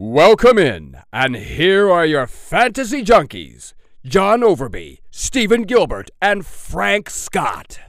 Welcome 0.00 0.58
in, 0.58 0.96
and 1.12 1.34
here 1.34 1.90
are 1.90 2.06
your 2.06 2.28
fantasy 2.28 3.02
junkies 3.02 3.74
John 4.04 4.42
Overby, 4.42 5.00
Stephen 5.10 5.64
Gilbert, 5.64 6.12
and 6.22 6.46
Frank 6.46 7.10
Scott. 7.10 7.80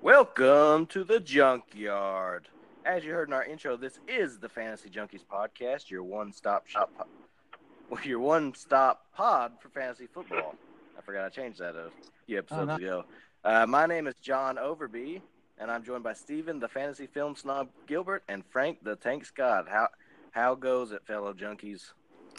Welcome 0.00 0.86
to 0.86 1.02
the 1.02 1.18
Junkyard. 1.18 2.46
As 2.86 3.04
you 3.04 3.10
heard 3.10 3.26
in 3.26 3.34
our 3.34 3.44
intro, 3.44 3.76
this 3.76 3.98
is 4.06 4.38
the 4.38 4.48
Fantasy 4.48 4.90
Junkies 4.90 5.24
podcast, 5.28 5.90
your 5.90 6.04
one-stop 6.04 6.68
shop, 6.68 7.08
your 8.04 8.20
one-stop 8.20 9.06
pod 9.12 9.54
for 9.58 9.70
fantasy 9.70 10.06
football. 10.06 10.54
I 10.96 11.02
forgot 11.02 11.24
I 11.24 11.30
changed 11.30 11.58
that 11.58 11.74
a 11.74 11.90
few 12.26 12.38
episodes 12.38 12.68
no. 12.68 12.76
ago. 12.76 13.04
Uh, 13.42 13.66
my 13.66 13.86
name 13.86 14.06
is 14.06 14.14
John 14.22 14.54
Overby, 14.54 15.20
and 15.58 15.68
I'm 15.68 15.82
joined 15.82 16.04
by 16.04 16.12
Stephen, 16.12 16.60
the 16.60 16.68
fantasy 16.68 17.08
film 17.08 17.34
snob 17.34 17.70
Gilbert, 17.88 18.22
and 18.28 18.44
Frank, 18.50 18.84
the 18.84 18.94
Tank 18.94 19.24
Scott. 19.24 19.66
How 19.68 19.88
how 20.32 20.54
goes 20.54 20.92
it, 20.92 21.06
fellow 21.06 21.32
junkies? 21.32 21.92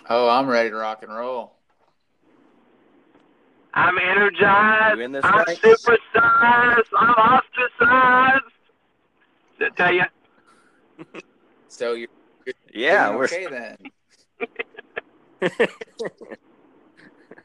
Oh, 0.09 0.29
I'm 0.29 0.47
ready 0.47 0.69
to 0.69 0.75
rock 0.75 1.04
and 1.04 1.13
roll. 1.13 1.54
I'm 3.73 3.97
energized. 3.97 4.99
In 4.99 5.11
this, 5.11 5.23
I'm 5.25 5.43
Frank? 5.45 5.59
supersized. 5.61 6.83
I'm 6.97 7.13
ostracized. 7.13 8.43
Did 9.59 9.71
I 9.71 9.75
tell 9.75 9.93
you? 9.93 10.04
So 11.68 11.93
you're, 11.93 12.09
you're 12.46 12.54
Yeah, 12.73 13.07
doing 13.07 13.18
we're. 13.18 13.25
okay 13.25 13.47
then. 13.47 13.77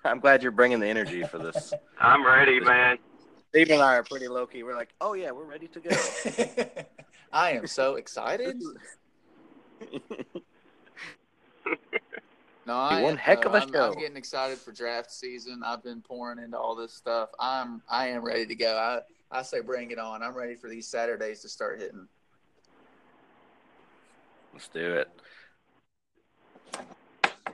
I'm 0.04 0.18
glad 0.18 0.42
you're 0.42 0.50
bringing 0.50 0.80
the 0.80 0.88
energy 0.88 1.22
for 1.22 1.38
this. 1.38 1.72
I'm 2.00 2.26
ready, 2.26 2.58
man. 2.58 2.98
Steve 3.50 3.70
and 3.70 3.80
I 3.80 3.94
are 3.94 4.02
pretty 4.02 4.26
low 4.26 4.46
key. 4.46 4.64
We're 4.64 4.74
like, 4.74 4.88
oh 5.00 5.14
yeah, 5.14 5.30
we're 5.30 5.44
ready 5.44 5.68
to 5.68 5.80
go. 5.80 5.90
I 7.32 7.52
am 7.52 7.68
so 7.68 7.94
excited. 7.94 8.60
No, 12.66 12.74
I 12.74 13.00
One 13.00 13.16
heck 13.16 13.42
though. 13.42 13.50
of 13.50 13.54
a 13.54 13.62
I'm, 13.62 13.72
show. 13.72 13.92
I'm 13.92 13.98
getting 13.98 14.16
excited 14.16 14.58
for 14.58 14.72
draft 14.72 15.12
season. 15.12 15.62
I've 15.64 15.84
been 15.84 16.02
pouring 16.02 16.40
into 16.40 16.58
all 16.58 16.74
this 16.74 16.92
stuff. 16.92 17.28
I'm 17.38 17.80
I 17.88 18.08
am 18.08 18.24
ready 18.24 18.44
to 18.46 18.54
go. 18.56 18.76
I 18.76 19.00
I 19.30 19.42
say 19.42 19.60
bring 19.60 19.92
it 19.92 20.00
on. 20.00 20.22
I'm 20.22 20.36
ready 20.36 20.56
for 20.56 20.68
these 20.68 20.88
Saturdays 20.88 21.40
to 21.42 21.48
start 21.48 21.78
hitting. 21.78 22.08
Let's 24.52 24.68
do 24.68 24.94
it. 24.94 25.08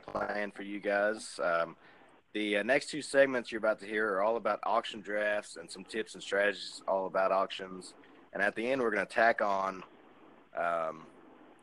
Plan 0.06 0.50
for 0.50 0.62
you 0.62 0.80
guys. 0.80 1.38
Um, 1.42 1.76
the 2.32 2.58
uh, 2.58 2.62
next 2.62 2.88
two 2.88 3.02
segments 3.02 3.52
you're 3.52 3.58
about 3.58 3.80
to 3.80 3.86
hear 3.86 4.08
are 4.14 4.22
all 4.22 4.36
about 4.36 4.60
auction 4.64 5.02
drafts 5.02 5.56
and 5.56 5.70
some 5.70 5.84
tips 5.84 6.14
and 6.14 6.22
strategies 6.22 6.80
all 6.88 7.06
about 7.06 7.32
auctions. 7.32 7.92
And 8.32 8.42
at 8.42 8.54
the 8.54 8.70
end, 8.70 8.80
we're 8.80 8.90
going 8.90 9.06
to 9.06 9.12
tack 9.12 9.42
on 9.42 9.82
um, 10.56 11.02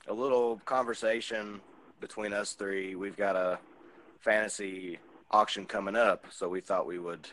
a 0.09 0.13
little 0.13 0.59
conversation 0.65 1.61
between 2.01 2.33
us 2.33 2.53
three. 2.53 2.95
We've 2.95 3.15
got 3.15 3.35
a 3.35 3.59
fantasy 4.19 4.99
auction 5.31 5.65
coming 5.65 5.95
up, 5.95 6.25
so 6.31 6.49
we 6.49 6.61
thought 6.61 6.87
we 6.87 6.97
would, 6.97 7.27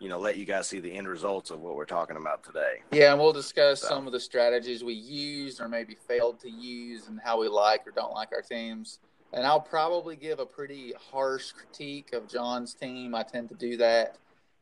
you 0.00 0.08
know, 0.08 0.18
let 0.18 0.36
you 0.36 0.44
guys 0.44 0.66
see 0.66 0.80
the 0.80 0.92
end 0.92 1.08
results 1.08 1.50
of 1.50 1.60
what 1.60 1.76
we're 1.76 1.84
talking 1.84 2.16
about 2.16 2.42
today. 2.42 2.82
Yeah, 2.90 3.12
and 3.12 3.20
we'll 3.20 3.32
discuss 3.32 3.80
So- 3.80 3.88
some 3.88 4.06
of 4.06 4.12
the 4.12 4.20
strategies 4.20 4.82
we 4.82 4.94
used 4.94 5.60
or 5.60 5.68
maybe 5.68 5.94
failed 5.94 6.40
to 6.40 6.50
use 6.50 7.06
and 7.06 7.20
how 7.20 7.40
we 7.40 7.48
like 7.48 7.86
or 7.86 7.92
don't 7.92 8.12
like 8.12 8.32
our 8.32 8.42
teams. 8.42 8.98
And 9.32 9.46
I'll 9.46 9.60
probably 9.60 10.16
give 10.16 10.40
a 10.40 10.46
pretty 10.46 10.92
harsh 11.10 11.52
critique 11.52 12.12
of 12.12 12.28
John's 12.28 12.74
team. 12.74 13.14
I 13.14 13.22
tend 13.22 13.48
to 13.48 13.54
do 13.54 13.76
that. 13.78 14.16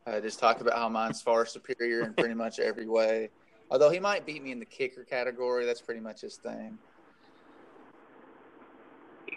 Uh, 0.07 0.21
just 0.21 0.39
talk 0.39 0.61
about 0.61 0.77
how 0.79 0.89
mine's 0.89 1.21
far 1.21 1.45
superior 1.45 2.03
in 2.03 2.15
pretty 2.15 2.35
much 2.35 2.61
every 2.61 2.87
way. 2.87 3.31
Although 3.71 3.91
he 3.91 3.99
might 4.01 4.27
beat 4.27 4.43
me 4.43 4.53
in 4.53 4.59
the 4.59 4.65
kicker 4.65 5.05
category, 5.05 5.65
that's 5.65 5.81
pretty 5.81 6.01
much 6.01 6.21
his 6.21 6.37
thing. 6.37 6.79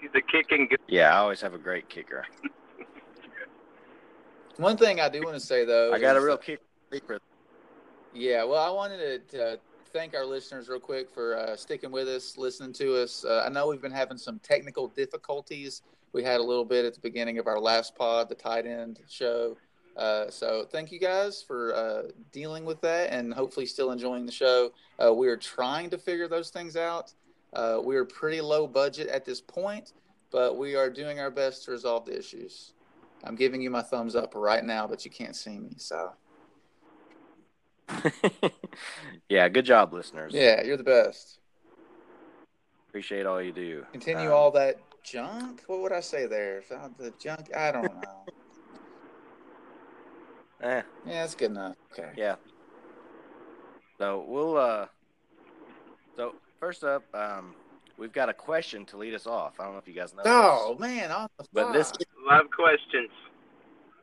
He's 0.04 0.12
the 0.12 0.22
kicking. 0.22 0.68
Yeah, 0.90 1.16
I 1.16 1.20
always 1.20 1.40
have 1.40 1.54
a 1.54 1.58
great 1.58 1.88
kicker. 1.88 2.26
One 4.58 4.76
thing 4.76 5.00
I 5.00 5.08
do 5.08 5.22
want 5.24 5.36
to 5.36 5.40
say 5.40 5.64
though, 5.64 5.94
I 5.94 6.00
got 6.00 6.18
a 6.18 6.22
real 6.22 6.38
kicker. 6.38 7.20
Yeah, 8.14 8.44
well, 8.44 8.62
I 8.62 8.70
wanted 8.70 9.30
to 9.30 9.46
uh, 9.46 9.56
thank 9.94 10.14
our 10.14 10.26
listeners 10.26 10.68
real 10.68 10.82
quick 10.82 11.10
for 11.10 11.38
uh, 11.38 11.56
sticking 11.56 11.90
with 11.90 12.10
us, 12.10 12.38
listening 12.38 12.74
to 12.74 13.02
us. 13.02 13.24
Uh, 13.24 13.44
I 13.46 13.50
know 13.50 13.70
we've 13.70 13.82
been 13.82 13.94
having 13.94 14.18
some 14.18 14.40
technical 14.40 14.90
difficulties. 14.90 15.84
We 16.12 16.22
had 16.22 16.42
a 16.42 16.44
little 16.44 16.66
bit 16.66 16.84
at 16.84 16.94
the 16.94 17.00
beginning 17.00 17.40
of 17.40 17.48
our 17.48 17.60
last 17.60 17.96
pod, 17.96 18.28
the 18.28 18.36
tight 18.36 18.66
end 18.66 19.00
show. 19.10 19.56
Uh, 19.96 20.30
so 20.30 20.66
thank 20.70 20.92
you 20.92 21.00
guys 21.00 21.42
for 21.42 21.74
uh, 21.76 22.12
dealing 22.34 22.66
with 22.66 22.82
that 22.82 23.14
and 23.14 23.34
hopefully 23.34 23.66
still 23.66 23.92
enjoying 23.92 24.26
the 24.26 24.34
show. 24.34 24.74
Uh, 25.02 25.14
we 25.14 25.30
are 25.30 25.38
trying 25.38 25.90
to 25.92 25.98
figure 25.98 26.28
those 26.28 26.50
things 26.50 26.76
out. 26.76 27.14
Uh, 27.56 27.80
we 27.84 27.96
are 27.96 28.06
pretty 28.06 28.42
low 28.42 28.68
budget 28.68 29.08
at 29.08 29.26
this 29.26 29.40
point, 29.42 29.94
but 30.32 30.58
we 30.58 30.76
are 30.76 30.90
doing 30.90 31.20
our 31.20 31.32
best 31.32 31.66
to 31.66 31.72
resolve 31.72 32.06
the 32.06 32.18
issues. 32.18 32.74
I'm 33.24 33.36
giving 33.36 33.62
you 33.62 33.70
my 33.70 33.82
thumbs 33.82 34.16
up 34.16 34.34
right 34.36 34.64
now, 34.64 34.88
but 34.88 35.06
you 35.06 35.12
can't 35.12 35.36
see 35.36 35.60
me. 35.60 35.76
So 35.78 36.14
yeah, 39.30 39.48
good 39.50 39.66
job, 39.66 39.94
listeners. 39.94 40.34
yeah, 40.34 40.64
you're 40.64 40.78
the 40.78 40.84
best. 40.84 41.40
Appreciate 42.90 43.26
all 43.26 43.42
you 43.42 43.52
do. 43.52 43.86
Continue 43.92 44.28
Um, 44.28 44.34
all 44.34 44.52
that 44.52 44.78
junk. 45.04 45.64
What 45.68 45.82
would 45.82 45.92
I 45.92 46.00
say 46.00 46.26
there? 46.28 46.64
The 46.98 47.14
junk. 47.20 47.56
I 47.56 47.72
don't 47.72 47.84
know. 47.86 48.26
Eh, 50.62 50.82
yeah, 51.06 51.14
that's 51.24 51.36
good 51.36 51.52
enough. 51.52 51.76
Okay. 51.92 52.12
yeah. 52.16 52.36
So 53.98 54.24
we'll 54.26 54.56
uh 54.56 54.86
so 56.16 56.36
first 56.64 56.86
up, 56.86 57.04
um 57.14 57.54
we've 57.98 58.14
got 58.14 58.30
a 58.30 58.34
question 58.34 58.86
to 58.86 58.96
lead 58.96 59.14
us 59.14 59.28
off. 59.28 59.60
I 59.60 59.66
don't 59.66 59.74
know 59.74 59.80
if 59.80 59.88
you 59.88 59.94
guys 59.94 60.14
know 60.16 60.24
Oh 60.26 60.78
man, 60.80 61.12
on 61.12 61.28
the 61.38 61.46
But 61.52 61.74
this- 61.74 61.92
Love 62.26 62.46
questions. 62.56 63.10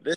this. 0.02 0.16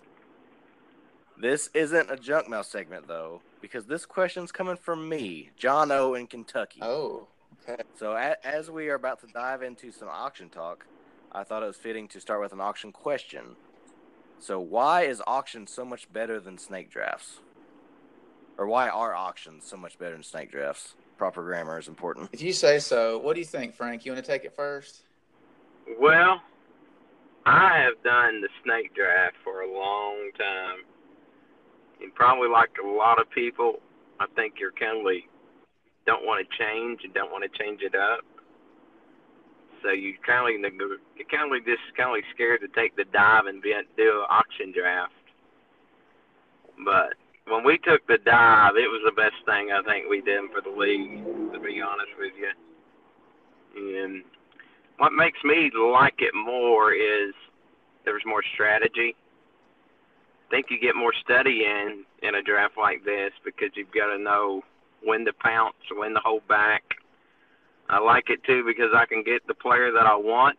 This 1.41 1.69
isn't 1.73 2.11
a 2.11 2.17
junk 2.17 2.49
mail 2.49 2.63
segment 2.63 3.07
though, 3.07 3.41
because 3.61 3.85
this 3.85 4.05
question's 4.05 4.51
coming 4.51 4.75
from 4.75 5.07
me, 5.07 5.51
John 5.55 5.89
O 5.89 6.15
in 6.15 6.27
Kentucky. 6.27 6.79
Oh, 6.81 7.27
okay. 7.69 7.81
So 7.97 8.11
a, 8.11 8.35
as 8.43 8.69
we 8.69 8.89
are 8.89 8.95
about 8.95 9.21
to 9.21 9.27
dive 9.27 9.63
into 9.63 9.93
some 9.93 10.09
auction 10.09 10.49
talk, 10.49 10.85
I 11.31 11.45
thought 11.45 11.63
it 11.63 11.67
was 11.67 11.77
fitting 11.77 12.09
to 12.09 12.19
start 12.19 12.41
with 12.41 12.51
an 12.51 12.59
auction 12.59 12.91
question. 12.91 13.55
So 14.39 14.59
why 14.59 15.03
is 15.03 15.21
auction 15.25 15.65
so 15.65 15.85
much 15.85 16.11
better 16.11 16.41
than 16.41 16.57
snake 16.57 16.89
drafts? 16.91 17.39
Or 18.57 18.67
why 18.67 18.89
are 18.89 19.15
auctions 19.15 19.63
so 19.65 19.77
much 19.77 19.97
better 19.97 20.11
than 20.11 20.23
snake 20.23 20.51
drafts? 20.51 20.95
Proper 21.17 21.43
grammar 21.43 21.79
is 21.79 21.87
important. 21.87 22.29
If 22.33 22.41
you 22.41 22.53
say 22.53 22.79
so, 22.79 23.17
what 23.17 23.33
do 23.35 23.39
you 23.39 23.45
think, 23.45 23.75
Frank? 23.75 24.05
You 24.05 24.13
want 24.13 24.23
to 24.23 24.31
take 24.31 24.45
it 24.45 24.55
first? 24.55 25.03
Well, 25.99 26.41
I 27.45 27.77
have 27.77 28.01
done 28.03 28.41
the 28.41 28.49
snake 28.63 28.95
draft 28.95 29.35
for 29.43 29.61
a 29.61 29.71
long 29.71 30.31
time. 30.37 30.83
And 32.01 32.13
probably 32.13 32.49
like 32.49 32.71
a 32.83 32.87
lot 32.87 33.19
of 33.19 33.29
people, 33.29 33.79
I 34.19 34.25
think 34.35 34.55
you're 34.59 34.71
kind 34.71 35.05
of 35.05 35.13
don't 36.05 36.25
want 36.25 36.45
to 36.45 36.57
change 36.57 37.01
and 37.03 37.13
don't 37.13 37.31
want 37.31 37.49
to 37.49 37.63
change 37.63 37.81
it 37.81 37.95
up. 37.95 38.21
So 39.81 39.91
you 39.91 40.15
kind 40.25 40.65
of 40.65 40.73
you 40.73 41.25
kind 41.29 41.53
of 41.53 41.65
just 41.65 41.81
kind 41.97 42.17
of 42.17 42.23
scared 42.33 42.61
to 42.61 42.67
take 42.69 42.95
the 42.95 43.05
dive 43.05 43.45
and 43.47 43.61
be, 43.61 43.73
do 43.97 44.03
an 44.03 44.25
auction 44.29 44.71
draft. 44.71 45.11
But 46.83 47.13
when 47.47 47.63
we 47.63 47.77
took 47.77 48.05
the 48.07 48.17
dive, 48.25 48.75
it 48.75 48.87
was 48.87 49.01
the 49.05 49.11
best 49.11 49.35
thing 49.45 49.71
I 49.71 49.81
think 49.83 50.09
we 50.09 50.21
did 50.21 50.41
for 50.51 50.61
the 50.61 50.75
league, 50.75 51.23
to 51.53 51.59
be 51.59 51.81
honest 51.81 52.11
with 52.17 52.33
you. 52.37 52.51
And 53.75 54.23
what 54.97 55.11
makes 55.13 55.39
me 55.43 55.71
like 55.75 56.15
it 56.19 56.33
more 56.35 56.93
is 56.93 57.33
there's 58.05 58.23
more 58.25 58.43
strategy. 58.53 59.15
I 60.47 60.49
think 60.49 60.67
you 60.69 60.79
get 60.79 60.95
more 60.95 61.13
study 61.23 61.65
in 61.65 62.05
in 62.21 62.35
a 62.35 62.41
draft 62.41 62.75
like 62.77 63.03
this 63.03 63.31
because 63.43 63.69
you've 63.75 63.91
got 63.91 64.15
to 64.15 64.21
know 64.21 64.61
when 65.03 65.25
to 65.25 65.33
pounce, 65.33 65.75
when 65.95 66.13
to 66.13 66.19
hold 66.23 66.47
back. 66.47 66.83
I 67.89 67.99
like 67.99 68.29
it 68.29 68.43
too 68.45 68.63
because 68.65 68.91
I 68.95 69.05
can 69.05 69.23
get 69.23 69.45
the 69.47 69.53
player 69.53 69.91
that 69.91 70.05
I 70.05 70.15
want. 70.15 70.57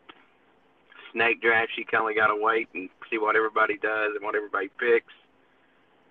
Snake 1.12 1.40
drafts, 1.40 1.74
you 1.78 1.84
kind 1.86 2.10
of 2.10 2.16
got 2.16 2.26
to 2.26 2.36
wait 2.36 2.68
and 2.74 2.90
see 3.08 3.18
what 3.18 3.36
everybody 3.36 3.78
does 3.78 4.10
and 4.16 4.24
what 4.24 4.34
everybody 4.34 4.68
picks. 4.78 5.12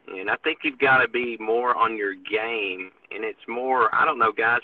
And 0.07 0.29
I 0.29 0.35
think 0.43 0.59
you've 0.63 0.79
got 0.79 0.97
to 0.99 1.07
be 1.07 1.37
more 1.39 1.75
on 1.75 1.97
your 1.97 2.13
game. 2.13 2.91
And 3.11 3.23
it's 3.23 3.39
more, 3.47 3.93
I 3.93 4.05
don't 4.05 4.19
know, 4.19 4.31
guys 4.31 4.61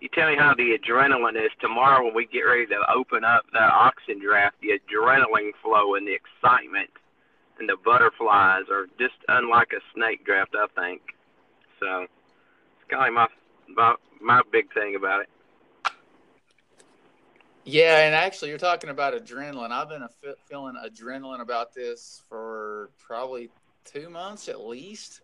you 0.00 0.08
tell 0.12 0.28
me 0.28 0.36
how 0.36 0.54
the 0.54 0.78
adrenaline 0.78 1.42
is 1.42 1.50
tomorrow 1.60 2.04
when 2.04 2.14
we 2.14 2.26
get 2.26 2.40
ready 2.40 2.66
to 2.66 2.78
open 2.94 3.24
up 3.24 3.44
that 3.52 3.70
auction 3.72 4.20
draft. 4.20 4.56
The 4.60 4.78
adrenaline 4.78 5.52
flow 5.62 5.94
and 5.94 6.06
the 6.06 6.14
excitement 6.14 6.90
and 7.58 7.68
the 7.68 7.76
butterflies 7.84 8.64
are 8.70 8.86
just 8.98 9.14
unlike 9.28 9.72
a 9.72 9.80
snake 9.94 10.24
draft, 10.24 10.54
I 10.54 10.66
think. 10.80 11.00
So 11.80 12.02
it's 12.02 12.90
kind 12.90 13.08
of 13.08 13.14
my 13.14 13.26
my 13.74 13.94
my 14.20 14.42
big 14.52 14.72
thing 14.74 14.96
about 14.96 15.22
it. 15.22 15.28
Yeah, 17.64 18.06
and 18.06 18.14
actually, 18.14 18.50
you're 18.50 18.58
talking 18.58 18.90
about 18.90 19.14
adrenaline. 19.14 19.72
I've 19.72 19.88
been 19.88 20.06
feeling 20.48 20.74
adrenaline 20.76 21.40
about 21.40 21.74
this 21.74 22.22
for 22.28 22.90
probably 22.98 23.50
two 23.86 24.10
months 24.10 24.48
at 24.48 24.60
least. 24.60 25.20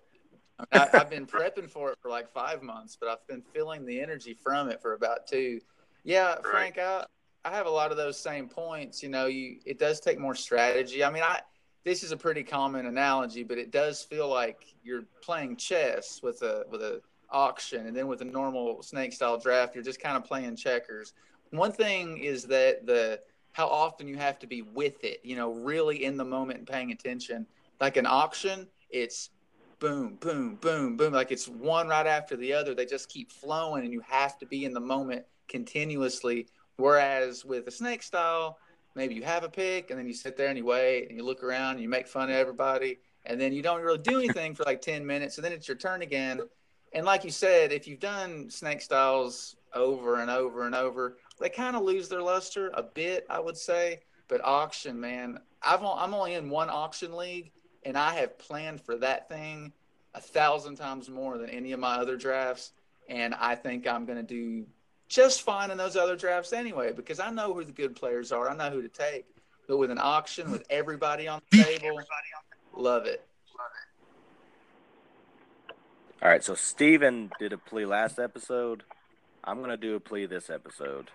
I 0.59 0.79
mean, 0.79 0.89
I, 0.93 0.99
I've 0.99 1.11
been 1.11 1.27
prepping 1.27 1.69
for 1.69 1.91
it 1.91 1.99
for 2.01 2.11
like 2.11 2.29
five 2.29 2.63
months, 2.63 2.97
but 2.99 3.09
I've 3.09 3.27
been 3.27 3.43
feeling 3.43 3.85
the 3.85 4.01
energy 4.01 4.35
from 4.35 4.69
it 4.69 4.81
for 4.81 4.95
about 4.95 5.27
two. 5.27 5.61
Yeah, 6.05 6.37
Frank, 6.43 6.79
I 6.79 7.05
I 7.45 7.51
have 7.51 7.67
a 7.67 7.71
lot 7.71 7.91
of 7.91 7.97
those 7.97 8.19
same 8.19 8.49
points. 8.49 9.03
You 9.03 9.09
know, 9.09 9.27
you 9.27 9.59
it 9.65 9.79
does 9.79 10.01
take 10.01 10.19
more 10.19 10.35
strategy. 10.35 11.03
I 11.05 11.11
mean, 11.11 11.23
I 11.23 11.41
this 11.85 12.03
is 12.03 12.13
a 12.13 12.17
pretty 12.17 12.45
common 12.45 12.87
analogy, 12.87 13.43
but 13.43 13.59
it 13.59 13.71
does 13.71 14.03
feel 14.03 14.29
like 14.29 14.65
you're 14.85 15.05
playing 15.21 15.57
chess 15.57 16.21
with 16.23 16.43
a 16.43 16.65
with 16.71 16.83
a 16.83 17.01
auction, 17.31 17.87
and 17.87 17.97
then 17.97 18.07
with 18.07 18.21
a 18.21 18.25
normal 18.25 18.83
snake 18.83 19.13
style 19.13 19.39
draft, 19.39 19.75
you're 19.75 19.85
just 19.85 20.01
kind 20.01 20.17
of 20.17 20.25
playing 20.25 20.55
checkers. 20.55 21.15
One 21.51 21.73
thing 21.73 22.19
is 22.19 22.45
that 22.45 22.87
the 22.87 23.21
how 23.53 23.67
often 23.67 24.09
you 24.09 24.17
have 24.17 24.39
to 24.39 24.47
be 24.47 24.63
with 24.63 25.05
it, 25.05 25.21
you 25.23 25.37
know, 25.37 25.53
really 25.53 26.05
in 26.05 26.17
the 26.17 26.25
moment 26.25 26.59
and 26.59 26.69
paying 26.69 26.91
attention. 26.93 27.47
Like 27.83 27.97
an 27.97 28.07
auction, 28.07 28.69
it's 28.91 29.31
boom, 29.81 30.17
boom, 30.21 30.55
boom, 30.55 30.97
boom. 30.97 31.13
Like 31.13 31.33
it's 31.33 31.49
one 31.49 31.89
right 31.89 32.07
after 32.07 32.37
the 32.37 32.53
other. 32.53 32.77
They 32.77 32.87
just 32.87 33.09
keep 33.09 33.33
flowing, 33.33 33.83
and 33.83 33.93
you 33.93 34.01
have 34.07 34.39
to 34.39 34.47
be 34.47 34.65
in 34.65 34.73
the 34.73 34.79
moment 34.79 35.25
continuously. 35.49 36.47
Whereas 36.77 37.45
with 37.45 37.67
a 37.67 37.73
snake 37.73 38.05
style, 38.05 38.57
maybe 38.95 39.17
you 39.17 39.25
have 39.25 39.43
a 39.43 39.49
pick, 39.49 39.91
and 39.91 39.99
then 39.99 40.07
you 40.07 40.15
sit 40.15 40.37
there 40.37 40.47
and 40.47 40.57
you 40.57 40.65
wait, 40.65 41.09
and 41.09 41.19
you 41.19 41.25
look 41.25 41.43
around, 41.43 41.73
and 41.73 41.81
you 41.81 41.89
make 41.89 42.07
fun 42.07 42.31
of 42.31 42.37
everybody, 42.37 43.01
and 43.27 43.41
then 43.41 43.53
you 43.53 43.63
don't 43.63 43.83
really 43.83 43.99
do 43.99 44.17
anything 44.17 44.55
for 44.55 44.63
like 44.63 44.81
ten 44.81 45.05
minutes, 45.05 45.37
and 45.39 45.45
then 45.45 45.51
it's 45.53 45.67
your 45.67 45.77
turn 45.77 46.03
again. 46.03 46.41
And 46.93 47.05
like 47.05 47.25
you 47.25 47.33
said, 47.33 47.73
if 47.73 47.89
you've 47.89 47.99
done 47.99 48.49
snake 48.49 48.81
styles 48.81 49.57
over 49.75 50.21
and 50.21 50.31
over 50.31 50.67
and 50.67 50.77
over, 50.77 51.17
they 51.41 51.49
kind 51.49 51.75
of 51.75 51.83
lose 51.83 52.09
their 52.09 52.23
luster 52.23 52.71
a 52.75 52.83
bit, 52.85 53.27
I 53.29 53.41
would 53.41 53.57
say. 53.57 54.03
But 54.29 54.41
auction, 54.45 55.01
man, 55.01 55.41
I've 55.63 55.83
I'm 55.83 56.15
only 56.15 56.35
in 56.35 56.49
one 56.49 56.71
auction 56.71 57.17
league, 57.17 57.51
and 57.85 57.97
I 57.97 58.15
have 58.15 58.39
planned 58.39 58.81
for 58.81 58.97
that 58.97 59.29
thing 59.29 59.73
a 60.15 60.21
thousand 60.21 60.77
times 60.77 61.09
more 61.09 61.39
than 61.39 61.51
any 61.51 61.73
of 61.73 61.81
my 61.81 61.97
other 61.97 62.17
drafts. 62.17 62.73
And 63.09 63.35
I 63.35 63.55
think 63.55 63.87
I'm 63.87 64.05
going 64.05 64.19
to 64.19 64.23
do 64.23 64.67
just 65.09 65.43
fine 65.43 65.71
in 65.71 65.77
those 65.77 65.97
other 65.97 66.17
drafts 66.17 66.53
anyway 66.53 66.93
because 66.93 67.21
I 67.21 67.31
know 67.31 67.53
who 67.53 67.65
the 67.65 67.73
good 67.73 67.97
players 67.97 68.33
are. 68.33 68.49
I 68.49 68.57
know 68.57 68.71
who 68.71 68.83
to 68.83 68.89
take. 68.89 69.27
But 69.69 69.77
with 69.77 69.91
an 69.91 69.99
auction, 69.99 70.51
with 70.51 70.65
everybody 70.71 71.29
on 71.29 71.41
the 71.51 71.63
table, 71.63 72.01
love 72.77 73.07
it. 73.07 73.25
All 76.21 76.29
right, 76.29 76.43
so 76.43 76.55
Stephen 76.55 77.33
did 77.39 77.53
a 77.53 77.59
plea 77.59 77.85
last 77.85 78.19
episode. 78.19 78.85
I'm 79.45 79.59
going 79.59 79.71
to 79.71 79.77
do 79.77 79.97
a 79.97 80.01
plea 80.01 80.27
this 80.27 80.51
episode. 80.51 81.11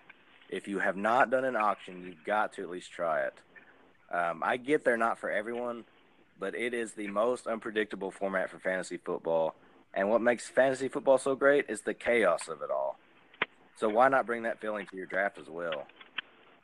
If 0.50 0.68
you 0.68 0.80
have 0.80 0.98
not 0.98 1.30
done 1.30 1.46
an 1.46 1.56
auction, 1.56 2.04
you've 2.06 2.24
got 2.26 2.54
to 2.54 2.64
at 2.64 2.70
least 2.70 2.92
try 2.92 3.22
it. 3.22 3.34
Um, 4.12 4.42
I 4.44 4.58
get 4.58 4.84
they're 4.84 4.98
not 4.98 5.18
for 5.18 5.30
everyone, 5.30 5.86
but 6.40 6.56
it 6.56 6.74
is 6.74 6.94
the 6.94 7.08
most 7.08 7.48
unpredictable 7.48 8.12
format 8.12 8.50
for 8.50 8.60
fantasy 8.60 8.98
football. 8.98 9.56
And 9.94 10.10
what 10.10 10.22
makes 10.22 10.48
fantasy 10.48 10.88
football 10.88 11.18
so 11.18 11.36
great 11.36 11.66
is 11.70 11.82
the 11.82 11.94
chaos 11.94 12.48
of 12.48 12.62
it 12.62 12.70
all. 12.70 12.98
So 13.78 13.90
why 13.90 14.10
not 14.10 14.26
bring 14.26 14.44
that 14.44 14.60
feeling 14.60 14.86
to 14.88 14.98
your 14.98 15.06
draft 15.06 15.38
as 15.38 15.48
well? 15.48 15.88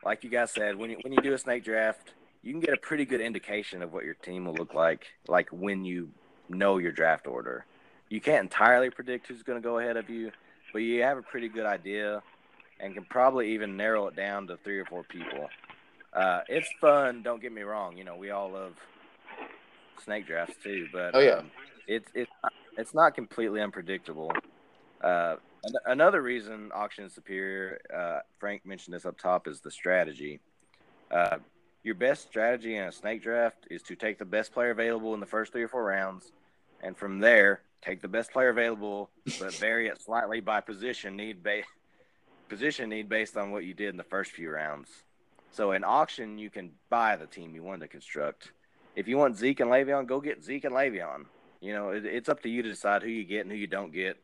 Like 0.03 0.23
you 0.23 0.29
guys 0.29 0.51
said, 0.51 0.75
when 0.75 0.89
you 0.89 0.97
when 1.01 1.13
you 1.13 1.19
do 1.21 1.33
a 1.33 1.37
snake 1.37 1.63
draft, 1.63 2.13
you 2.41 2.51
can 2.51 2.59
get 2.59 2.73
a 2.73 2.77
pretty 2.77 3.05
good 3.05 3.21
indication 3.21 3.81
of 3.81 3.93
what 3.93 4.03
your 4.03 4.15
team 4.15 4.45
will 4.45 4.53
look 4.53 4.73
like, 4.73 5.05
like 5.27 5.49
when 5.51 5.85
you 5.85 6.09
know 6.49 6.77
your 6.77 6.91
draft 6.91 7.25
order. 7.27 7.65
You 8.09 8.19
can't 8.19 8.43
entirely 8.43 8.89
predict 8.89 9.27
who's 9.27 9.43
going 9.43 9.61
to 9.61 9.65
go 9.65 9.79
ahead 9.79 9.97
of 9.97 10.09
you, 10.09 10.31
but 10.73 10.79
you 10.79 11.01
have 11.03 11.17
a 11.17 11.21
pretty 11.21 11.47
good 11.47 11.65
idea 11.65 12.21
and 12.79 12.93
can 12.93 13.05
probably 13.05 13.53
even 13.53 13.77
narrow 13.77 14.07
it 14.07 14.15
down 14.15 14.47
to 14.47 14.57
three 14.57 14.79
or 14.79 14.85
four 14.85 15.03
people. 15.03 15.49
Uh, 16.11 16.41
it's 16.49 16.67
fun. 16.81 17.23
Don't 17.23 17.41
get 17.41 17.51
me 17.51 17.61
wrong. 17.61 17.97
You 17.97 18.03
know, 18.03 18.15
we 18.15 18.29
all 18.29 18.51
love 18.51 18.73
snake 20.01 20.27
drafts 20.27 20.55
too, 20.63 20.87
but 20.91 21.11
oh 21.13 21.19
yeah, 21.19 21.31
um, 21.37 21.51
it's 21.87 22.09
it's 22.13 22.31
it's 22.77 22.93
not 22.93 23.15
completely 23.15 23.61
unpredictable. 23.61 24.31
Uh, 25.01 25.35
another 25.85 26.21
reason 26.21 26.71
auction 26.73 27.05
is 27.05 27.13
superior, 27.13 27.79
uh, 27.93 28.19
Frank 28.39 28.65
mentioned 28.65 28.95
this 28.95 29.05
up 29.05 29.17
top, 29.17 29.47
is 29.47 29.59
the 29.59 29.71
strategy. 29.71 30.39
Uh, 31.11 31.37
your 31.83 31.95
best 31.95 32.27
strategy 32.27 32.77
in 32.77 32.85
a 32.85 32.91
snake 32.91 33.21
draft 33.21 33.67
is 33.69 33.81
to 33.83 33.95
take 33.95 34.17
the 34.17 34.25
best 34.25 34.53
player 34.53 34.71
available 34.71 35.13
in 35.13 35.19
the 35.19 35.25
first 35.25 35.51
three 35.51 35.63
or 35.63 35.67
four 35.67 35.83
rounds, 35.83 36.31
and 36.81 36.97
from 36.97 37.19
there 37.19 37.61
take 37.81 38.01
the 38.01 38.07
best 38.07 38.31
player 38.31 38.49
available, 38.49 39.09
but 39.39 39.53
vary 39.55 39.87
it 39.87 40.01
slightly 40.01 40.39
by 40.39 40.61
position 40.61 41.17
need 41.17 41.43
ba- 41.43 41.63
position 42.47 42.89
need 42.89 43.09
based 43.09 43.35
on 43.35 43.51
what 43.51 43.65
you 43.65 43.73
did 43.73 43.89
in 43.89 43.97
the 43.97 44.03
first 44.03 44.31
few 44.31 44.49
rounds. 44.49 44.89
So 45.51 45.73
in 45.73 45.83
auction, 45.83 46.37
you 46.37 46.49
can 46.49 46.71
buy 46.89 47.15
the 47.15 47.27
team 47.27 47.53
you 47.53 47.63
want 47.63 47.81
to 47.81 47.87
construct. 47.87 48.53
If 48.95 49.07
you 49.07 49.17
want 49.17 49.37
Zeke 49.37 49.61
and 49.61 49.71
Le'Veon, 49.71 50.07
go 50.07 50.21
get 50.21 50.43
Zeke 50.43 50.65
and 50.65 50.75
Le'Veon. 50.75 51.25
You 51.61 51.73
know, 51.73 51.89
it, 51.89 52.05
it's 52.05 52.29
up 52.29 52.41
to 52.43 52.49
you 52.49 52.61
to 52.61 52.69
decide 52.69 53.01
who 53.01 53.09
you 53.09 53.23
get 53.23 53.41
and 53.41 53.51
who 53.51 53.57
you 53.57 53.67
don't 53.67 53.93
get, 53.93 54.17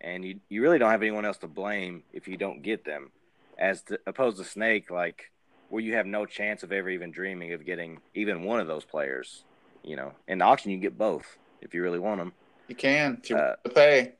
and 0.00 0.24
you 0.24 0.40
you 0.48 0.62
really 0.62 0.78
don't 0.78 0.90
have 0.90 1.02
anyone 1.02 1.24
else 1.24 1.38
to 1.38 1.48
blame 1.48 2.02
if 2.12 2.26
you 2.26 2.36
don't 2.36 2.62
get 2.62 2.84
them, 2.84 3.10
as 3.58 3.82
to, 3.82 4.00
opposed 4.06 4.38
to 4.38 4.44
Snake, 4.44 4.90
like 4.90 5.30
where 5.68 5.82
you 5.82 5.94
have 5.94 6.06
no 6.06 6.24
chance 6.26 6.62
of 6.62 6.72
ever 6.72 6.88
even 6.88 7.10
dreaming 7.10 7.52
of 7.52 7.66
getting 7.66 8.00
even 8.14 8.44
one 8.44 8.60
of 8.60 8.66
those 8.66 8.84
players. 8.84 9.44
You 9.84 9.96
know, 9.96 10.12
in 10.26 10.38
the 10.38 10.44
auction, 10.44 10.70
you 10.70 10.78
get 10.78 10.98
both 10.98 11.38
if 11.60 11.74
you 11.74 11.82
really 11.82 11.98
want 11.98 12.18
them. 12.18 12.32
You 12.68 12.74
can 12.74 13.20
if 13.22 13.30
you 13.30 13.36
uh, 13.36 13.56
pay. 13.74 14.14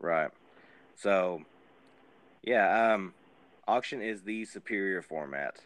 Right. 0.00 0.30
So, 0.96 1.42
yeah, 2.42 2.92
um, 2.92 3.14
auction 3.66 4.02
is 4.02 4.22
the 4.22 4.44
superior 4.44 5.02
format. 5.02 5.56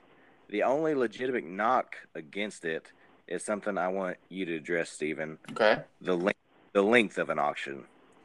The 0.49 0.63
only 0.63 0.95
legitimate 0.95 1.45
knock 1.45 1.97
against 2.15 2.65
it 2.65 2.93
is 3.33 3.45
something 3.45 3.79
I 3.79 3.89
want 3.89 4.19
you 4.29 4.45
to 4.45 4.57
address, 4.57 4.91
Stephen. 4.91 5.39
Okay. 5.53 5.81
The 6.03 6.15
length, 6.15 6.39
the 6.73 6.83
length 6.83 7.19
of 7.19 7.31
an 7.31 7.39
auction. 7.39 7.85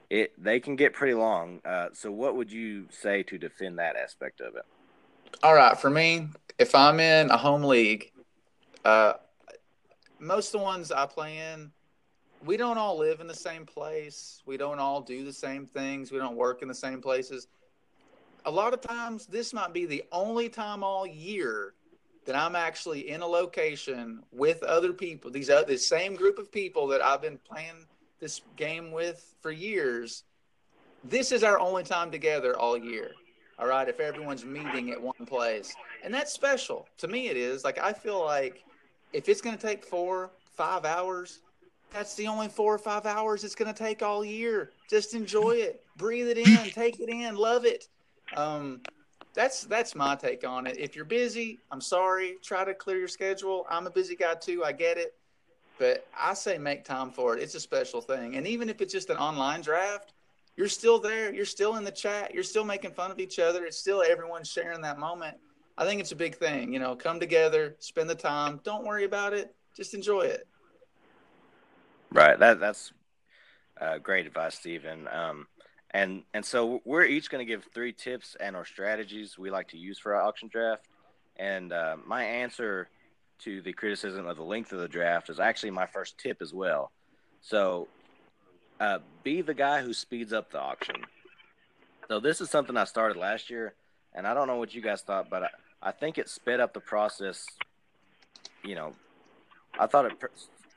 It 0.10 0.32
they 0.42 0.60
can 0.60 0.76
get 0.76 0.94
pretty 0.94 1.14
long. 1.14 1.60
Uh, 1.66 1.90
so, 1.94 2.12
what 2.12 2.36
would 2.36 2.52
you 2.52 2.86
say 2.90 3.24
to 3.24 3.38
defend 3.38 3.80
that 3.80 3.96
aspect 3.96 4.42
of 4.42 4.56
it? 4.56 4.64
All 5.44 5.54
right, 5.54 5.78
for 5.78 5.90
me, 5.90 6.28
if 6.58 6.74
I'm 6.74 7.00
in 7.00 7.30
a 7.30 7.38
home 7.38 7.64
league, 7.64 8.12
uh, 8.86 9.14
most 10.20 10.54
of 10.54 10.62
the 10.62 10.64
ones 10.64 10.92
I 10.92 11.06
play 11.06 11.38
in, 11.38 11.72
we 12.46 12.56
don't 12.56 12.78
all 12.78 12.98
live 12.98 13.20
in 13.20 13.28
the 13.28 13.36
same 13.36 13.66
place. 13.66 14.42
We 14.46 14.56
don't 14.56 14.80
all 14.80 15.02
do 15.02 15.26
the 15.26 15.34
same 15.34 15.66
things. 15.66 16.12
We 16.12 16.20
don't 16.20 16.36
work 16.38 16.62
in 16.62 16.68
the 16.68 16.76
same 16.76 17.02
places. 17.02 17.48
A 18.46 18.52
lot 18.52 18.74
of 18.74 18.80
times, 18.80 19.26
this 19.26 19.54
might 19.54 19.74
be 19.74 19.86
the 19.86 20.04
only 20.14 20.48
time 20.48 20.84
all 20.84 21.06
year 21.06 21.74
that 22.28 22.36
I'm 22.36 22.58
actually 22.58 23.10
in 23.10 23.22
a 23.22 23.26
location 23.26 24.22
with 24.34 24.62
other 24.62 24.92
people. 24.92 25.32
These 25.32 25.50
are 25.50 25.64
the 25.64 25.78
same 25.78 26.14
group 26.14 26.38
of 26.38 26.52
people 26.52 26.86
that 26.88 27.02
I've 27.02 27.22
been 27.22 27.40
playing 27.40 27.86
this 28.20 28.42
game 28.58 28.92
with 28.92 29.34
for 29.42 29.50
years. 29.50 30.26
This 31.06 31.32
is 31.32 31.42
our 31.42 31.58
only 31.58 31.84
time 31.84 32.12
together 32.12 32.60
all 32.60 32.78
year. 32.78 33.12
All 33.58 33.68
right, 33.68 33.88
if 33.88 34.02
everyone's 34.02 34.44
meeting 34.44 34.92
at 34.92 35.02
one 35.02 35.26
place, 35.26 35.74
and 36.04 36.14
that's 36.14 36.34
special 36.34 36.88
to 36.98 37.08
me. 37.08 37.30
It 37.30 37.38
is 37.38 37.64
like 37.64 37.80
I 37.80 37.94
feel 37.94 38.24
like 38.24 38.64
if 39.14 39.30
it's 39.30 39.42
going 39.42 39.58
to 39.58 39.62
take 39.62 39.86
four, 39.86 40.32
five 40.54 40.84
hours, 40.84 41.40
that's 41.92 42.14
the 42.16 42.28
only 42.28 42.50
four 42.50 42.76
or 42.76 42.78
five 42.78 43.06
hours 43.06 43.46
it's 43.46 43.56
going 43.56 43.74
to 43.74 43.78
take 43.78 44.04
all 44.04 44.24
year. 44.24 44.72
Just 44.90 45.14
enjoy 45.14 45.52
it, 45.52 45.82
breathe 45.96 46.28
it 46.28 46.38
in, 46.38 46.70
take 46.72 47.00
it 47.00 47.10
in, 47.10 47.36
love 47.36 47.66
it. 47.66 47.88
Um, 48.36 48.82
that's 49.38 49.66
that's 49.66 49.94
my 49.94 50.16
take 50.16 50.46
on 50.46 50.66
it. 50.66 50.80
If 50.80 50.96
you're 50.96 51.06
busy, 51.06 51.60
I'm 51.72 51.80
sorry. 51.80 52.38
Try 52.42 52.66
to 52.66 52.74
clear 52.74 52.98
your 52.98 53.08
schedule. 53.08 53.68
I'm 53.70 53.86
a 53.86 53.92
busy 53.92 54.16
guy 54.16 54.34
too. 54.34 54.66
I 54.66 54.72
get 54.72 54.98
it, 54.98 55.14
but 55.78 56.08
I 56.20 56.34
say 56.34 56.58
make 56.58 56.84
time 56.84 57.12
for 57.12 57.38
it. 57.38 57.44
It's 57.44 57.54
a 57.54 57.60
special 57.60 58.02
thing. 58.02 58.36
And 58.36 58.48
even 58.48 58.68
if 58.68 58.82
it's 58.82 58.92
just 58.92 59.12
an 59.12 59.18
online 59.18 59.62
draft, 59.62 60.14
you're 60.56 60.68
still 60.68 60.98
there. 60.98 61.32
You're 61.32 61.46
still 61.46 61.76
in 61.76 61.84
the 61.84 61.92
chat. 61.92 62.34
You're 62.34 62.42
still 62.42 62.66
making 62.66 62.94
fun 62.94 63.12
of 63.12 63.20
each 63.20 63.38
other. 63.38 63.64
It's 63.64 63.78
still 63.78 64.02
everyone 64.02 64.44
sharing 64.44 64.82
that 64.82 64.98
moment. 64.98 65.38
I 65.78 65.86
think 65.86 66.02
it's 66.02 66.12
a 66.12 66.16
big 66.16 66.36
thing. 66.36 66.74
You 66.74 66.80
know, 66.80 66.96
come 66.96 67.20
together, 67.20 67.76
spend 67.78 68.10
the 68.10 68.16
time. 68.16 68.60
Don't 68.64 68.86
worry 68.86 69.04
about 69.04 69.34
it. 69.34 69.54
Just 69.76 69.94
enjoy 69.94 70.22
it. 70.22 70.48
Right. 72.12 72.40
That 72.40 72.60
that's 72.60 72.92
uh, 73.80 74.00
great 74.00 74.26
advice, 74.26 74.56
Stephen. 74.56 75.08
Um, 75.10 75.46
and 75.92 76.24
and 76.34 76.44
so 76.44 76.82
we're 76.86 77.06
each 77.06 77.30
going 77.30 77.46
to 77.46 77.50
give 77.50 77.66
three 77.74 77.94
tips 77.94 78.36
and 78.40 78.56
our 78.56 78.66
strategies 78.66 79.38
we 79.38 79.50
like 79.50 79.70
to 79.70 79.78
use 79.78 79.98
for 79.98 80.16
our 80.16 80.22
auction 80.22 80.50
draft. 80.50 80.86
And 81.38 81.72
uh, 81.72 81.98
my 82.06 82.24
answer 82.24 82.90
to 83.40 83.62
the 83.62 83.74
criticism 83.74 84.26
of 84.26 84.38
the 84.38 84.44
length 84.44 84.72
of 84.72 84.80
the 84.80 84.88
draft 84.88 85.30
is 85.30 85.40
actually 85.40 85.72
my 85.72 85.86
first 85.86 86.18
tip 86.18 86.42
as 86.42 86.54
well. 86.54 86.92
So 87.42 87.88
uh, 88.80 89.00
be 89.24 89.42
the 89.42 89.54
guy 89.54 89.82
who 89.82 89.94
speeds 89.94 90.34
up 90.34 90.52
the 90.52 90.60
auction. 90.60 90.96
So 92.08 92.20
this 92.20 92.42
is 92.42 92.50
something 92.50 92.76
I 92.78 92.86
started 92.86 93.18
last 93.18 93.50
year, 93.50 93.74
and 94.14 94.26
I 94.26 94.34
don't 94.34 94.48
know 94.48 94.56
what 94.56 94.74
you 94.74 94.82
guys 94.82 95.02
thought, 95.02 95.30
but 95.30 95.44
I, 95.44 95.50
I 95.82 95.92
think 95.92 96.18
it 96.18 96.30
sped 96.30 96.60
up 96.60 96.74
the 96.74 96.80
process. 96.80 97.46
You 98.64 98.76
know, 98.76 98.94
I 99.80 99.88
thought 99.88 100.06
it 100.06 100.14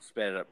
sped 0.00 0.32
it 0.32 0.36
up 0.36 0.48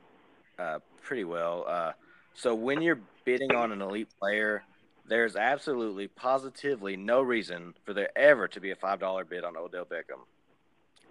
uh, 0.58 0.78
pretty 1.02 1.24
well. 1.24 1.64
Uh, 1.66 1.92
so 2.38 2.54
when 2.54 2.82
you're 2.82 3.00
bidding 3.24 3.52
on 3.52 3.72
an 3.72 3.82
elite 3.82 4.08
player, 4.20 4.62
there's 5.08 5.34
absolutely, 5.34 6.06
positively 6.06 6.96
no 6.96 7.20
reason 7.20 7.74
for 7.84 7.92
there 7.92 8.16
ever 8.16 8.46
to 8.46 8.60
be 8.60 8.70
a 8.70 8.76
five 8.76 9.00
dollar 9.00 9.24
bid 9.24 9.42
on 9.42 9.56
Odell 9.56 9.84
Beckham. 9.84 10.20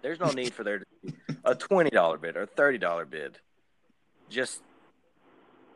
There's 0.00 0.18
no 0.20 0.30
need 0.30 0.54
for 0.54 0.64
there 0.64 0.78
to 0.78 0.86
be 1.04 1.12
a 1.44 1.54
twenty 1.54 1.90
dollar 1.90 2.16
bid 2.16 2.38
or 2.38 2.46
thirty 2.46 2.78
dollar 2.78 3.04
bid. 3.04 3.38
Just, 4.30 4.62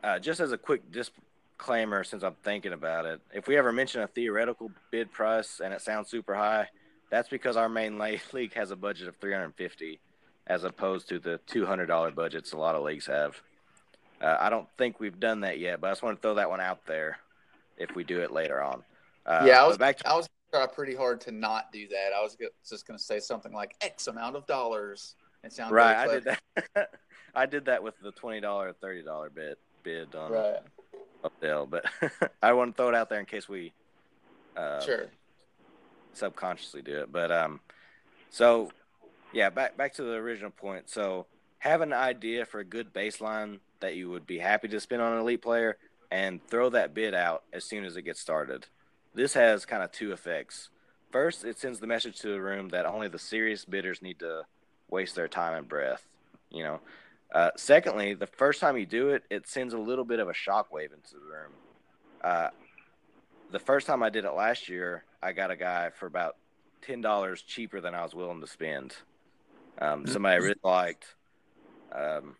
uh, 0.03 0.17
just 0.17 0.39
as 0.39 0.51
a 0.53 0.57
quick 0.57 0.91
disclaimer, 0.91 2.03
since 2.03 2.23
I'm 2.23 2.35
thinking 2.43 2.73
about 2.73 3.05
it, 3.05 3.21
if 3.31 3.47
we 3.47 3.55
ever 3.55 3.71
mention 3.71 4.01
a 4.01 4.07
theoretical 4.07 4.71
bid 4.89 5.11
price 5.11 5.61
and 5.63 5.71
it 5.71 5.81
sounds 5.81 6.09
super 6.09 6.33
high, 6.33 6.67
that's 7.11 7.29
because 7.29 7.57
our 7.57 7.69
main 7.69 7.99
league 8.33 8.53
has 8.55 8.71
a 8.71 8.75
budget 8.75 9.07
of 9.07 9.17
350 9.17 9.99
as 10.47 10.63
opposed 10.63 11.09
to 11.09 11.19
the 11.19 11.39
$200 11.47 12.15
budgets 12.15 12.53
a 12.53 12.57
lot 12.57 12.73
of 12.73 12.83
leagues 12.83 13.05
have. 13.05 13.39
Uh, 14.23 14.37
I 14.39 14.49
don't 14.49 14.67
think 14.77 14.99
we've 14.99 15.19
done 15.19 15.41
that 15.41 15.59
yet, 15.59 15.81
but 15.81 15.87
I 15.87 15.91
just 15.91 16.01
want 16.01 16.17
to 16.17 16.21
throw 16.21 16.35
that 16.35 16.49
one 16.49 16.61
out 16.61 16.85
there 16.85 17.17
if 17.77 17.93
we 17.93 18.03
do 18.03 18.21
it 18.21 18.31
later 18.31 18.61
on. 18.61 18.83
Uh, 19.25 19.43
yeah, 19.45 19.61
I 19.61 19.67
was 19.67 19.77
back. 19.77 19.97
To- 19.97 20.09
I 20.09 20.15
was 20.15 20.29
try 20.51 20.65
pretty 20.67 20.95
hard 20.95 21.19
to 21.21 21.31
not 21.31 21.71
do 21.71 21.87
that. 21.89 22.11
I 22.15 22.21
was 22.21 22.37
just 22.67 22.87
going 22.87 22.97
to 22.97 23.03
say 23.03 23.19
something 23.19 23.51
like 23.51 23.75
X 23.81 24.07
amount 24.07 24.35
of 24.35 24.45
dollars. 24.45 25.15
It 25.43 25.51
sounded 25.51 25.75
right. 25.75 25.97
I 25.97 26.07
did 26.07 26.23
that. 26.23 26.89
I 27.35 27.45
did 27.45 27.65
that 27.65 27.83
with 27.83 27.95
the 28.01 28.11
twenty 28.11 28.39
dollar, 28.39 28.73
thirty 28.73 29.03
dollar 29.03 29.29
bid 29.29 29.57
bid 29.83 30.15
on 30.15 30.31
right. 30.31 30.59
Updale, 31.23 31.69
but 31.69 31.85
I 32.43 32.53
want 32.53 32.75
to 32.75 32.77
throw 32.77 32.89
it 32.89 32.95
out 32.95 33.09
there 33.09 33.19
in 33.19 33.25
case 33.25 33.49
we 33.49 33.73
uh, 34.55 34.79
sure 34.81 35.07
subconsciously 36.13 36.81
do 36.81 36.99
it. 36.99 37.11
But 37.11 37.31
um, 37.31 37.59
so 38.29 38.71
yeah, 39.33 39.49
back 39.49 39.75
back 39.75 39.93
to 39.95 40.03
the 40.03 40.13
original 40.13 40.51
point. 40.51 40.89
So 40.89 41.25
have 41.59 41.81
an 41.81 41.93
idea 41.93 42.45
for 42.45 42.59
a 42.59 42.65
good 42.65 42.93
baseline 42.93 43.59
that 43.83 43.95
you 43.95 44.09
would 44.09 44.25
be 44.25 44.39
happy 44.39 44.67
to 44.69 44.79
spend 44.79 45.01
on 45.01 45.13
an 45.13 45.19
elite 45.19 45.41
player, 45.43 45.77
and 46.09 46.45
throw 46.47 46.69
that 46.69 46.93
bid 46.93 47.13
out 47.13 47.43
as 47.53 47.63
soon 47.63 47.85
as 47.85 47.95
it 47.97 48.03
gets 48.03 48.19
started. 48.19 48.65
This 49.13 49.33
has 49.33 49.65
kind 49.65 49.83
of 49.83 49.91
two 49.91 50.11
effects. 50.11 50.69
First, 51.11 51.45
it 51.45 51.59
sends 51.59 51.79
the 51.79 51.87
message 51.87 52.19
to 52.21 52.29
the 52.29 52.41
room 52.41 52.69
that 52.69 52.85
only 52.85 53.07
the 53.07 53.19
serious 53.19 53.65
bidders 53.65 54.01
need 54.01 54.19
to 54.19 54.43
waste 54.89 55.15
their 55.15 55.27
time 55.27 55.53
and 55.53 55.67
breath. 55.67 56.07
You 56.49 56.63
know. 56.63 56.79
Uh, 57.33 57.49
secondly, 57.57 58.13
the 58.13 58.27
first 58.27 58.61
time 58.61 58.77
you 58.77 58.85
do 58.85 59.09
it, 59.09 59.23
it 59.29 59.47
sends 59.47 59.73
a 59.73 59.77
little 59.77 60.05
bit 60.05 60.19
of 60.19 60.27
a 60.27 60.33
shockwave 60.33 60.93
into 60.93 61.13
the 61.13 61.25
room. 61.25 61.51
Uh, 62.23 62.49
the 63.51 63.59
first 63.59 63.87
time 63.87 64.03
I 64.03 64.09
did 64.09 64.23
it 64.23 64.31
last 64.33 64.69
year, 64.69 65.03
I 65.21 65.31
got 65.31 65.49
a 65.49 65.55
guy 65.55 65.89
for 65.89 66.05
about 66.05 66.35
ten 66.81 67.01
dollars 67.01 67.41
cheaper 67.41 67.81
than 67.81 67.95
I 67.95 68.03
was 68.03 68.13
willing 68.13 68.41
to 68.41 68.47
spend. 68.47 68.95
Um, 69.79 70.05
somebody 70.05 70.35
I 70.35 70.37
really 70.37 70.55
liked, 70.63 71.15
um, 71.91 72.35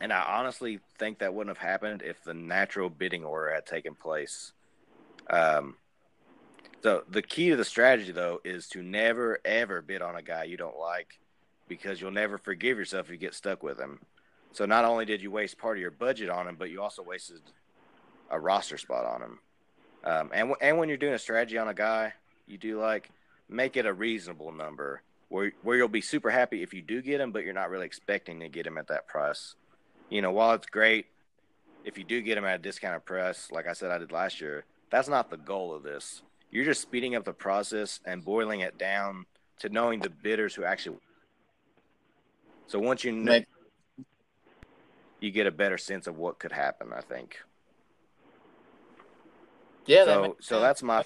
and 0.00 0.12
I 0.12 0.38
honestly 0.38 0.80
think 0.98 1.18
that 1.18 1.34
wouldn't 1.34 1.56
have 1.56 1.68
happened 1.68 2.02
if 2.02 2.22
the 2.24 2.34
natural 2.34 2.90
bidding 2.90 3.24
order 3.24 3.52
had 3.52 3.66
taken 3.66 3.94
place. 3.94 4.52
Um, 5.30 5.76
so 6.82 7.04
the 7.08 7.22
key 7.22 7.50
to 7.50 7.56
the 7.56 7.64
strategy, 7.64 8.12
though, 8.12 8.40
is 8.44 8.68
to 8.68 8.82
never 8.82 9.38
ever 9.44 9.82
bid 9.82 10.02
on 10.02 10.16
a 10.16 10.22
guy 10.22 10.44
you 10.44 10.56
don't 10.56 10.78
like, 10.78 11.18
because 11.68 12.00
you'll 12.00 12.10
never 12.10 12.38
forgive 12.38 12.78
yourself 12.78 13.06
if 13.06 13.12
you 13.12 13.18
get 13.18 13.34
stuck 13.34 13.62
with 13.62 13.78
him. 13.78 14.00
So 14.52 14.66
not 14.66 14.84
only 14.84 15.04
did 15.04 15.22
you 15.22 15.30
waste 15.30 15.58
part 15.58 15.76
of 15.76 15.80
your 15.80 15.90
budget 15.90 16.28
on 16.28 16.48
him, 16.48 16.56
but 16.58 16.70
you 16.70 16.82
also 16.82 17.02
wasted 17.02 17.40
a 18.30 18.38
roster 18.38 18.76
spot 18.76 19.04
on 19.04 19.22
him. 19.22 19.38
Um, 20.04 20.30
and 20.34 20.54
and 20.60 20.78
when 20.78 20.88
you're 20.88 20.98
doing 20.98 21.14
a 21.14 21.18
strategy 21.18 21.56
on 21.58 21.68
a 21.68 21.74
guy, 21.74 22.14
you 22.46 22.58
do 22.58 22.80
like 22.80 23.10
make 23.48 23.76
it 23.76 23.86
a 23.86 23.92
reasonable 23.92 24.50
number 24.50 25.02
where 25.28 25.52
where 25.62 25.76
you'll 25.76 25.88
be 25.88 26.00
super 26.00 26.30
happy 26.30 26.62
if 26.62 26.74
you 26.74 26.82
do 26.82 27.00
get 27.00 27.20
him, 27.20 27.30
but 27.30 27.44
you're 27.44 27.54
not 27.54 27.70
really 27.70 27.86
expecting 27.86 28.40
to 28.40 28.48
get 28.48 28.66
him 28.66 28.76
at 28.78 28.88
that 28.88 29.06
price. 29.06 29.54
You 30.12 30.20
know, 30.20 30.30
while 30.30 30.52
it's 30.52 30.66
great 30.66 31.06
if 31.86 31.96
you 31.96 32.04
do 32.04 32.20
get 32.20 32.34
them 32.34 32.44
at 32.44 32.56
a 32.56 32.62
discounted 32.62 33.06
price, 33.06 33.50
like 33.50 33.66
I 33.66 33.72
said 33.72 33.90
I 33.90 33.96
did 33.96 34.12
last 34.12 34.42
year, 34.42 34.64
that's 34.90 35.08
not 35.08 35.30
the 35.30 35.38
goal 35.38 35.74
of 35.74 35.82
this. 35.82 36.20
You're 36.50 36.66
just 36.66 36.82
speeding 36.82 37.14
up 37.14 37.24
the 37.24 37.32
process 37.32 37.98
and 38.04 38.22
boiling 38.22 38.60
it 38.60 38.76
down 38.76 39.24
to 39.60 39.70
knowing 39.70 40.00
the 40.00 40.10
bidders 40.10 40.54
who 40.54 40.64
actually. 40.64 40.98
So 42.66 42.78
once 42.78 43.04
you 43.04 43.12
know, 43.12 43.40
you 45.20 45.30
get 45.30 45.46
a 45.46 45.50
better 45.50 45.78
sense 45.78 46.06
of 46.06 46.18
what 46.18 46.38
could 46.38 46.52
happen. 46.52 46.92
I 46.94 47.00
think. 47.00 47.38
Yeah. 49.86 50.04
So 50.04 50.22
that 50.22 50.44
so 50.44 50.60
that's 50.60 50.82
my. 50.82 51.04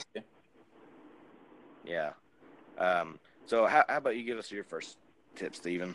Yeah. 1.85 2.11
Um, 2.77 3.21
so 3.47 3.67
how, 3.67 3.85
how 3.89 3.99
about 3.99 4.17
you 4.17 4.25
give 4.25 4.39
us 4.39 4.51
your 4.51 4.65
first 4.65 4.97
tip, 5.37 5.55
Stephen? 5.55 5.95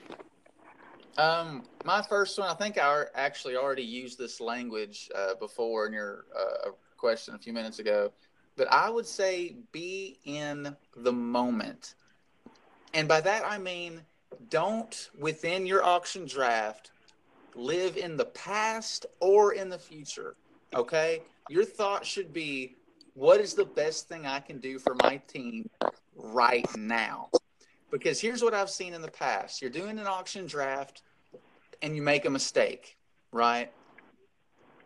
Um, 1.17 1.63
my 1.83 2.01
first 2.01 2.39
one, 2.39 2.49
I 2.49 2.53
think 2.53 2.77
I 2.77 3.05
actually 3.15 3.55
already 3.55 3.83
used 3.83 4.17
this 4.17 4.39
language 4.39 5.09
uh, 5.13 5.35
before 5.35 5.85
in 5.85 5.93
your 5.93 6.25
uh, 6.37 6.71
question 6.97 7.35
a 7.35 7.37
few 7.37 7.53
minutes 7.53 7.79
ago, 7.79 8.11
but 8.55 8.71
I 8.71 8.89
would 8.89 9.05
say 9.05 9.55
be 9.71 10.19
in 10.23 10.75
the 10.95 11.11
moment. 11.11 11.95
And 12.93 13.07
by 13.07 13.21
that 13.21 13.43
I 13.45 13.57
mean 13.57 14.01
don't 14.49 15.09
within 15.19 15.65
your 15.65 15.83
auction 15.83 16.25
draft 16.25 16.91
live 17.55 17.97
in 17.97 18.15
the 18.15 18.25
past 18.25 19.05
or 19.19 19.53
in 19.53 19.69
the 19.69 19.77
future. 19.77 20.35
Okay? 20.73 21.21
Your 21.49 21.65
thought 21.65 22.05
should 22.05 22.31
be 22.31 22.75
what 23.13 23.41
is 23.41 23.53
the 23.53 23.65
best 23.65 24.07
thing 24.07 24.25
I 24.25 24.39
can 24.39 24.59
do 24.59 24.79
for 24.79 24.95
my 24.95 25.17
team 25.27 25.69
right 26.15 26.67
now? 26.77 27.29
Because 27.91 28.21
here's 28.21 28.41
what 28.41 28.53
I've 28.53 28.69
seen 28.69 28.93
in 28.93 29.01
the 29.01 29.11
past 29.11 29.61
you're 29.61 29.69
doing 29.69 29.99
an 29.99 30.07
auction 30.07 30.47
draft 30.47 31.03
and 31.81 31.95
you 31.95 32.01
make 32.01 32.25
a 32.25 32.29
mistake, 32.29 32.97
right? 33.31 33.71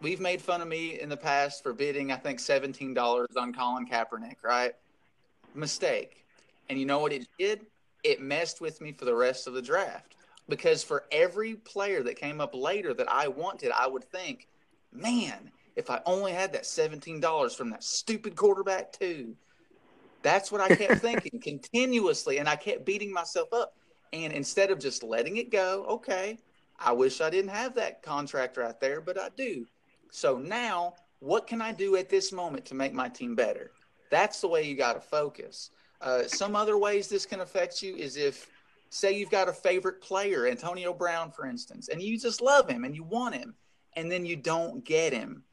We've 0.01 0.19
made 0.19 0.41
fun 0.41 0.61
of 0.61 0.67
me 0.67 0.99
in 0.99 1.07
the 1.09 1.17
past 1.17 1.63
for 1.63 1.71
bidding, 1.71 2.11
I 2.11 2.17
think, 2.17 2.39
$17 2.39 3.37
on 3.37 3.53
Colin 3.53 3.87
Kaepernick, 3.87 4.43
right? 4.43 4.73
Mistake. 5.53 6.25
And 6.69 6.79
you 6.79 6.85
know 6.85 6.99
what 6.99 7.13
it 7.13 7.27
did? 7.39 7.61
It 8.03 8.21
messed 8.21 8.59
with 8.59 8.81
me 8.81 8.91
for 8.91 9.05
the 9.05 9.15
rest 9.15 9.47
of 9.47 9.53
the 9.53 9.61
draft. 9.61 10.15
Because 10.47 10.83
for 10.83 11.05
every 11.11 11.55
player 11.55 12.03
that 12.03 12.17
came 12.17 12.39
up 12.39 12.53
later 12.53 12.93
that 12.93 13.09
I 13.09 13.27
wanted, 13.27 13.71
I 13.71 13.87
would 13.87 14.03
think, 14.03 14.47
man, 14.91 15.49
if 15.75 15.89
I 15.89 16.01
only 16.05 16.33
had 16.33 16.53
that 16.53 16.63
$17 16.63 17.55
from 17.55 17.69
that 17.71 17.83
stupid 17.83 18.35
quarterback, 18.35 18.91
too. 18.91 19.35
That's 20.25 20.51
what 20.51 20.59
I 20.59 20.75
kept 20.75 21.01
thinking 21.01 21.39
continuously. 21.43 22.39
And 22.39 22.49
I 22.49 22.55
kept 22.55 22.83
beating 22.83 23.13
myself 23.13 23.53
up. 23.53 23.75
And 24.11 24.33
instead 24.33 24.71
of 24.71 24.79
just 24.79 25.03
letting 25.03 25.37
it 25.37 25.51
go, 25.51 25.85
okay, 25.87 26.39
I 26.79 26.93
wish 26.93 27.21
I 27.21 27.29
didn't 27.29 27.51
have 27.51 27.75
that 27.75 28.01
contract 28.01 28.57
right 28.57 28.79
there, 28.79 29.01
but 29.01 29.19
I 29.19 29.29
do. 29.37 29.67
So 30.09 30.39
now, 30.39 30.95
what 31.19 31.45
can 31.45 31.61
I 31.61 31.73
do 31.73 31.95
at 31.95 32.09
this 32.09 32.31
moment 32.31 32.65
to 32.65 32.73
make 32.73 32.91
my 32.91 33.07
team 33.07 33.35
better? 33.35 33.69
That's 34.09 34.41
the 34.41 34.47
way 34.47 34.63
you 34.63 34.75
got 34.75 34.93
to 34.93 34.99
focus. 34.99 35.69
Uh, 36.01 36.23
some 36.23 36.55
other 36.55 36.79
ways 36.79 37.07
this 37.07 37.27
can 37.27 37.41
affect 37.41 37.83
you 37.83 37.95
is 37.95 38.17
if, 38.17 38.47
say, 38.89 39.15
you've 39.15 39.29
got 39.29 39.47
a 39.47 39.53
favorite 39.53 40.01
player, 40.01 40.47
Antonio 40.47 40.91
Brown, 40.91 41.29
for 41.29 41.45
instance, 41.45 41.89
and 41.89 42.01
you 42.01 42.17
just 42.17 42.41
love 42.41 42.67
him 42.67 42.83
and 42.83 42.95
you 42.95 43.03
want 43.03 43.35
him, 43.35 43.53
and 43.93 44.11
then 44.11 44.25
you 44.25 44.35
don't 44.35 44.83
get 44.83 45.13
him 45.13 45.43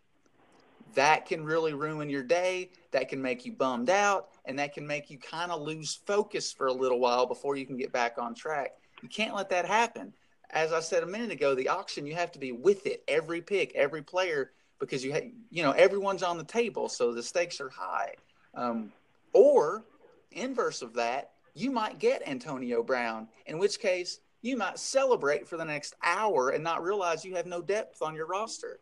that 0.94 1.26
can 1.26 1.44
really 1.44 1.74
ruin 1.74 2.10
your 2.10 2.22
day. 2.22 2.70
That 2.90 3.08
can 3.08 3.20
make 3.20 3.44
you 3.44 3.52
bummed 3.52 3.90
out, 3.90 4.28
and 4.44 4.58
that 4.58 4.74
can 4.74 4.86
make 4.86 5.10
you 5.10 5.18
kind 5.18 5.50
of 5.50 5.62
lose 5.62 6.00
focus 6.06 6.52
for 6.52 6.66
a 6.66 6.72
little 6.72 7.00
while 7.00 7.26
before 7.26 7.56
you 7.56 7.66
can 7.66 7.76
get 7.76 7.92
back 7.92 8.18
on 8.18 8.34
track. 8.34 8.72
You 9.02 9.08
can't 9.08 9.34
let 9.34 9.50
that 9.50 9.64
happen. 9.64 10.12
As 10.50 10.72
I 10.72 10.80
said 10.80 11.02
a 11.02 11.06
minute 11.06 11.30
ago, 11.30 11.54
the 11.54 11.68
auction 11.68 12.06
you 12.06 12.14
have 12.14 12.32
to 12.32 12.38
be 12.38 12.52
with 12.52 12.86
it 12.86 13.02
every 13.08 13.40
pick, 13.40 13.74
every 13.74 14.02
player, 14.02 14.52
because 14.78 15.04
you 15.04 15.12
ha- 15.12 15.32
you 15.50 15.62
know 15.62 15.72
everyone's 15.72 16.22
on 16.22 16.36
the 16.36 16.44
table, 16.44 16.88
so 16.88 17.12
the 17.12 17.22
stakes 17.22 17.60
are 17.60 17.70
high. 17.70 18.14
Um, 18.54 18.92
or 19.32 19.84
inverse 20.32 20.82
of 20.82 20.94
that, 20.94 21.30
you 21.54 21.70
might 21.70 21.98
get 21.98 22.28
Antonio 22.28 22.82
Brown, 22.82 23.28
in 23.46 23.58
which 23.58 23.80
case 23.80 24.20
you 24.42 24.56
might 24.56 24.78
celebrate 24.78 25.48
for 25.48 25.56
the 25.56 25.64
next 25.64 25.94
hour 26.02 26.50
and 26.50 26.62
not 26.62 26.82
realize 26.82 27.24
you 27.24 27.36
have 27.36 27.46
no 27.46 27.62
depth 27.62 28.02
on 28.02 28.14
your 28.14 28.26
roster. 28.26 28.80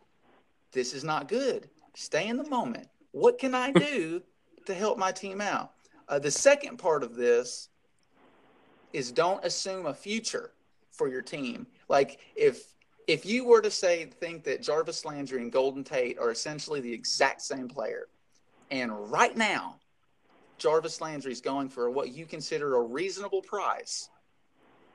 This 0.73 0.95
is 0.95 1.05
not 1.05 1.29
good 1.29 1.69
stay 1.95 2.29
in 2.29 2.37
the 2.37 2.49
moment. 2.49 2.89
What 3.13 3.39
can 3.39 3.55
I 3.55 3.73
do 3.73 4.23
to 4.67 4.75
help 4.75 4.99
my 4.99 5.13
team 5.13 5.41
out? 5.41 5.73
Uh, 6.09 6.19
the 6.19 6.31
second 6.31 6.79
part 6.79 7.03
of 7.03 7.15
this 7.15 7.69
is 8.93 9.13
don't 9.13 9.45
assume 9.45 9.87
a 9.87 9.95
future 9.95 10.53
for 10.91 11.09
your 11.09 11.23
team. 11.23 11.67
Like 11.89 12.19
if 12.37 12.75
if 13.07 13.27
you 13.27 13.45
were 13.45 13.61
to 13.61 13.71
say 13.71 14.05
think 14.05 14.45
that 14.45 14.63
Jarvis 14.63 15.05
Landry 15.05 15.43
and 15.43 15.51
Golden 15.51 15.83
Tate 15.83 16.19
are 16.19 16.31
essentially 16.31 16.81
the 16.81 16.93
exact 16.93 17.43
same 17.43 17.69
player, 17.69 18.09
and 18.71 19.11
right 19.11 19.37
now 19.37 19.77
Jarvis 20.59 21.01
Landry 21.01 21.33
is 21.33 21.41
going 21.41 21.69
for 21.69 21.91
what 21.91 22.13
you 22.13 22.27
consider 22.27 22.77
a 22.77 22.83
reasonable 22.83 23.41
price, 23.41 24.11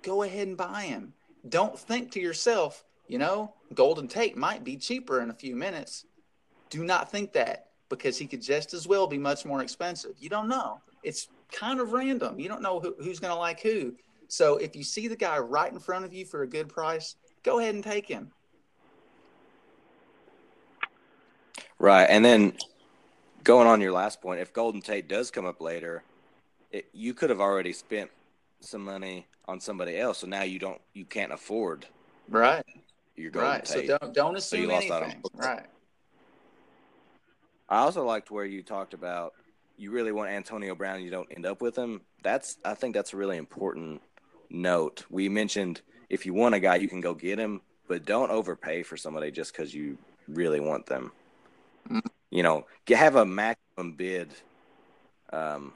go 0.03 0.23
ahead 0.23 0.47
and 0.47 0.55
buy 0.55 0.83
him. 0.83 1.13
Don't 1.49 1.77
think 1.77 2.11
to 2.11 2.19
yourself, 2.19 2.85
you 3.07 3.17
know, 3.17 3.53
Golden 3.73 4.07
Tate 4.07 4.37
might 4.37 4.63
be 4.63 4.77
cheaper 4.77 5.21
in 5.21 5.29
a 5.29 5.33
few 5.33 5.55
minutes. 5.55 6.05
Do 6.75 6.83
not 6.83 7.09
think 7.09 7.31
that 7.31 7.67
because 7.87 8.17
he 8.17 8.27
could 8.27 8.41
just 8.41 8.73
as 8.73 8.85
well 8.85 9.07
be 9.07 9.17
much 9.17 9.45
more 9.45 9.61
expensive. 9.61 10.11
You 10.19 10.27
don't 10.27 10.49
know. 10.49 10.81
It's 11.03 11.29
kind 11.49 11.79
of 11.79 11.93
random. 11.93 12.37
You 12.37 12.49
don't 12.49 12.61
know 12.61 12.81
who, 12.81 12.93
who's 12.99 13.17
going 13.17 13.31
to 13.31 13.39
like 13.39 13.61
who. 13.61 13.93
So 14.27 14.57
if 14.57 14.75
you 14.75 14.83
see 14.83 15.07
the 15.07 15.15
guy 15.15 15.37
right 15.37 15.71
in 15.71 15.79
front 15.79 16.03
of 16.03 16.13
you 16.13 16.25
for 16.25 16.41
a 16.41 16.47
good 16.47 16.67
price, 16.67 17.15
go 17.43 17.59
ahead 17.59 17.75
and 17.75 17.83
take 17.83 18.05
him. 18.05 18.29
Right. 21.79 22.07
And 22.09 22.25
then 22.25 22.57
going 23.45 23.67
on 23.67 23.79
your 23.79 23.93
last 23.93 24.21
point, 24.21 24.41
if 24.41 24.51
Golden 24.51 24.81
Tate 24.81 25.07
does 25.07 25.31
come 25.31 25.45
up 25.45 25.61
later, 25.61 26.03
it, 26.73 26.89
you 26.91 27.13
could 27.13 27.29
have 27.29 27.39
already 27.39 27.71
spent 27.71 28.11
some 28.59 28.83
money 28.83 29.27
on 29.45 29.61
somebody 29.61 29.97
else. 29.97 30.17
So 30.17 30.27
now 30.27 30.43
you 30.43 30.59
don't, 30.59 30.81
you 30.93 31.05
can't 31.05 31.31
afford. 31.31 31.85
Right. 32.27 32.65
Your 33.15 33.31
Golden 33.31 33.49
right. 33.49 33.63
Tate. 33.63 33.87
So 33.87 33.97
don't, 33.97 34.13
don't 34.13 34.35
assume 34.35 34.71
so 34.71 34.75
anything. 34.75 35.23
Right. 35.35 35.67
I 37.69 37.79
also 37.79 38.05
liked 38.05 38.31
where 38.31 38.45
you 38.45 38.61
talked 38.61 38.93
about 38.93 39.33
you 39.77 39.91
really 39.91 40.11
want 40.11 40.29
Antonio 40.29 40.75
Brown, 40.75 41.01
you 41.01 41.11
don't 41.11 41.27
end 41.35 41.45
up 41.45 41.61
with 41.61 41.77
him. 41.77 42.01
That's 42.23 42.57
I 42.63 42.73
think 42.73 42.95
that's 42.95 43.13
a 43.13 43.17
really 43.17 43.37
important 43.37 44.01
note. 44.49 45.05
We 45.09 45.29
mentioned 45.29 45.81
if 46.09 46.25
you 46.25 46.33
want 46.33 46.55
a 46.55 46.59
guy, 46.59 46.75
you 46.75 46.87
can 46.87 47.01
go 47.01 47.13
get 47.13 47.39
him, 47.39 47.61
but 47.87 48.05
don't 48.05 48.31
overpay 48.31 48.83
for 48.83 48.97
somebody 48.97 49.31
just 49.31 49.51
because 49.51 49.73
you 49.73 49.97
really 50.27 50.59
want 50.59 50.85
them. 50.85 51.11
You 52.31 52.43
know, 52.43 52.65
have 52.89 53.15
a 53.15 53.25
maximum 53.25 53.93
bid, 53.93 54.33
um, 55.31 55.73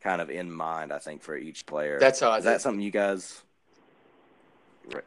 kind 0.00 0.20
of 0.20 0.30
in 0.30 0.50
mind. 0.50 0.92
I 0.92 0.98
think 0.98 1.22
for 1.22 1.36
each 1.36 1.66
player. 1.66 1.98
That's 1.98 2.20
how 2.20 2.30
I 2.30 2.38
Is 2.38 2.44
do. 2.44 2.50
that 2.50 2.60
something 2.60 2.80
you 2.80 2.90
guys? 2.90 3.42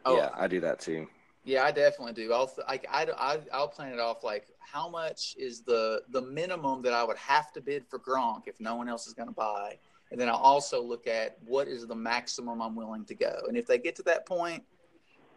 Oh. 0.04 0.16
Yeah, 0.16 0.30
I 0.36 0.48
do 0.48 0.60
that 0.60 0.80
too. 0.80 1.08
Yeah, 1.44 1.64
I 1.64 1.72
definitely 1.72 2.12
do. 2.12 2.32
I'll 2.32 2.52
like 2.68 2.86
I, 2.90 3.06
I 3.18 3.38
I'll 3.52 3.68
plan 3.68 3.92
it 3.92 3.98
off 3.98 4.22
like 4.22 4.46
how 4.60 4.88
much 4.88 5.34
is 5.36 5.62
the 5.62 6.02
the 6.10 6.22
minimum 6.22 6.82
that 6.82 6.92
I 6.92 7.02
would 7.02 7.16
have 7.16 7.52
to 7.54 7.60
bid 7.60 7.84
for 7.88 7.98
Gronk 7.98 8.42
if 8.46 8.60
no 8.60 8.76
one 8.76 8.88
else 8.88 9.06
is 9.08 9.12
going 9.12 9.28
to 9.28 9.34
buy, 9.34 9.78
and 10.12 10.20
then 10.20 10.28
I'll 10.28 10.36
also 10.36 10.80
look 10.80 11.08
at 11.08 11.36
what 11.44 11.66
is 11.66 11.86
the 11.86 11.96
maximum 11.96 12.62
I'm 12.62 12.76
willing 12.76 13.04
to 13.06 13.14
go, 13.14 13.42
and 13.48 13.56
if 13.56 13.66
they 13.66 13.78
get 13.78 13.96
to 13.96 14.02
that 14.04 14.24
point, 14.24 14.62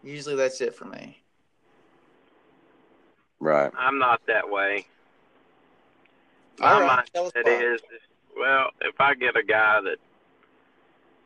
usually 0.04 0.36
that's 0.36 0.62
it 0.62 0.76
for 0.76 0.86
me. 0.86 1.24
Right. 3.40 3.72
I'm 3.78 3.98
not 3.98 4.22
that 4.28 4.50
way. 4.50 4.86
All 6.62 6.80
My 6.80 6.86
right, 6.86 7.10
tell 7.14 7.26
us 7.28 7.34
mindset 7.36 7.76
is, 7.76 7.82
well, 8.38 8.70
if 8.82 8.96
I 9.00 9.14
get 9.16 9.36
a 9.36 9.44
guy 9.44 9.82
that, 9.82 9.98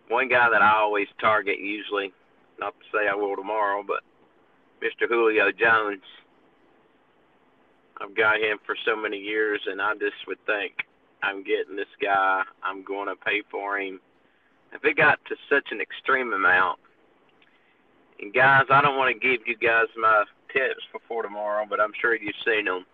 one 0.08 0.28
guy 0.28 0.50
that 0.50 0.62
I 0.62 0.78
always 0.78 1.08
target 1.20 1.60
usually, 1.60 2.12
not 2.60 2.74
to 2.80 2.86
say 2.92 3.08
I 3.08 3.14
will 3.14 3.36
tomorrow, 3.36 3.84
but 3.88 4.02
Mr. 4.82 5.08
Julio 5.08 5.52
Jones. 5.52 6.04
I've 8.02 8.16
got 8.16 8.40
him 8.40 8.58
for 8.66 8.76
so 8.86 8.96
many 8.96 9.18
years, 9.18 9.62
and 9.68 9.82
I 9.82 9.94
just 9.94 10.16
would 10.28 10.44
think 10.46 10.74
I'm 11.22 11.44
getting 11.44 11.76
this 11.76 11.92
guy. 12.02 12.44
I'm 12.64 12.84
going 12.84 13.08
to 13.08 13.16
pay 13.16 13.42
for 13.52 13.78
him. 13.80 14.00
If 14.72 14.86
it 14.86 14.96
got 14.96 15.20
to 15.28 15.36
such 15.50 15.68
an 15.72 15.82
extreme 15.82 16.32
amount, 16.32 16.80
and 18.22 18.34
guys, 18.34 18.66
I 18.70 18.82
don't 18.82 18.98
want 18.98 19.14
to 19.14 19.20
give 19.20 19.48
you 19.48 19.56
guys 19.58 19.88
my 19.98 20.24
tips 20.54 20.84
before 20.92 21.24
tomorrow, 21.24 21.66
but 21.70 21.80
I'm 21.80 21.94
sure 22.00 22.16
you've 22.16 22.36
seen 22.46 22.66
them. 22.66 22.86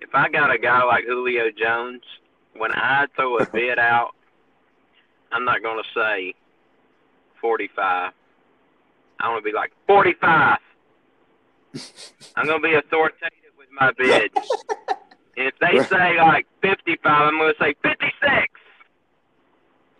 If 0.00 0.10
I 0.14 0.28
got 0.28 0.54
a 0.54 0.58
guy 0.58 0.82
like 0.84 1.04
Julio 1.06 1.50
Jones, 1.50 2.02
when 2.56 2.72
I 2.72 3.06
throw 3.14 3.38
a 3.38 3.46
bid 3.46 3.78
out, 3.78 4.10
I'm 5.32 5.44
not 5.44 5.62
going 5.62 5.82
to 5.82 6.00
say 6.00 6.34
45. 7.40 8.12
I 9.18 9.28
want 9.28 9.42
to 9.42 9.50
be 9.50 9.54
like 9.54 9.72
45. 9.86 10.58
I'm 12.36 12.46
going 12.46 12.62
to 12.62 12.68
be 12.68 12.74
authoritative 12.74 13.52
with 13.58 13.68
my 13.72 13.92
bids. 13.96 14.34
if 15.36 15.54
they 15.60 15.82
say 15.84 16.16
like 16.18 16.46
55, 16.62 16.98
I'm 17.04 17.38
going 17.38 17.52
to 17.54 17.58
say 17.64 17.74
56. 17.82 18.12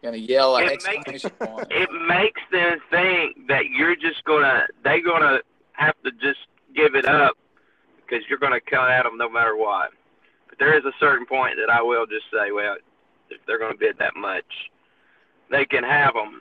Gonna 0.03 0.19
yell 0.19 0.57
an 0.57 0.65
It 0.65 0.83
makes- 0.87 1.25
It 1.71 1.89
makes 2.07 2.41
them 2.53 2.79
think 2.91 3.49
that 3.49 3.67
you're 3.71 3.97
just 3.97 4.23
gonna, 4.25 4.67
they're 4.85 5.03
gonna 5.03 5.41
have 5.73 5.95
to 6.05 6.13
just 6.13 6.39
give 6.77 6.95
it 6.95 7.07
up 7.07 7.37
because 7.97 8.25
you're 8.29 8.39
gonna 8.39 8.61
come 8.61 8.85
at 8.89 9.03
them 9.03 9.17
no 9.19 9.29
matter 9.29 9.57
what. 9.57 9.91
But 10.49 10.59
there 10.61 10.79
is 10.79 10.85
a 10.85 10.93
certain 11.01 11.27
point 11.27 11.57
that 11.57 11.73
I 11.75 11.83
will 11.83 12.07
just 12.07 12.27
say, 12.33 12.53
well, 12.53 12.77
if 13.31 13.41
they're 13.47 13.59
gonna 13.59 13.75
bid 13.77 13.99
that 13.99 14.15
much, 14.15 14.45
they 15.51 15.65
can 15.65 15.83
have 15.83 16.15
them. 16.15 16.41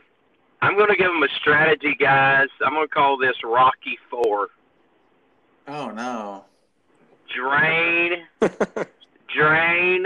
I'm 0.61 0.77
gonna 0.77 0.95
give 0.95 1.07
them 1.07 1.23
a 1.23 1.29
strategy, 1.39 1.95
guys. 1.99 2.49
I'm 2.63 2.73
gonna 2.73 2.87
call 2.87 3.17
this 3.17 3.37
Rocky 3.43 3.97
Four. 4.11 4.49
Oh 5.67 5.89
no. 5.89 6.45
Drain, 7.35 8.23
drain 9.35 10.05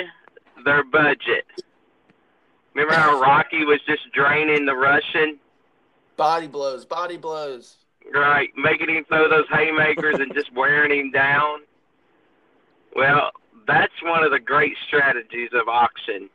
their 0.63 0.83
budget. 0.83 1.45
Remember 2.73 2.93
how 2.93 3.19
Rocky 3.19 3.65
was 3.65 3.79
just 3.85 4.11
draining 4.13 4.65
the 4.65 4.75
Russian? 4.75 5.37
Body 6.15 6.47
blows, 6.47 6.85
body 6.85 7.17
blows. 7.17 7.75
Right, 8.13 8.49
making 8.55 8.89
him 8.89 9.05
throw 9.05 9.29
those 9.29 9.45
haymakers 9.51 10.15
and 10.19 10.33
just 10.33 10.53
wearing 10.55 10.97
him 10.97 11.11
down. 11.11 11.59
Well, 12.95 13.31
that's 13.67 13.93
one 14.03 14.23
of 14.23 14.31
the 14.31 14.39
great 14.39 14.73
strategies 14.87 15.49
of 15.53 15.67
auction. 15.67 16.29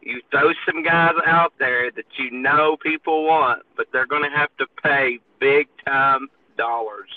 You 0.00 0.20
throw 0.30 0.52
some 0.64 0.82
guys 0.84 1.14
out 1.26 1.52
there 1.58 1.90
that 1.90 2.04
you 2.18 2.30
know 2.30 2.76
people 2.80 3.24
want, 3.24 3.62
but 3.76 3.86
they're 3.92 4.06
going 4.06 4.22
to 4.22 4.36
have 4.36 4.50
to 4.58 4.66
pay 4.82 5.18
big 5.40 5.66
time 5.84 6.28
dollars. 6.56 7.10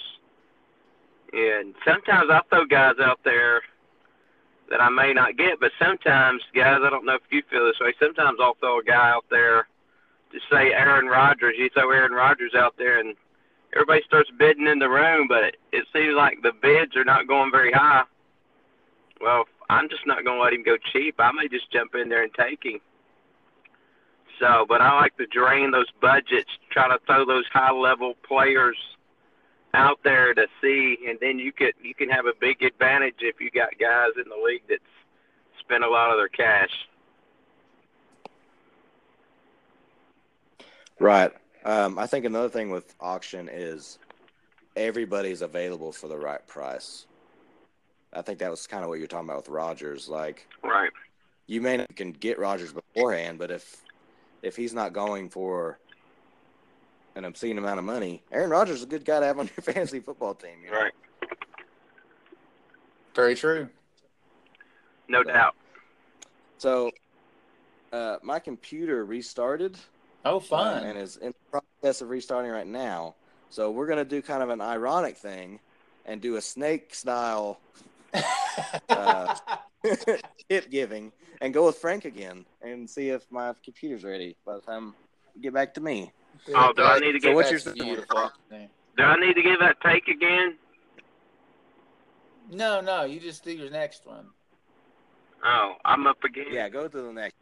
And 1.32 1.76
sometimes 1.86 2.30
I 2.32 2.42
throw 2.50 2.66
guys 2.66 2.96
out 3.02 3.20
there 3.24 3.62
that 4.70 4.82
I 4.82 4.90
may 4.90 5.14
not 5.14 5.38
get, 5.38 5.60
but 5.60 5.72
sometimes, 5.80 6.42
guys, 6.56 6.80
I 6.84 6.90
don't 6.90 7.06
know 7.06 7.16
if 7.16 7.22
you 7.32 7.44
feel 7.50 7.66
this 7.66 7.80
way. 7.80 7.94
Sometimes 8.00 8.40
I'll 8.42 8.56
throw 8.60 8.80
a 8.80 8.84
guy 8.84 9.10
out 9.10 9.26
there 9.30 9.68
to 10.32 10.40
say 10.52 10.72
Aaron 10.74 11.08
Rodgers. 11.08 11.56
You 11.58 11.70
throw 11.70 11.92
Aaron 11.92 12.12
Rodgers 12.12 12.54
out 12.56 12.76
there, 12.78 13.00
and 13.00 13.16
everybody 13.74 14.02
starts 14.06 14.30
bidding 14.38 14.68
in 14.68 14.80
the 14.80 14.90
room, 14.90 15.28
but 15.28 15.56
it, 15.72 15.86
seems 15.94 16.16
like 16.16 16.42
the 16.42 16.54
bids 16.62 16.96
are 16.96 17.06
not 17.06 17.28
going 17.28 17.52
very 17.52 17.72
high. 17.72 18.04
Well, 19.22 19.46
I'm 19.70 19.90
just 19.90 20.06
not 20.06 20.24
going 20.24 20.38
to 20.38 20.44
let 20.44 20.54
him 20.54 20.64
go 20.64 20.78
cheap. 20.94 21.16
I 21.20 21.32
may 21.32 21.48
just 21.48 21.72
jump 21.72 21.96
in 21.96 22.10
there 22.10 22.24
and 22.24 22.34
take 22.34 22.64
him. 22.64 22.80
So, 24.40 24.66
but 24.68 24.82
I 24.82 24.96
like 24.96 25.18
to 25.18 25.26
drain 25.26 25.72
those 25.72 25.92
budgets, 26.00 26.50
try 26.72 26.88
to 26.88 27.00
throw 27.06 27.26
those 27.26 27.46
high 27.52 27.72
level 27.72 28.14
players 28.26 28.78
out 29.74 30.00
there 30.04 30.34
to 30.34 30.48
see, 30.62 30.98
and 31.08 31.18
then 31.22 31.40
you 31.40 31.52
could 31.52 31.74
you 31.82 31.94
can 31.94 32.10
have 32.10 32.26
a 32.26 32.34
big 32.40 32.62
advantage 32.64 33.16
if 33.20 33.40
you 33.40 33.52
got 33.52 33.78
guys 33.80 34.12
in 34.18 34.30
the 34.30 34.44
league 34.44 34.64
that 34.70 34.80
spend 35.60 35.84
a 35.84 35.90
lot 35.90 36.12
of 36.12 36.18
their 36.18 36.28
cash. 36.30 36.72
Right. 41.00 41.32
Um, 41.64 41.98
I 42.00 42.08
think 42.08 42.26
another 42.26 42.50
thing 42.50 42.70
with 42.70 42.94
auction 43.00 43.50
is 43.52 44.00
everybody's 44.76 45.42
available 45.42 45.92
for 45.92 46.08
the 46.08 46.18
right 46.18 46.46
price. 46.48 47.06
I 48.14 48.22
think 48.22 48.40
that 48.40 48.50
was 48.50 48.66
kind 48.68 48.84
of 48.84 48.90
what 48.90 49.00
you're 49.00 49.08
talking 49.08 49.28
about 49.30 49.38
with 49.38 49.50
Rodgers. 49.50 50.10
Like 50.10 50.48
Right. 50.64 50.90
you 51.48 51.62
may 51.62 51.78
not 51.78 51.96
can 51.96 52.12
get 52.12 52.40
Rodgers 52.40 52.74
beforehand, 52.74 53.38
but 53.40 53.52
if 53.52 53.84
if 54.42 54.56
he's 54.56 54.74
not 54.74 54.94
going 54.94 55.30
for 55.30 55.80
an 57.20 57.26
obscene 57.26 57.58
amount 57.58 57.78
of 57.78 57.86
money, 57.86 58.24
Aaron 58.32 58.50
Rodgers 58.50 58.78
is 58.78 58.84
a 58.84 58.88
good 58.88 59.04
guy 59.06 59.20
to 59.20 59.26
have 59.26 59.38
on 59.40 59.48
your 59.56 59.62
fantasy 59.74 60.00
football 60.00 60.34
team. 60.34 60.58
You 60.64 60.72
know? 60.72 60.78
Right. 60.78 60.94
Very 63.14 63.36
true. 63.36 63.70
No 65.08 65.22
So- 65.24 65.32
doubt. 65.32 65.56
So 66.58 66.92
uh, 67.94 68.18
my 68.24 68.40
computer 68.40 69.06
restarted. 69.06 69.78
Oh, 70.26 70.38
uh, 70.38 70.40
fun. 70.40 70.84
and 70.84 70.98
is 70.98 71.18
in 71.18 71.34
the 71.52 71.60
process 71.82 72.02
of 72.02 72.10
restarting 72.10 72.52
right 72.52 72.68
now. 72.68 73.16
So 73.50 73.72
we're 73.72 73.88
gonna 73.88 74.06
do 74.06 74.22
kind 74.22 74.44
of 74.44 74.50
an 74.50 74.62
ironic 74.62 75.18
thing 75.18 75.60
and 76.06 76.22
do 76.22 76.36
a 76.36 76.42
snake 76.42 76.94
style 76.94 77.60
uh, 78.90 79.36
tip 80.50 80.70
giving 80.70 81.12
and 81.42 81.54
go 81.54 81.66
with 81.66 81.78
Frank 81.78 82.06
again 82.06 82.46
and 82.62 82.90
see 82.90 83.10
if 83.10 83.26
my 83.32 83.54
computer's 83.64 84.04
ready 84.04 84.36
by 84.46 84.56
the 84.56 84.62
time 84.62 84.94
you 85.36 85.42
get 85.42 85.54
back 85.54 85.74
to 85.76 85.82
me. 85.82 86.12
Oh, 86.56 86.74
do 86.76 86.84
I 86.84 87.00
need 87.00 87.14
to 87.14 87.20
So 87.20 87.30
get 87.30 87.36
what's 87.36 87.52
your 87.52 87.60
That's 87.60 87.64
system? 87.66 87.86
beautiful. 87.86 88.32
Do 88.98 89.04
I 89.04 89.16
need 89.16 89.34
to 89.36 89.42
give 89.42 89.60
that 89.60 89.78
take 89.82 90.08
again? 90.08 90.58
No, 92.52 92.82
no, 92.82 93.04
you 93.04 93.20
just 93.20 93.44
do 93.44 93.52
your 93.52 93.70
next 93.70 94.06
one. 94.06 94.26
Oh, 95.44 95.76
I'm 95.86 96.08
up 96.08 96.24
again. 96.24 96.48
Yeah, 96.52 96.68
go 96.70 96.88
to 96.88 97.02
the 97.02 97.14
next. 97.14 97.36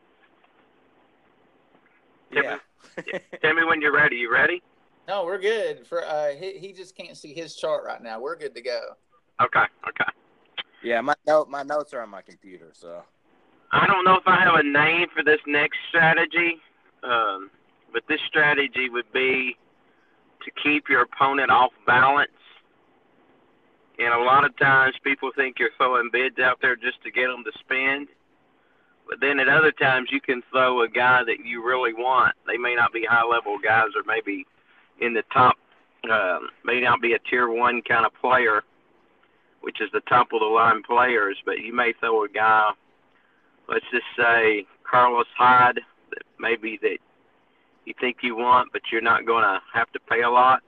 Tip 2.32 2.43
Yeah. 2.43 3.19
Tell 3.41 3.54
me 3.54 3.63
when 3.63 3.82
you're 3.82 3.93
ready. 3.93 4.17
You 4.17 4.32
ready? 4.32 4.62
No, 5.08 5.23
we're 5.23 5.39
good. 5.39 5.88
For 5.88 6.06
uh, 6.06 6.34
he, 6.36 6.58
he 6.58 6.73
just 6.73 6.95
can't 6.95 7.15
see 7.15 7.34
his 7.34 7.56
chart 7.56 7.84
right 7.86 8.04
now. 8.04 8.19
We're 8.19 8.36
good 8.36 8.54
to 8.56 8.62
go. 8.62 8.82
Okay. 9.41 9.63
Okay. 9.88 10.12
yeah, 10.84 11.00
my 11.02 11.15
note 11.26 11.50
my 11.50 11.63
notes 11.63 11.93
are 11.93 12.02
on 12.02 12.10
my 12.10 12.21
computer, 12.21 12.71
so 12.73 13.04
I 13.71 13.88
don't 13.88 14.04
know 14.04 14.15
if 14.15 14.28
I 14.28 14.43
have 14.43 14.56
a 14.56 14.63
name 14.63 15.08
for 15.15 15.23
this 15.23 15.39
next 15.47 15.78
strategy, 15.89 16.60
um, 17.04 17.50
but 17.93 18.04
this 18.08 18.19
strategy 18.28 18.89
would 18.89 19.12
be 19.13 19.58
to 20.43 20.52
keep 20.63 20.89
your 20.89 21.02
opponent 21.02 21.52
off 21.52 21.71
balance. 21.86 22.32
And 24.00 24.13
a 24.13 24.19
lot 24.19 24.45
of 24.45 24.56
times 24.58 24.95
people 25.04 25.32
think 25.36 25.58
you're 25.60 25.71
throwing 25.78 26.10
bids 26.12 26.39
out 26.39 26.60
there 26.62 26.76
just 26.76 27.02
to 27.04 27.12
get 27.12 27.28
them 27.28 27.43
to 27.43 27.52
spend. 27.60 28.08
But 29.10 29.19
then 29.21 29.39
at 29.39 29.50
other 29.50 29.71
times 29.71 30.10
you 30.12 30.21
can 30.21 30.43
throw 30.52 30.84
a 30.84 30.89
guy 30.89 31.23
that 31.23 31.43
you 31.43 31.65
really 31.65 31.93
want. 31.93 32.36
They 32.45 32.58
may 32.58 32.76
not 32.76 32.93
be 32.93 33.06
high 33.10 33.26
level 33.26 33.58
guys 33.58 33.89
or 33.95 34.04
maybe 34.06 34.45
in 35.00 35.13
the 35.13 35.23
top, 35.34 35.56
um, 36.12 36.50
may 36.63 36.82
not 36.82 37.02
be 37.02 37.13
a 37.13 37.19
tier 37.19 37.50
one 37.50 37.82
kind 37.82 38.06
of 38.06 38.13
player, 38.21 38.63
which 39.62 39.82
is 39.82 39.89
the 39.93 40.02
top 40.02 40.28
of 40.34 40.41
the 40.41 40.45
line 40.45 40.84
players, 40.84 41.38
but 41.45 41.60
you 41.60 41.73
may 41.73 41.93
throw 42.00 42.23
a 42.23 42.30
guy 42.30 42.71
let's 43.67 43.86
just 43.91 44.06
say 44.17 44.65
Carlos 44.89 45.28
Hyde, 45.38 45.82
that 46.12 46.23
maybe 46.39 46.80
that 46.82 46.97
you 47.88 47.93
think 48.00 48.17
you 48.21 48.36
want, 48.36 48.71
but 48.73 48.84
you're 48.91 49.02
not 49.12 49.26
going 49.26 49.43
to 49.43 49.60
have 49.73 49.89
to 49.93 50.00
pay 50.00 50.21
a 50.21 50.30
lot. 50.30 50.60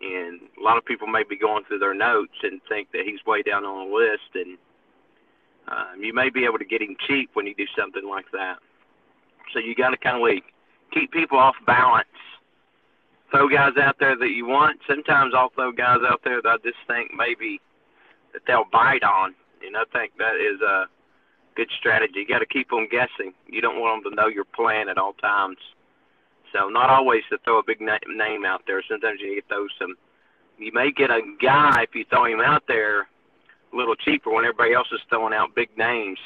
And 0.00 0.40
a 0.60 0.62
lot 0.62 0.76
of 0.76 0.84
people 0.84 1.06
may 1.06 1.24
be 1.24 1.36
going 1.36 1.64
through 1.64 1.78
their 1.78 1.94
notes 1.94 2.36
and 2.42 2.60
think 2.68 2.92
that 2.92 3.02
he's 3.06 3.24
way 3.24 3.40
down 3.42 3.64
on 3.64 3.88
the 3.88 3.94
list. 3.94 4.30
And 4.34 4.58
Um, 5.66 6.02
you 6.06 6.12
may 6.12 6.28
be 6.28 6.44
able 6.44 6.58
to 6.58 6.64
get 6.72 6.82
him 6.82 6.94
cheap 7.06 7.30
when 7.32 7.46
you 7.46 7.54
do 7.54 7.66
something 7.78 8.06
like 8.06 8.30
that. 8.32 8.58
So 9.52 9.58
you 9.60 9.74
got 9.74 9.90
to 9.90 9.96
kind 9.96 10.16
of 10.16 10.22
like 10.22 10.44
keep 10.92 11.10
people 11.10 11.38
off 11.38 11.56
balance. 11.66 12.18
Throw 13.30 13.48
guys 13.48 13.72
out 13.80 13.96
there 13.98 14.16
that 14.16 14.30
you 14.30 14.44
want. 14.46 14.80
Sometimes 14.86 15.32
I'll 15.34 15.54
throw 15.56 15.72
guys 15.72 16.00
out 16.06 16.20
there 16.22 16.42
that 16.42 16.48
I 16.48 16.56
just 16.58 16.82
think 16.86 17.12
maybe 17.16 17.60
that 18.32 18.42
they'll 18.46 18.68
bite 18.70 19.02
on, 19.02 19.34
and 19.64 19.76
I 19.76 19.84
think 19.92 20.12
that 20.18 20.36
is 20.36 20.60
a 20.60 20.86
good 21.56 21.70
strategy. 21.78 22.20
You 22.20 22.26
got 22.26 22.40
to 22.40 22.46
keep 22.46 22.68
them 22.68 22.86
guessing. 22.90 23.32
You 23.48 23.60
don't 23.62 23.80
want 23.80 24.04
them 24.04 24.12
to 24.12 24.16
know 24.16 24.28
your 24.28 24.44
plan 24.44 24.88
at 24.88 24.98
all 24.98 25.14
times. 25.14 25.58
So 26.54 26.68
not 26.68 26.88
always 26.88 27.22
to 27.30 27.38
throw 27.44 27.58
a 27.58 27.62
big 27.64 27.80
na- 27.80 27.98
name 28.06 28.44
out 28.44 28.62
there. 28.66 28.82
Sometimes 28.88 29.20
you 29.20 29.34
need 29.34 29.40
to 29.42 29.48
throw 29.48 29.66
some. 29.78 29.96
You 30.58 30.70
may 30.72 30.92
get 30.92 31.10
a 31.10 31.20
guy 31.42 31.82
if 31.82 31.94
you 31.94 32.04
throw 32.08 32.26
him 32.26 32.40
out 32.40 32.62
there 32.68 33.08
a 33.72 33.76
little 33.76 33.96
cheaper 33.96 34.30
when 34.30 34.44
everybody 34.44 34.72
else 34.72 34.86
is 34.92 35.00
throwing 35.08 35.34
out 35.34 35.54
big 35.54 35.76
names. 35.76 36.18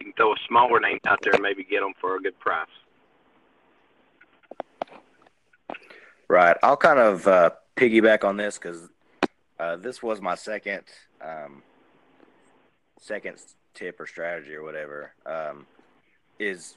You 0.00 0.06
can 0.06 0.12
throw 0.14 0.32
a 0.32 0.36
smaller 0.48 0.80
name 0.80 0.98
out 1.06 1.18
there 1.22 1.34
and 1.34 1.42
maybe 1.42 1.64
get 1.64 1.80
them 1.80 1.92
for 2.00 2.16
a 2.16 2.20
good 2.20 2.38
price. 2.38 2.66
Right. 6.28 6.56
I'll 6.62 6.76
kind 6.76 6.98
of 6.98 7.26
uh, 7.26 7.50
piggyback 7.76 8.24
on 8.24 8.36
this 8.36 8.58
because 8.58 8.88
uh, 9.58 9.76
this 9.76 10.02
was 10.02 10.20
my 10.22 10.34
second 10.34 10.84
um, 11.20 11.62
second 12.98 13.36
tip 13.74 14.00
or 14.00 14.06
strategy 14.06 14.54
or 14.54 14.62
whatever. 14.62 15.12
Um, 15.26 15.66
is 16.38 16.76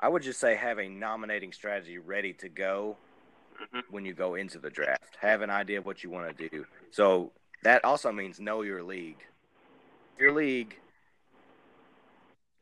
I 0.00 0.08
would 0.08 0.22
just 0.22 0.40
say 0.40 0.54
have 0.54 0.78
a 0.78 0.88
nominating 0.88 1.52
strategy 1.52 1.98
ready 1.98 2.32
to 2.34 2.48
go 2.48 2.96
Mhm. 3.60 3.82
when 3.90 4.04
you 4.04 4.14
go 4.14 4.34
into 4.36 4.58
the 4.58 4.70
draft. 4.70 5.16
Have 5.16 5.42
an 5.42 5.50
idea 5.50 5.78
of 5.78 5.86
what 5.86 6.04
you 6.04 6.10
want 6.10 6.36
to 6.36 6.48
do. 6.48 6.66
So 6.90 7.32
that 7.62 7.84
also 7.84 8.12
means 8.12 8.38
know 8.38 8.62
your 8.62 8.82
league. 8.82 9.24
Your 10.16 10.32
league, 10.32 10.78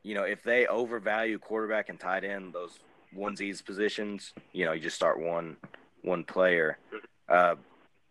you 0.03 0.15
know, 0.15 0.23
if 0.25 0.43
they 0.43 0.67
overvalue 0.67 1.39
quarterback 1.39 1.89
and 1.89 2.01
tight 2.01 2.25
end, 2.25 2.53
those 2.55 2.79
onesies 3.15 3.65
positions, 3.65 4.33
you 4.53 4.65
know, 4.65 4.73
you 4.73 4.81
just 4.81 4.97
start 4.97 5.19
one 5.19 5.57
one 6.03 6.23
player, 6.23 6.79
uh, 7.29 7.57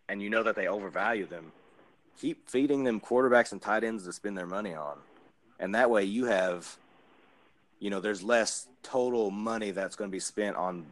and 0.08 0.20
you 0.20 0.28
know 0.28 0.42
that 0.42 0.54
they 0.54 0.68
overvalue 0.68 1.26
them. 1.26 1.50
Keep 2.18 2.48
feeding 2.50 2.84
them 2.84 3.00
quarterbacks 3.00 3.52
and 3.52 3.62
tight 3.62 3.84
ends 3.84 4.04
to 4.04 4.12
spend 4.12 4.36
their 4.36 4.46
money 4.46 4.74
on, 4.74 4.98
and 5.58 5.74
that 5.74 5.90
way 5.90 6.04
you 6.04 6.26
have, 6.26 6.76
you 7.78 7.90
know, 7.90 8.00
there's 8.00 8.22
less 8.22 8.68
total 8.82 9.30
money 9.30 9.70
that's 9.70 9.96
going 9.96 10.10
to 10.10 10.12
be 10.12 10.20
spent 10.20 10.56
on 10.56 10.86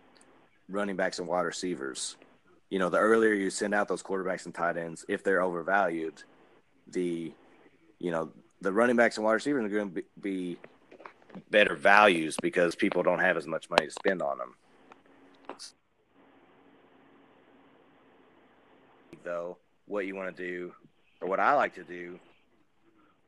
running 0.69 0.97
backs 0.97 1.19
and 1.19 1.29
wide 1.29 1.43
receivers. 1.43 2.17
You 2.71 2.79
know, 2.79 2.89
the 2.89 2.99
earlier 2.99 3.33
you 3.33 3.51
send 3.51 3.75
out 3.75 3.89
those 3.89 4.03
quarterbacks 4.03 4.47
and 4.47 4.55
tight 4.55 4.77
ends, 4.77 5.05
if 5.09 5.23
they're 5.23 5.43
overvalued, 5.43 6.23
the, 6.89 7.33
you 7.99 8.11
know, 8.11 8.31
the 8.61 8.73
running 8.73 8.97
backs 8.97 9.17
and 9.17 9.25
wide 9.25 9.35
receivers 9.35 9.65
are 9.65 9.69
going 9.69 9.89
to 9.89 9.95
be, 9.95 10.03
be 10.21 10.59
better 11.51 11.75
values 11.75 12.37
because 12.43 12.75
people 12.75 13.03
don't 13.03 13.19
have 13.19 13.37
as 13.37 13.47
much 13.47 13.69
money 13.71 13.87
to 13.87 13.93
spend 13.93 14.23
on 14.23 14.39
them. 14.39 14.55
Though, 19.23 19.57
what 19.87 20.07
you 20.07 20.15
want 20.15 20.37
to 20.37 20.43
do, 20.43 20.73
or 21.21 21.29
what 21.29 21.41
I 21.41 21.55
like 21.55 21.75
to 21.77 21.85
do, 21.85 22.19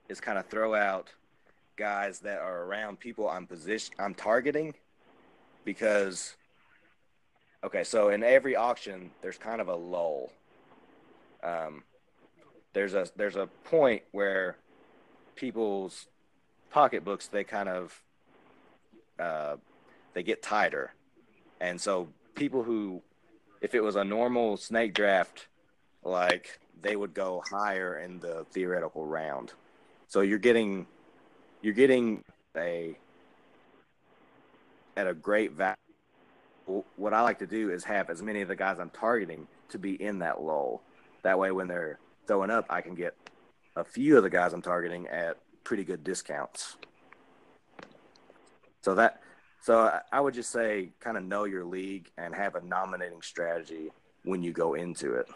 is 0.08 0.20
kind 0.20 0.38
of 0.38 0.46
throw 0.46 0.74
out 0.74 1.08
guys 1.76 2.20
that 2.20 2.38
are 2.38 2.62
around 2.64 2.98
people 2.98 3.28
I'm 3.28 3.46
position 3.46 3.94
I'm 3.98 4.14
targeting 4.14 4.74
because 5.64 6.34
okay, 7.64 7.84
so 7.84 8.08
in 8.08 8.22
every 8.22 8.56
auction 8.56 9.10
there's 9.22 9.38
kind 9.38 9.60
of 9.60 9.68
a 9.68 9.74
lull. 9.74 10.32
Um, 11.42 11.82
there's 12.72 12.94
a 12.94 13.08
there's 13.16 13.36
a 13.36 13.46
point 13.64 14.02
where 14.12 14.56
people's 15.34 16.06
pocketbooks 16.70 17.28
they 17.28 17.44
kind 17.44 17.68
of 17.68 18.02
uh, 19.18 19.56
they 20.14 20.22
get 20.22 20.42
tighter, 20.42 20.92
and 21.60 21.80
so 21.80 22.08
people 22.34 22.62
who 22.62 23.02
if 23.60 23.74
it 23.74 23.82
was 23.82 23.96
a 23.96 24.04
normal 24.04 24.56
snake 24.56 24.94
draft, 24.94 25.48
like 26.04 26.58
they 26.80 26.96
would 26.96 27.14
go 27.14 27.42
higher 27.50 27.98
in 27.98 28.20
the 28.20 28.46
theoretical 28.52 29.06
round. 29.06 29.52
So 30.08 30.20
you're 30.20 30.38
getting 30.38 30.86
you're 31.62 31.74
getting 31.74 32.24
a 32.56 32.96
at 34.96 35.06
a 35.06 35.14
great 35.14 35.52
value. 35.52 35.76
What 36.96 37.12
I 37.12 37.20
like 37.20 37.38
to 37.40 37.46
do 37.46 37.70
is 37.70 37.84
have 37.84 38.10
as 38.10 38.22
many 38.22 38.40
of 38.40 38.48
the 38.48 38.56
guys 38.56 38.78
I'm 38.78 38.90
targeting 38.90 39.46
to 39.68 39.78
be 39.78 40.00
in 40.02 40.18
that 40.20 40.42
lull. 40.42 40.82
That 41.22 41.38
way, 41.38 41.50
when 41.52 41.68
they're 41.68 41.98
throwing 42.26 42.50
up, 42.50 42.66
I 42.70 42.80
can 42.80 42.94
get 42.94 43.14
a 43.76 43.84
few 43.84 44.16
of 44.16 44.22
the 44.22 44.30
guys 44.30 44.52
I'm 44.52 44.62
targeting 44.62 45.06
at 45.08 45.36
pretty 45.64 45.84
good 45.84 46.02
discounts. 46.02 46.76
So 48.82 48.94
that, 48.94 49.20
so 49.60 50.00
I- 50.12 50.20
would 50.20 50.34
just 50.34 50.50
say, 50.50 50.90
kind 51.00 51.16
of 51.16 51.24
know 51.24 51.44
your 51.44 51.64
league 51.64 52.10
and 52.16 52.34
have 52.34 52.54
a 52.54 52.60
nominating 52.62 53.20
strategy 53.22 53.90
when 54.24 54.42
you 54.42 54.52
go 54.52 54.74
into 54.74 55.14
it. 55.14 55.26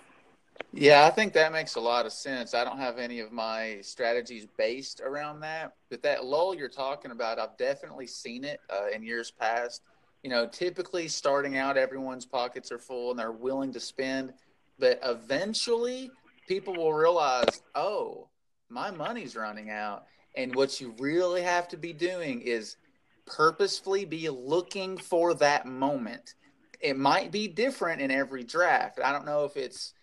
Yeah, 0.73 1.05
I 1.05 1.11
think 1.11 1.33
that 1.33 1.53
makes 1.53 1.75
a 1.75 1.81
lot 1.81 2.07
of 2.07 2.13
sense. 2.13 2.55
I 2.55 2.65
don't 2.65 2.79
have 2.79 2.99
any 2.99 3.21
of 3.21 3.33
my 3.33 3.79
strategies 3.83 4.47
based 4.57 5.01
around 5.01 5.41
that, 5.41 5.75
but 5.91 6.03
that 6.03 6.25
lull 6.25 6.55
you're 6.55 6.69
talking 6.69 7.11
about, 7.11 7.39
I've 7.39 7.57
definitely 7.57 8.07
seen 8.07 8.45
it 8.45 8.61
uh, 8.71 8.87
in 8.95 9.03
years 9.03 9.31
past. 9.31 9.83
You 10.23 10.31
know, 10.31 10.47
typically 10.47 11.09
starting 11.09 11.57
out, 11.57 11.77
everyone's 11.77 12.27
pockets 12.27 12.71
are 12.71 12.79
full 12.79 13.11
and 13.11 13.19
they're 13.19 13.33
willing 13.33 13.73
to 13.73 13.81
spend, 13.81 14.33
but 14.79 15.01
eventually 15.03 16.11
people 16.47 16.75
will 16.75 16.93
realize, 16.93 17.63
oh, 17.75 18.29
my 18.69 18.91
money's 18.91 19.35
running 19.35 19.71
out. 19.71 20.05
And 20.37 20.55
what 20.55 20.81
you 20.81 20.95
really 20.99 21.43
have 21.43 21.67
to 21.69 21.77
be 21.77 21.93
doing 21.93 22.43
is 22.43 22.77
purposefully 23.27 24.05
be 24.05 24.29
looking 24.29 24.97
for 24.97 25.35
that 25.35 25.67
moment. 25.67 26.35
It 26.81 26.97
might 26.97 27.33
be 27.33 27.49
different 27.49 28.01
in 28.01 28.11
every 28.11 28.45
draft. 28.45 29.01
I 29.03 29.13
don't 29.13 29.27
know 29.27 29.45
if 29.45 29.57
it's 29.57 29.95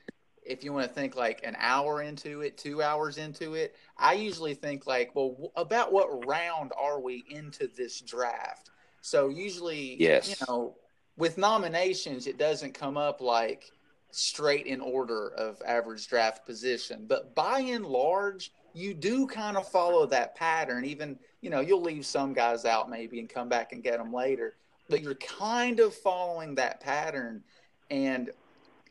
if 0.48 0.64
you 0.64 0.74
want 0.74 0.88
to 0.88 0.94
think 0.94 1.16
like 1.16 1.42
an 1.44 1.56
hour 1.60 2.02
into 2.02 2.42
it, 2.42 2.58
two 2.58 2.82
hours 2.82 3.18
into 3.18 3.54
it, 3.56 3.76
I 3.98 4.14
usually 4.14 4.54
think 4.54 4.88
like, 4.88 5.14
well, 5.14 5.32
w- 5.32 5.52
about 5.56 5.92
what 5.92 6.26
round 6.26 6.72
are 6.80 7.00
we 7.00 7.26
into 7.30 7.68
this 7.68 8.02
draft? 8.02 8.72
So 9.02 9.30
usually, 9.30 9.96
Yes. 10.02 10.30
you 10.30 10.36
know, 10.48 10.76
with 11.18 11.38
nominations, 11.38 12.28
it 12.28 12.38
doesn't 12.38 12.74
come 12.74 12.98
up 12.98 13.22
like 13.22 13.72
straight 14.12 14.66
in 14.66 14.82
order 14.82 15.30
of 15.34 15.62
average 15.66 16.08
draft 16.08 16.46
position, 16.46 17.06
but 17.08 17.36
by 17.36 17.60
and 17.60 17.86
large, 17.86 18.52
you 18.74 18.94
do 18.94 19.28
kind 19.28 19.58
of 19.58 19.68
follow 19.68 20.06
that 20.06 20.36
pattern. 20.36 20.86
Even, 20.86 21.18
you 21.42 21.50
know, 21.50 21.60
you'll 21.62 21.82
leave 21.82 22.06
some 22.06 22.34
guys 22.34 22.64
out 22.64 22.90
maybe 22.90 23.20
and 23.20 23.28
come 23.30 23.50
back 23.50 23.74
and 23.74 23.84
get 23.84 23.98
them 23.98 24.14
later, 24.14 24.56
but 24.90 25.02
you're 25.02 25.16
kind 25.16 25.80
of 25.80 25.94
following 25.94 26.56
that 26.56 26.80
pattern. 26.80 27.44
And 27.90 28.30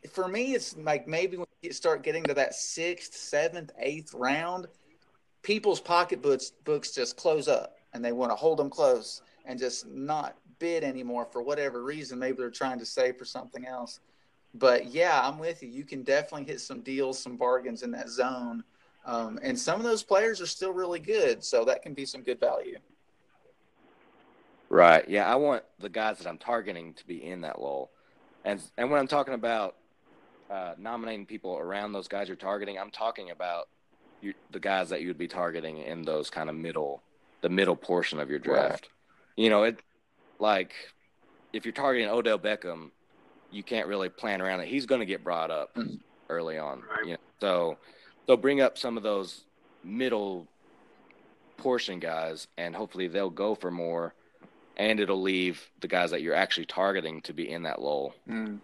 for 0.09 0.27
me, 0.27 0.53
it's 0.53 0.77
like 0.77 1.07
maybe 1.07 1.37
when 1.37 1.47
you 1.61 1.71
start 1.71 2.03
getting 2.03 2.23
to 2.25 2.33
that 2.33 2.53
sixth, 2.55 3.13
seventh, 3.13 3.71
eighth 3.79 4.13
round, 4.13 4.67
people's 5.43 5.79
pocketbooks 5.79 6.51
books 6.63 6.91
just 6.91 7.17
close 7.17 7.47
up 7.47 7.77
and 7.93 8.03
they 8.03 8.11
want 8.11 8.31
to 8.31 8.35
hold 8.35 8.59
them 8.59 8.69
close 8.69 9.21
and 9.45 9.57
just 9.57 9.87
not 9.87 10.35
bid 10.59 10.83
anymore 10.83 11.25
for 11.31 11.41
whatever 11.41 11.83
reason. 11.83 12.19
Maybe 12.19 12.37
they're 12.37 12.49
trying 12.49 12.79
to 12.79 12.85
save 12.85 13.17
for 13.17 13.25
something 13.25 13.65
else. 13.65 13.99
But 14.53 14.87
yeah, 14.87 15.21
I'm 15.23 15.37
with 15.39 15.61
you. 15.61 15.69
You 15.69 15.83
can 15.83 16.03
definitely 16.03 16.45
hit 16.45 16.61
some 16.61 16.81
deals, 16.81 17.19
some 17.19 17.37
bargains 17.37 17.83
in 17.83 17.91
that 17.91 18.09
zone. 18.09 18.63
Um, 19.05 19.39
and 19.41 19.57
some 19.57 19.79
of 19.79 19.85
those 19.85 20.03
players 20.03 20.41
are 20.41 20.47
still 20.47 20.73
really 20.73 20.99
good. 20.99 21.43
So 21.43 21.63
that 21.65 21.81
can 21.81 21.93
be 21.93 22.05
some 22.05 22.23
good 22.23 22.39
value. 22.39 22.77
Right. 24.69 25.07
Yeah, 25.07 25.31
I 25.31 25.35
want 25.35 25.63
the 25.79 25.89
guys 25.89 26.17
that 26.17 26.27
I'm 26.27 26.37
targeting 26.37 26.93
to 26.95 27.07
be 27.07 27.23
in 27.23 27.41
that 27.41 27.61
lull. 27.61 27.91
And 28.43 28.61
and 28.77 28.91
when 28.91 28.99
I'm 28.99 29.07
talking 29.07 29.33
about 29.33 29.75
uh, 30.49 30.73
nominating 30.77 31.25
people 31.25 31.57
around 31.57 31.91
those 31.91 32.07
guys 32.07 32.27
you're 32.27 32.37
targeting, 32.37 32.77
I'm 32.79 32.91
talking 32.91 33.31
about 33.31 33.67
you, 34.21 34.33
the 34.51 34.59
guys 34.59 34.89
that 34.89 35.01
you 35.01 35.07
would 35.09 35.17
be 35.17 35.27
targeting 35.27 35.77
in 35.79 36.03
those 36.03 36.29
kind 36.29 36.49
of 36.49 36.55
middle, 36.55 37.01
the 37.41 37.49
middle 37.49 37.75
portion 37.75 38.19
of 38.19 38.29
your 38.29 38.39
draft. 38.39 38.89
You 39.35 39.49
know, 39.49 39.63
it 39.63 39.79
like 40.39 40.73
if 41.53 41.65
you're 41.65 41.73
targeting 41.73 42.09
Odell 42.09 42.39
Beckham, 42.39 42.91
you 43.51 43.63
can't 43.63 43.87
really 43.87 44.09
plan 44.09 44.41
around 44.41 44.59
it. 44.61 44.67
He's 44.67 44.85
going 44.85 44.99
to 44.99 45.05
get 45.05 45.23
brought 45.23 45.51
up 45.51 45.73
Mhm. 45.75 45.99
early 46.29 46.57
on. 46.57 46.81
Right. 46.81 47.05
You 47.05 47.11
know? 47.13 47.17
So 47.39 47.77
they'll 48.25 48.37
bring 48.37 48.61
up 48.61 48.77
some 48.77 48.97
of 48.97 49.03
those 49.03 49.45
middle 49.83 50.47
portion 51.57 51.99
guys, 51.99 52.47
and 52.57 52.75
hopefully 52.75 53.07
they'll 53.07 53.29
go 53.29 53.55
for 53.55 53.71
more, 53.71 54.13
and 54.77 54.99
it'll 54.99 55.21
leave 55.21 55.69
the 55.79 55.87
guys 55.87 56.11
that 56.11 56.21
you're 56.21 56.35
actually 56.35 56.65
targeting 56.65 57.21
to 57.21 57.33
be 57.33 57.49
in 57.49 57.63
that 57.63 57.81
lull. 57.81 58.13
Mm. 58.29 58.59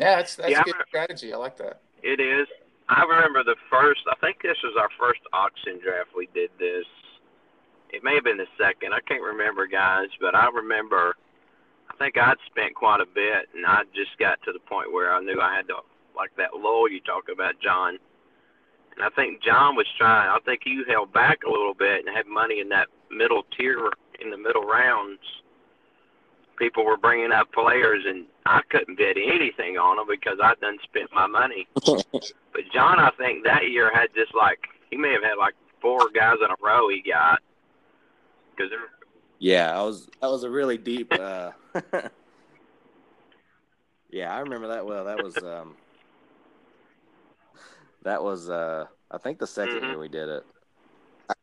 Yeah, 0.00 0.16
that's, 0.16 0.34
that's 0.36 0.50
Yeah, 0.50 0.62
good 0.64 0.74
I'm- 0.76 0.84
strategy. 0.88 1.32
I 1.32 1.36
like 1.36 1.56
that. 1.58 1.80
It 2.02 2.18
is. 2.20 2.46
I 2.88 3.04
remember 3.04 3.44
the 3.44 3.56
first. 3.70 4.00
I 4.10 4.16
think 4.20 4.42
this 4.42 4.56
was 4.64 4.74
our 4.80 4.88
first 4.98 5.20
auction 5.32 5.78
draft. 5.82 6.10
We 6.16 6.26
did 6.34 6.50
this. 6.58 6.86
It 7.90 8.02
may 8.02 8.14
have 8.14 8.24
been 8.24 8.38
the 8.38 8.48
second. 8.58 8.94
I 8.94 9.00
can't 9.06 9.22
remember, 9.22 9.66
guys, 9.66 10.08
but 10.20 10.34
I 10.34 10.48
remember. 10.48 11.14
I 11.90 11.96
think 11.96 12.16
I'd 12.16 12.38
spent 12.46 12.74
quite 12.74 13.00
a 13.00 13.06
bit, 13.06 13.48
and 13.54 13.66
I 13.66 13.82
just 13.94 14.16
got 14.18 14.40
to 14.44 14.52
the 14.52 14.58
point 14.60 14.92
where 14.92 15.12
I 15.12 15.20
knew 15.20 15.40
I 15.40 15.54
had 15.54 15.68
to 15.68 15.76
like 16.16 16.30
that 16.36 16.54
lull 16.56 16.88
you 16.88 17.00
talk 17.00 17.24
about, 17.32 17.60
John. 17.60 17.98
And 18.96 19.04
I 19.04 19.10
think 19.10 19.42
John 19.42 19.76
was 19.76 19.86
trying. 19.98 20.28
I 20.30 20.38
think 20.44 20.62
you 20.64 20.84
held 20.88 21.12
back 21.12 21.40
a 21.46 21.50
little 21.50 21.74
bit 21.74 22.04
and 22.06 22.16
had 22.16 22.26
money 22.26 22.60
in 22.60 22.68
that 22.70 22.88
middle 23.10 23.42
tier 23.56 23.90
in 24.20 24.30
the 24.30 24.38
middle 24.38 24.62
rounds. 24.64 25.20
People 26.60 26.84
were 26.84 26.96
bringing 26.96 27.32
up 27.32 27.50
players, 27.52 28.04
and 28.06 28.26
I 28.46 28.60
couldn't 28.70 28.96
bid 28.96 29.16
anything 29.16 29.78
on 29.78 29.96
them 29.96 30.06
because 30.08 30.38
I'd 30.40 30.60
done 30.60 30.78
spent 30.84 31.10
my 31.12 31.26
money. 31.26 31.66
but 31.74 32.62
John, 32.72 33.00
I 33.00 33.10
think 33.18 33.44
that 33.44 33.68
year 33.68 33.90
had 33.92 34.14
just 34.14 34.34
like 34.34 34.60
he 34.90 34.96
may 34.96 35.12
have 35.12 35.24
had 35.24 35.38
like 35.38 35.54
four 35.80 36.10
guys 36.14 36.36
in 36.44 36.50
a 36.50 36.56
row 36.62 36.88
he 36.88 37.02
got 37.02 37.40
because 38.54 38.70
yeah, 39.38 39.76
I 39.76 39.82
was 39.82 40.06
that 40.20 40.30
was 40.30 40.44
a 40.44 40.50
really 40.50 40.76
deep. 40.76 41.12
Uh, 41.12 41.52
yeah, 44.10 44.34
I 44.34 44.40
remember 44.40 44.68
that 44.68 44.84
well. 44.84 45.06
That 45.06 45.24
was 45.24 45.36
um, 45.38 45.76
that 48.02 48.22
was 48.22 48.50
uh, 48.50 48.86
I 49.10 49.18
think 49.18 49.38
the 49.38 49.46
2nd 49.46 49.68
mm-hmm. 49.68 49.84
year 49.86 49.98
we 49.98 50.08
did 50.08 50.28
it. 50.28 50.46
I, 51.28 51.34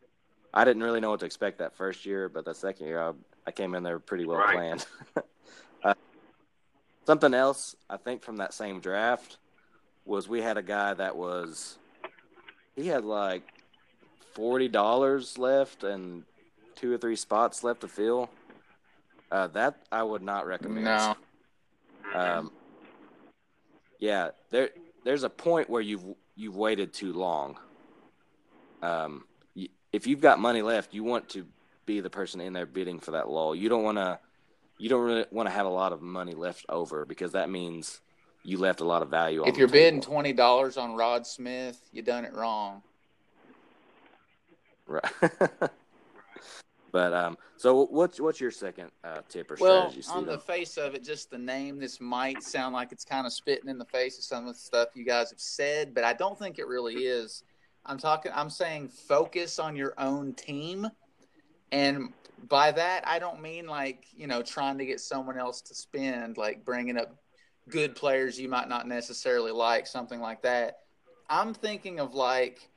I, 0.54 0.64
didn't 0.64 0.84
really 0.84 1.00
know 1.00 1.12
what 1.12 1.20
to 1.22 1.26
expect 1.26 1.60
that 1.60 1.76
first 1.76 2.06
year, 2.06 2.30
but 2.30 2.46
the 2.46 2.54
second 2.54 2.88
year 2.88 3.02
I, 3.02 3.12
I 3.48 3.52
came 3.52 3.74
in 3.74 3.82
there 3.82 3.98
pretty 3.98 4.26
well 4.26 4.40
right. 4.40 4.54
planned. 4.54 4.86
uh, 5.84 5.94
something 7.06 7.34
else 7.34 7.78
I 7.90 7.96
think 7.96 8.22
from 8.22 8.38
that 8.38 8.54
same 8.54 8.82
draft 8.82 9.38
was 10.06 10.28
we 10.28 10.42
had 10.42 10.58
a 10.58 10.62
guy 10.62 10.94
that 10.94 11.16
was 11.16 11.78
he 12.76 12.88
had 12.88 13.06
like 13.06 13.44
forty 14.34 14.68
dollars 14.68 15.38
left 15.38 15.86
and 15.86 16.24
two 16.76 16.94
or 16.94 16.98
three 16.98 17.16
spots 17.16 17.64
left 17.64 17.82
to 17.82 17.88
fill. 17.88 18.30
Uh, 19.32 19.48
that 19.48 19.78
I 19.92 20.04
would 20.04 20.22
not 20.22 20.46
recommend. 20.46 20.86
No. 20.86 21.16
Um, 22.14 22.52
yeah, 24.00 24.32
there 24.52 24.70
there's 25.06 25.24
a 25.24 25.30
point 25.30 25.70
where 25.70 25.82
you've 25.82 26.04
you've 26.36 26.56
waited 26.56 26.94
too 26.94 27.14
long. 27.14 27.58
Um, 28.82 29.24
if 29.94 30.06
you've 30.06 30.22
got 30.22 30.38
money 30.38 30.62
left, 30.62 30.94
you 30.94 31.04
want 31.04 31.30
to 31.30 31.46
be 31.88 32.00
the 32.00 32.10
person 32.12 32.40
in 32.40 32.54
there 32.54 32.68
bidding 32.68 33.00
for 33.00 33.12
that 33.12 33.28
lull. 33.28 33.56
You 33.56 33.70
don't 33.70 33.84
want 33.84 33.98
to 33.98 34.20
you 34.78 34.90
don't 34.90 35.04
really 35.04 35.26
want 35.32 35.50
to 35.50 35.54
have 35.54 35.66
a 35.66 35.70
lot 35.70 35.92
of 35.92 36.04
money 36.04 36.34
left 36.34 36.64
over 36.70 37.04
because 37.06 37.32
that 37.32 37.50
means 37.50 38.02
you 38.44 38.60
left 38.60 38.82
a 38.82 38.86
lot 38.86 39.02
of 39.02 39.10
value. 39.10 39.42
Off. 39.42 39.48
If 39.48 39.58
you're 39.58 39.68
bidding 39.68 40.02
twenty 40.02 40.34
dollars 40.34 40.78
on 40.78 40.94
Rod 40.94 41.26
Smith, 41.26 41.82
you 41.92 42.04
done 42.04 42.26
it 42.26 42.34
wrong. 42.34 42.84
Right. 44.86 45.04
But 46.92 47.14
um, 47.14 47.38
so 47.58 47.86
what's 47.86 48.20
what's 48.20 48.40
your 48.40 48.52
second 48.52 48.92
uh, 49.04 49.20
tip 49.30 49.52
or 49.52 49.58
well, 49.60 49.90
strategy? 49.90 50.08
Well, 50.08 50.18
on 50.18 50.26
the 50.26 50.40
face 50.40 50.78
of 50.78 50.96
it, 50.96 51.04
just 51.04 51.30
the 51.30 51.38
name, 51.38 51.80
this 51.80 52.00
might 52.00 52.42
sound 52.42 52.74
like 52.74 52.92
it's 52.92 53.06
kind 53.06 53.28
of 53.28 53.34
spitting 53.34 53.70
in 53.70 53.78
the 53.78 53.86
face 53.86 54.18
of 54.18 54.24
some 54.24 54.48
of 54.48 54.54
the 54.56 54.60
stuff 54.60 54.90
you 54.96 55.06
guys 55.06 55.30
have 55.30 55.40
said, 55.40 55.94
but 55.94 56.04
I 56.04 56.14
don't 56.14 56.40
think 56.40 56.60
it 56.60 56.68
really 56.68 57.06
is. 57.06 57.44
I'm 57.86 57.98
talking. 57.98 58.32
I'm 58.34 58.50
saying 58.50 58.90
focus 58.90 59.60
on 59.60 59.76
your 59.76 59.94
own 59.98 60.34
team, 60.34 60.88
and 61.72 62.14
by 62.48 62.72
that 62.72 63.08
I 63.08 63.20
don't 63.20 63.42
mean 63.42 63.66
like 63.66 64.06
you 64.16 64.28
know 64.28 64.42
trying 64.42 64.78
to 64.78 64.86
get 64.86 65.00
someone 65.00 65.38
else 65.38 65.62
to 65.62 65.76
spend, 65.76 66.38
like 66.38 66.64
bringing 66.66 66.98
up 66.98 67.16
good 67.70 67.96
players 67.96 68.40
you 68.40 68.50
might 68.50 68.70
not 68.70 68.88
necessarily 68.88 69.52
like, 69.52 69.88
something 69.88 70.20
like 70.20 70.42
that. 70.42 70.80
I'm 71.30 71.54
thinking 71.54 72.00
of 72.00 72.14
like 72.14 72.70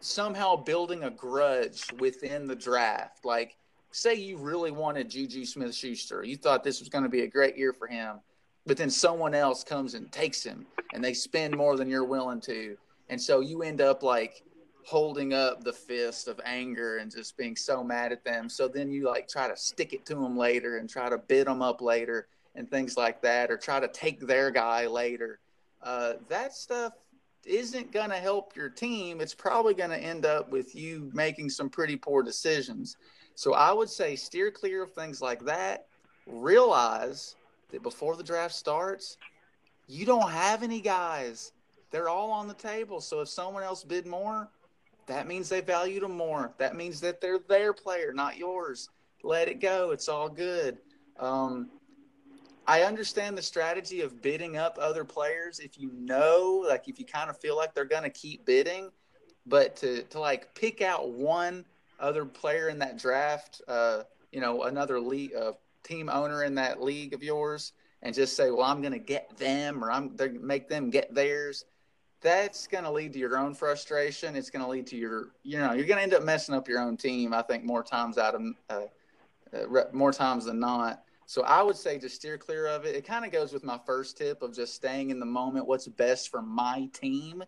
somehow 0.00 0.56
building 0.56 1.04
a 1.04 1.10
grudge 1.10 1.84
within 1.98 2.46
the 2.46 2.54
draft. 2.54 3.24
Like, 3.24 3.56
say 3.90 4.14
you 4.14 4.36
really 4.36 4.70
wanted 4.70 5.10
Juju 5.10 5.44
Smith 5.44 5.74
Schuster, 5.74 6.22
you 6.22 6.36
thought 6.36 6.62
this 6.62 6.80
was 6.80 6.88
going 6.88 7.04
to 7.04 7.10
be 7.10 7.22
a 7.22 7.26
great 7.26 7.56
year 7.56 7.72
for 7.72 7.86
him, 7.86 8.20
but 8.66 8.76
then 8.76 8.90
someone 8.90 9.34
else 9.34 9.64
comes 9.64 9.94
and 9.94 10.10
takes 10.12 10.42
him 10.42 10.66
and 10.92 11.02
they 11.02 11.14
spend 11.14 11.56
more 11.56 11.76
than 11.76 11.88
you're 11.88 12.04
willing 12.04 12.40
to. 12.42 12.76
And 13.08 13.20
so 13.20 13.40
you 13.40 13.62
end 13.62 13.80
up 13.80 14.02
like 14.02 14.42
holding 14.88 15.34
up 15.34 15.62
the 15.62 15.72
fist 15.72 16.28
of 16.28 16.40
anger 16.46 16.96
and 16.96 17.10
just 17.10 17.36
being 17.36 17.54
so 17.54 17.84
mad 17.84 18.10
at 18.10 18.24
them. 18.24 18.48
So 18.48 18.68
then 18.68 18.90
you 18.90 19.04
like 19.04 19.28
try 19.28 19.46
to 19.46 19.54
stick 19.54 19.92
it 19.92 20.06
to 20.06 20.14
them 20.14 20.34
later 20.34 20.78
and 20.78 20.88
try 20.88 21.10
to 21.10 21.18
bid 21.18 21.46
them 21.46 21.60
up 21.60 21.82
later 21.82 22.26
and 22.54 22.70
things 22.70 22.96
like 22.96 23.20
that, 23.20 23.50
or 23.50 23.58
try 23.58 23.80
to 23.80 23.88
take 23.88 24.18
their 24.18 24.50
guy 24.50 24.86
later. 24.86 25.40
Uh, 25.82 26.14
that 26.28 26.54
stuff 26.54 26.94
isn't 27.44 27.92
going 27.92 28.08
to 28.08 28.16
help 28.16 28.56
your 28.56 28.70
team. 28.70 29.20
It's 29.20 29.34
probably 29.34 29.74
going 29.74 29.90
to 29.90 29.98
end 29.98 30.24
up 30.24 30.50
with 30.50 30.74
you 30.74 31.10
making 31.12 31.50
some 31.50 31.68
pretty 31.68 31.96
poor 31.96 32.22
decisions. 32.22 32.96
So 33.34 33.52
I 33.52 33.72
would 33.72 33.90
say 33.90 34.16
steer 34.16 34.50
clear 34.50 34.82
of 34.82 34.94
things 34.94 35.20
like 35.20 35.44
that. 35.44 35.86
Realize 36.26 37.36
that 37.72 37.82
before 37.82 38.16
the 38.16 38.24
draft 38.24 38.54
starts, 38.54 39.18
you 39.86 40.06
don't 40.06 40.30
have 40.30 40.62
any 40.62 40.80
guys. 40.80 41.52
They're 41.90 42.08
all 42.08 42.30
on 42.30 42.48
the 42.48 42.54
table. 42.54 43.02
So 43.02 43.20
if 43.20 43.28
someone 43.28 43.62
else 43.62 43.84
bid 43.84 44.06
more, 44.06 44.48
that 45.08 45.26
means 45.26 45.48
they 45.48 45.60
valued 45.60 46.02
them 46.02 46.16
more. 46.16 46.52
That 46.58 46.76
means 46.76 47.00
that 47.00 47.20
they're 47.20 47.38
their 47.48 47.72
player, 47.72 48.12
not 48.12 48.36
yours. 48.36 48.90
Let 49.22 49.48
it 49.48 49.60
go. 49.60 49.90
It's 49.90 50.08
all 50.08 50.28
good. 50.28 50.78
Um, 51.18 51.70
I 52.66 52.82
understand 52.82 53.36
the 53.36 53.42
strategy 53.42 54.02
of 54.02 54.20
bidding 54.20 54.58
up 54.58 54.78
other 54.80 55.02
players 55.04 55.58
if 55.58 55.78
you 55.78 55.90
know, 55.94 56.64
like 56.68 56.86
if 56.86 56.98
you 56.98 57.06
kind 57.06 57.30
of 57.30 57.38
feel 57.38 57.56
like 57.56 57.74
they're 57.74 57.86
going 57.86 58.02
to 58.02 58.10
keep 58.10 58.44
bidding, 58.44 58.90
but 59.46 59.74
to 59.76 60.02
to 60.04 60.20
like 60.20 60.54
pick 60.54 60.82
out 60.82 61.10
one 61.10 61.64
other 61.98 62.24
player 62.26 62.68
in 62.68 62.78
that 62.80 62.98
draft, 62.98 63.62
uh, 63.66 64.02
you 64.30 64.40
know, 64.40 64.64
another 64.64 65.00
league, 65.00 65.34
uh, 65.34 65.52
team 65.82 66.10
owner 66.10 66.44
in 66.44 66.54
that 66.56 66.82
league 66.82 67.14
of 67.14 67.22
yours, 67.22 67.72
and 68.02 68.14
just 68.14 68.36
say, 68.36 68.50
well, 68.50 68.64
I'm 68.64 68.82
going 68.82 68.92
to 68.92 68.98
get 68.98 69.36
them 69.38 69.82
or 69.82 69.90
I'm 69.90 70.14
going 70.14 70.34
to 70.34 70.40
make 70.40 70.68
them 70.68 70.90
get 70.90 71.14
theirs. 71.14 71.64
That's 72.20 72.66
going 72.66 72.84
to 72.84 72.90
lead 72.90 73.12
to 73.12 73.18
your 73.18 73.36
own 73.36 73.54
frustration. 73.54 74.34
It's 74.34 74.50
going 74.50 74.64
to 74.64 74.70
lead 74.70 74.86
to 74.88 74.96
your, 74.96 75.28
you 75.44 75.58
know, 75.58 75.72
you're 75.72 75.86
going 75.86 75.98
to 75.98 76.02
end 76.02 76.14
up 76.14 76.24
messing 76.24 76.54
up 76.54 76.68
your 76.68 76.80
own 76.80 76.96
team. 76.96 77.32
I 77.32 77.42
think 77.42 77.64
more 77.64 77.82
times 77.82 78.18
out 78.18 78.34
of 78.34 78.42
uh, 78.70 78.80
uh 79.54 79.84
more 79.92 80.12
times 80.12 80.46
than 80.46 80.58
not. 80.58 81.04
So 81.26 81.42
I 81.42 81.62
would 81.62 81.76
say 81.76 81.98
to 81.98 82.08
steer 82.08 82.38
clear 82.38 82.66
of 82.66 82.86
it. 82.86 82.96
It 82.96 83.06
kind 83.06 83.24
of 83.24 83.30
goes 83.30 83.52
with 83.52 83.62
my 83.62 83.78
first 83.84 84.16
tip 84.16 84.42
of 84.42 84.54
just 84.54 84.74
staying 84.74 85.10
in 85.10 85.20
the 85.20 85.26
moment. 85.26 85.66
What's 85.66 85.86
best 85.86 86.30
for 86.30 86.42
my 86.42 86.88
team? 86.92 87.44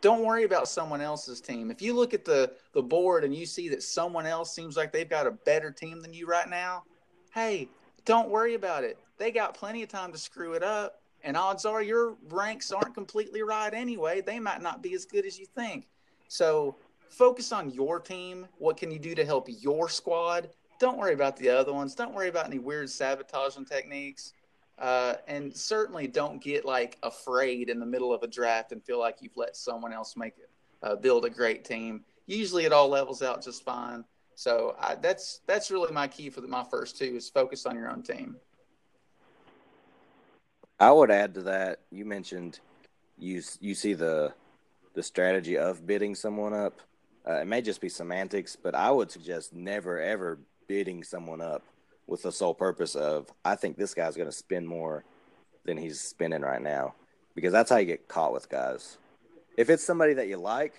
Don't 0.00 0.24
worry 0.24 0.44
about 0.44 0.68
someone 0.68 1.00
else's 1.00 1.40
team. 1.40 1.70
If 1.70 1.80
you 1.80 1.94
look 1.94 2.12
at 2.12 2.24
the 2.24 2.52
the 2.72 2.82
board 2.82 3.24
and 3.24 3.34
you 3.34 3.46
see 3.46 3.68
that 3.70 3.82
someone 3.82 4.26
else 4.26 4.54
seems 4.54 4.76
like 4.76 4.92
they've 4.92 5.08
got 5.08 5.26
a 5.26 5.30
better 5.30 5.70
team 5.70 6.02
than 6.02 6.12
you 6.12 6.26
right 6.26 6.48
now, 6.48 6.82
hey, 7.32 7.68
don't 8.04 8.28
worry 8.28 8.54
about 8.54 8.84
it. 8.84 8.98
They 9.18 9.30
got 9.30 9.54
plenty 9.54 9.82
of 9.82 9.88
time 9.88 10.12
to 10.12 10.18
screw 10.18 10.52
it 10.52 10.62
up. 10.62 11.00
And 11.26 11.36
odds 11.36 11.66
are 11.66 11.82
your 11.82 12.16
ranks 12.30 12.72
aren't 12.72 12.94
completely 12.94 13.42
right 13.42 13.74
anyway. 13.74 14.22
They 14.22 14.40
might 14.40 14.62
not 14.62 14.82
be 14.82 14.94
as 14.94 15.04
good 15.04 15.26
as 15.26 15.38
you 15.38 15.44
think. 15.44 15.88
So 16.28 16.76
focus 17.10 17.52
on 17.52 17.70
your 17.70 18.00
team. 18.00 18.46
What 18.56 18.78
can 18.78 18.90
you 18.90 18.98
do 18.98 19.14
to 19.14 19.24
help 19.24 19.46
your 19.50 19.90
squad? 19.90 20.48
don't 20.78 20.98
worry 20.98 21.14
about 21.14 21.36
the 21.36 21.48
other 21.48 21.72
ones. 21.72 21.94
Don't 21.94 22.14
worry 22.14 22.28
about 22.28 22.46
any 22.46 22.58
weird 22.58 22.90
sabotaging 22.90 23.64
techniques. 23.64 24.32
Uh, 24.78 25.14
and 25.26 25.54
certainly 25.56 26.06
don't 26.06 26.42
get 26.42 26.64
like 26.64 26.98
afraid 27.02 27.70
in 27.70 27.80
the 27.80 27.86
middle 27.86 28.12
of 28.12 28.22
a 28.22 28.26
draft 28.26 28.72
and 28.72 28.84
feel 28.84 28.98
like 28.98 29.16
you've 29.20 29.36
let 29.36 29.56
someone 29.56 29.92
else 29.92 30.16
make 30.16 30.34
it, 30.36 30.50
uh, 30.82 30.94
build 30.94 31.24
a 31.24 31.30
great 31.30 31.64
team. 31.64 32.04
Usually 32.26 32.66
it 32.66 32.72
all 32.72 32.88
levels 32.88 33.22
out 33.22 33.42
just 33.42 33.64
fine. 33.64 34.04
So 34.34 34.76
I, 34.78 34.96
that's 34.96 35.40
that's 35.46 35.70
really 35.70 35.90
my 35.92 36.06
key 36.06 36.28
for 36.28 36.42
the, 36.42 36.48
my 36.48 36.62
first 36.62 36.98
two 36.98 37.16
is 37.16 37.30
focus 37.30 37.64
on 37.64 37.74
your 37.74 37.90
own 37.90 38.02
team. 38.02 38.36
I 40.78 40.92
would 40.92 41.10
add 41.10 41.34
to 41.34 41.42
that. 41.42 41.80
You 41.90 42.04
mentioned 42.04 42.60
you 43.18 43.42
you 43.60 43.74
see 43.74 43.94
the 43.94 44.34
the 44.94 45.02
strategy 45.02 45.56
of 45.56 45.86
bidding 45.86 46.14
someone 46.14 46.52
up. 46.52 46.80
Uh, 47.26 47.40
it 47.40 47.46
may 47.46 47.60
just 47.60 47.80
be 47.80 47.88
semantics, 47.88 48.56
but 48.56 48.74
I 48.74 48.90
would 48.90 49.10
suggest 49.10 49.54
never 49.54 50.00
ever 50.00 50.38
bidding 50.68 51.02
someone 51.02 51.40
up 51.40 51.62
with 52.06 52.22
the 52.22 52.32
sole 52.32 52.54
purpose 52.54 52.94
of 52.94 53.32
I 53.44 53.56
think 53.56 53.76
this 53.76 53.94
guy's 53.94 54.16
going 54.16 54.28
to 54.28 54.36
spend 54.36 54.68
more 54.68 55.04
than 55.64 55.76
he's 55.76 56.00
spending 56.00 56.42
right 56.42 56.62
now 56.62 56.94
because 57.34 57.52
that's 57.52 57.70
how 57.70 57.76
you 57.76 57.86
get 57.86 58.08
caught 58.08 58.32
with 58.32 58.48
guys. 58.48 58.98
If 59.56 59.70
it's 59.70 59.82
somebody 59.82 60.14
that 60.14 60.28
you 60.28 60.36
like, 60.36 60.74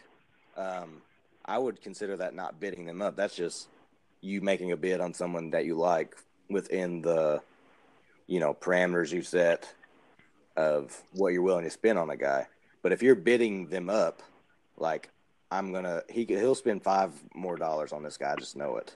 um, 0.56 1.02
I 1.44 1.58
would 1.58 1.82
consider 1.82 2.16
that 2.18 2.36
not 2.36 2.60
bidding 2.60 2.86
them 2.86 3.02
up. 3.02 3.16
That's 3.16 3.36
just 3.36 3.68
you 4.22 4.42
making 4.42 4.72
a 4.72 4.78
bid 4.78 5.02
on 5.02 5.14
someone 5.14 5.50
that 5.52 5.66
you 5.66 5.76
like 5.76 6.16
within 6.50 7.02
the 7.02 7.42
you 8.28 8.40
know 8.40 8.54
parameters 8.54 9.12
you 9.12 9.22
set 9.22 9.74
of 10.58 11.02
what 11.14 11.32
you're 11.32 11.44
willing 11.44 11.64
to 11.64 11.70
spend 11.70 11.98
on 11.98 12.10
a 12.10 12.18
guy. 12.18 12.48
But 12.82 12.92
if 12.92 13.02
you're 13.02 13.16
bidding 13.16 13.68
them 13.68 13.90
up, 13.90 14.22
like 14.78 15.10
I'm 15.52 15.72
gonna 15.72 16.02
he 16.10 16.26
he'll 16.26 16.56
spend 16.56 16.84
five 16.84 17.12
more 17.34 17.56
dollars 17.56 17.94
on 17.94 18.04
this 18.04 18.18
guy, 18.18 18.36
just 18.36 18.58
know 18.58 18.78
it. 18.78 18.94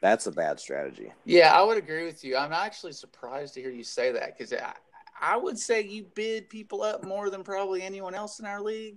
That's 0.00 0.26
a 0.26 0.32
bad 0.32 0.60
strategy. 0.60 1.12
Yeah, 1.24 1.52
I 1.52 1.62
would 1.62 1.78
agree 1.78 2.04
with 2.04 2.22
you. 2.22 2.36
I'm 2.36 2.52
actually 2.52 2.92
surprised 2.92 3.54
to 3.54 3.60
hear 3.60 3.70
you 3.70 3.82
say 3.82 4.12
that 4.12 4.36
because 4.36 4.52
I, 4.52 4.74
I 5.20 5.36
would 5.36 5.58
say 5.58 5.82
you 5.82 6.04
bid 6.14 6.48
people 6.48 6.82
up 6.82 7.04
more 7.04 7.30
than 7.30 7.42
probably 7.42 7.82
anyone 7.82 8.14
else 8.14 8.38
in 8.38 8.46
our 8.46 8.60
league. 8.60 8.96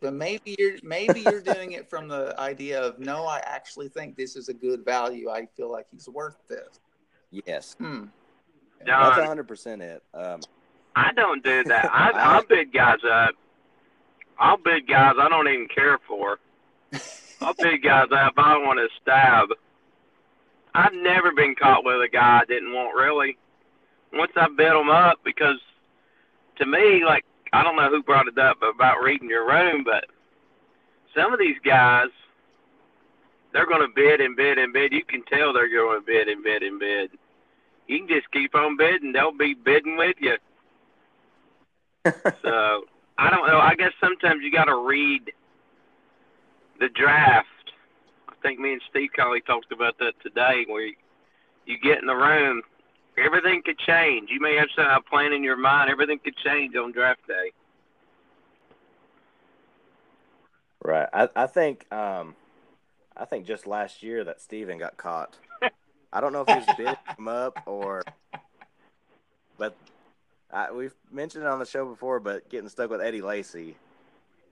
But 0.00 0.14
maybe 0.14 0.54
you're 0.58 0.76
maybe 0.82 1.20
you're 1.20 1.40
doing 1.54 1.72
it 1.72 1.90
from 1.90 2.08
the 2.08 2.34
idea 2.38 2.80
of 2.80 2.98
no, 2.98 3.26
I 3.26 3.42
actually 3.44 3.88
think 3.88 4.16
this 4.16 4.36
is 4.36 4.48
a 4.48 4.54
good 4.54 4.84
value. 4.84 5.30
I 5.30 5.46
feel 5.56 5.70
like 5.70 5.86
he's 5.90 6.08
worth 6.08 6.36
this. 6.48 6.80
Yes. 7.30 7.74
Hmm. 7.78 8.04
That's 8.84 9.26
hundred 9.26 9.48
percent 9.48 9.82
it. 9.82 10.02
Um, 10.14 10.40
I 10.96 11.12
don't 11.12 11.44
do 11.44 11.62
that. 11.64 11.88
I, 11.92 12.38
I 12.38 12.42
bid 12.48 12.72
guys 12.72 12.98
up 13.08 13.36
I'll 14.38 14.58
bid 14.58 14.86
guys 14.86 15.14
I 15.18 15.28
don't 15.28 15.48
even 15.48 15.68
care 15.68 15.98
for. 16.06 16.38
I'll 17.40 17.54
bid 17.54 17.82
guys 17.82 18.08
if 18.10 18.38
I 18.38 18.56
want 18.58 18.78
to 18.78 18.88
stab. 19.00 19.48
I've 20.74 20.94
never 20.94 21.32
been 21.32 21.54
caught 21.54 21.84
with 21.84 22.02
a 22.02 22.08
guy 22.08 22.40
I 22.42 22.44
didn't 22.44 22.72
want 22.72 22.96
really. 22.96 23.38
Once 24.12 24.32
I 24.36 24.48
bid 24.48 24.72
them 24.72 24.90
up, 24.90 25.20
because 25.24 25.58
to 26.58 26.66
me, 26.66 27.02
like 27.04 27.24
I 27.52 27.62
don't 27.62 27.76
know 27.76 27.88
who 27.88 28.02
brought 28.02 28.28
it 28.28 28.38
up 28.38 28.58
about 28.62 29.02
reading 29.02 29.30
your 29.30 29.46
room, 29.46 29.84
but 29.84 30.06
some 31.14 31.32
of 31.32 31.38
these 31.38 31.56
guys, 31.64 32.08
they're 33.52 33.66
going 33.66 33.86
to 33.86 33.92
bid 33.94 34.20
and 34.20 34.36
bid 34.36 34.58
and 34.58 34.72
bid. 34.72 34.92
You 34.92 35.04
can 35.04 35.22
tell 35.24 35.52
they're 35.54 35.72
going 35.72 36.00
to 36.00 36.06
bid 36.06 36.28
and 36.28 36.44
bid 36.44 36.62
and 36.62 36.78
bid. 36.78 37.10
You 37.86 37.98
can 38.00 38.08
just 38.08 38.30
keep 38.32 38.54
on 38.54 38.76
bidding; 38.76 39.12
they'll 39.12 39.32
be 39.32 39.54
bidding 39.54 39.96
with 39.96 40.16
you. 40.20 40.36
So 42.42 42.84
I 43.18 43.30
don't 43.30 43.46
know. 43.46 43.58
I 43.58 43.74
guess 43.76 43.92
sometimes 44.00 44.42
you 44.42 44.50
got 44.50 44.64
to 44.64 44.76
read 44.76 45.32
the 46.78 46.88
draft. 46.88 47.46
I 48.28 48.34
think 48.42 48.60
me 48.60 48.72
and 48.72 48.82
Steve 48.90 49.10
Colley 49.16 49.40
talked 49.40 49.72
about 49.72 49.98
that 49.98 50.12
today, 50.22 50.64
where 50.66 50.86
you, 50.86 50.94
you 51.64 51.78
get 51.78 51.98
in 51.98 52.06
the 52.06 52.14
room, 52.14 52.62
everything 53.18 53.62
could 53.64 53.78
change. 53.78 54.28
You 54.30 54.40
may 54.40 54.56
have 54.56 54.68
some 54.76 55.02
plan 55.04 55.32
in 55.32 55.42
your 55.42 55.56
mind. 55.56 55.90
Everything 55.90 56.18
could 56.22 56.36
change 56.36 56.76
on 56.76 56.92
draft 56.92 57.26
day. 57.26 57.52
Right. 60.84 61.08
I, 61.12 61.28
I 61.34 61.46
think 61.46 61.90
um, 61.92 62.36
I 63.16 63.24
think 63.24 63.46
just 63.46 63.66
last 63.66 64.02
year 64.02 64.22
that 64.24 64.40
Steven 64.40 64.78
got 64.78 64.96
caught. 64.96 65.36
I 66.12 66.20
don't 66.20 66.32
know 66.32 66.42
if 66.42 66.48
he 66.48 66.54
was 66.54 66.76
bidding 66.76 66.94
him 67.18 67.28
up 67.28 67.60
or, 67.66 68.02
but 69.58 69.74
I, 70.52 70.70
we've 70.72 70.94
mentioned 71.10 71.44
it 71.44 71.48
on 71.48 71.58
the 71.58 71.66
show 71.66 71.86
before. 71.86 72.20
But 72.20 72.48
getting 72.48 72.68
stuck 72.68 72.90
with 72.90 73.00
Eddie 73.00 73.22
Lacy 73.22 73.76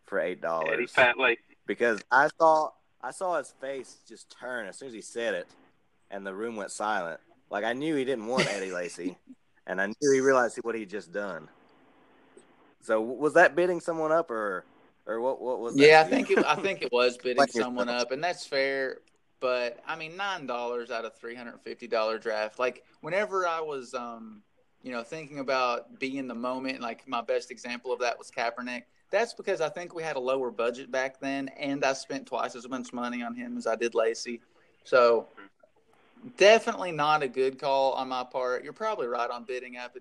for 0.06 0.20
eight 0.20 0.40
dollars. 0.40 0.70
Eddie 0.72 0.86
Fat 0.86 1.18
Lacy. 1.18 1.40
Because 1.66 2.02
I 2.10 2.28
saw 2.38 2.70
I 3.02 3.10
saw 3.10 3.38
his 3.38 3.52
face 3.60 3.98
just 4.08 4.34
turn 4.38 4.66
as 4.66 4.78
soon 4.78 4.88
as 4.88 4.94
he 4.94 5.00
said 5.00 5.34
it, 5.34 5.48
and 6.10 6.26
the 6.26 6.34
room 6.34 6.56
went 6.56 6.70
silent. 6.70 7.20
Like 7.50 7.64
I 7.64 7.72
knew 7.72 7.94
he 7.94 8.04
didn't 8.04 8.26
want 8.26 8.46
Eddie 8.48 8.72
Lacy, 8.72 9.16
and 9.66 9.80
I 9.80 9.86
knew 9.86 10.12
he 10.12 10.20
realized 10.20 10.58
what 10.62 10.74
he'd 10.74 10.90
just 10.90 11.12
done. 11.12 11.48
So 12.80 13.00
was 13.00 13.34
that 13.34 13.56
bidding 13.56 13.80
someone 13.80 14.12
up, 14.12 14.30
or 14.30 14.64
or 15.06 15.20
what? 15.20 15.40
What 15.40 15.60
was? 15.60 15.76
Yeah, 15.76 16.02
I 16.04 16.08
think 16.08 16.30
it, 16.30 16.44
I 16.44 16.56
think 16.56 16.82
it 16.82 16.92
was 16.92 17.16
bidding 17.22 17.46
someone 17.46 17.88
up, 17.88 18.10
and 18.10 18.22
that's 18.22 18.46
fair. 18.46 18.98
But 19.40 19.78
I 19.86 19.96
mean, 19.96 20.16
nine 20.16 20.46
dollars 20.46 20.90
out 20.90 21.04
of 21.04 21.14
three 21.16 21.34
hundred 21.34 21.52
and 21.52 21.62
fifty 21.62 21.86
dollar 21.86 22.18
draft. 22.18 22.58
Like 22.58 22.84
whenever 23.00 23.46
I 23.46 23.60
was, 23.60 23.94
um, 23.94 24.42
you 24.84 24.92
know, 24.92 25.02
thinking 25.02 25.38
about 25.38 25.98
being 25.98 26.28
the 26.28 26.34
moment, 26.34 26.80
like 26.82 27.08
my 27.08 27.22
best 27.22 27.50
example 27.50 27.90
of 27.90 27.98
that 28.00 28.18
was 28.18 28.30
Kaepernick. 28.30 28.82
That's 29.10 29.32
because 29.32 29.62
I 29.62 29.70
think 29.70 29.94
we 29.94 30.02
had 30.02 30.16
a 30.16 30.20
lower 30.20 30.50
budget 30.50 30.92
back 30.92 31.18
then, 31.20 31.48
and 31.58 31.82
I 31.82 31.94
spent 31.94 32.26
twice 32.26 32.54
as 32.54 32.68
much 32.68 32.92
money 32.92 33.22
on 33.22 33.34
him 33.34 33.56
as 33.56 33.66
I 33.66 33.76
did 33.76 33.94
Lacy. 33.94 34.42
So 34.84 35.28
definitely 36.36 36.92
not 36.92 37.22
a 37.22 37.28
good 37.28 37.58
call 37.58 37.92
on 37.92 38.10
my 38.10 38.24
part. 38.24 38.62
You're 38.62 38.74
probably 38.74 39.06
right 39.06 39.30
on 39.30 39.44
bidding 39.44 39.78
up. 39.78 39.96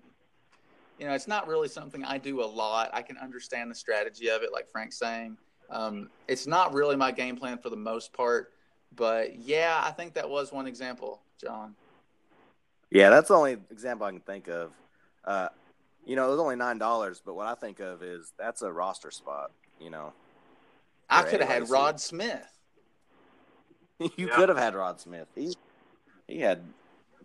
You 0.98 1.06
know, 1.06 1.14
it's 1.14 1.28
not 1.28 1.48
really 1.48 1.68
something 1.68 2.04
I 2.04 2.18
do 2.18 2.42
a 2.42 2.46
lot. 2.46 2.90
I 2.92 3.00
can 3.00 3.16
understand 3.16 3.70
the 3.70 3.74
strategy 3.74 4.28
of 4.28 4.42
it, 4.42 4.52
like 4.52 4.70
Frank's 4.70 4.98
saying. 4.98 5.38
Um, 5.70 6.10
it's 6.28 6.46
not 6.46 6.74
really 6.74 6.94
my 6.94 7.10
game 7.10 7.36
plan 7.36 7.56
for 7.56 7.70
the 7.70 7.76
most 7.76 8.12
part, 8.12 8.52
but 8.94 9.38
yeah, 9.38 9.80
I 9.82 9.92
think 9.92 10.12
that 10.12 10.28
was 10.28 10.52
one 10.52 10.66
example, 10.66 11.22
John. 11.40 11.74
Yeah, 12.94 13.10
that's 13.10 13.26
the 13.26 13.34
only 13.34 13.56
example 13.72 14.06
I 14.06 14.12
can 14.12 14.20
think 14.20 14.46
of. 14.48 14.70
Uh, 15.24 15.48
you 16.06 16.14
know, 16.14 16.28
it 16.28 16.30
was 16.30 16.38
only 16.38 16.54
nine 16.54 16.78
dollars, 16.78 17.20
but 17.24 17.34
what 17.34 17.48
I 17.48 17.54
think 17.56 17.80
of 17.80 18.04
is 18.04 18.32
that's 18.38 18.62
a 18.62 18.72
roster 18.72 19.10
spot. 19.10 19.50
You 19.80 19.90
know, 19.90 20.12
I 21.10 21.24
could 21.24 21.40
have 21.40 21.48
had 21.48 21.68
Rod 21.68 22.00
Smith. 22.00 22.46
you 23.98 24.10
yeah. 24.16 24.36
could 24.36 24.48
have 24.48 24.58
had 24.58 24.76
Rod 24.76 25.00
Smith. 25.00 25.26
He's 25.34 25.56
he 26.28 26.38
had 26.38 26.62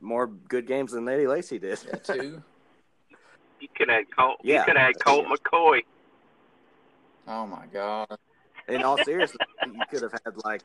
more 0.01 0.25
good 0.25 0.65
games 0.65 0.93
than 0.93 1.07
Eddie 1.07 1.27
Lacy 1.27 1.59
did. 1.59 1.77
Yeah, 1.85 1.95
too. 1.97 2.41
You 3.59 3.67
could 3.77 3.89
have 3.89 4.05
Colt. 4.17 4.37
Yeah, 4.43 4.61
you 4.61 4.65
could 4.65 4.77
have 4.77 4.93
Colt 5.05 5.27
McCoy. 5.27 5.81
Oh 7.27 7.45
my 7.45 7.65
god! 7.71 8.17
In 8.67 8.81
all 8.81 8.97
seriousness, 9.03 9.47
you 9.67 9.81
could 9.91 10.01
have 10.01 10.13
had 10.25 10.33
like 10.43 10.63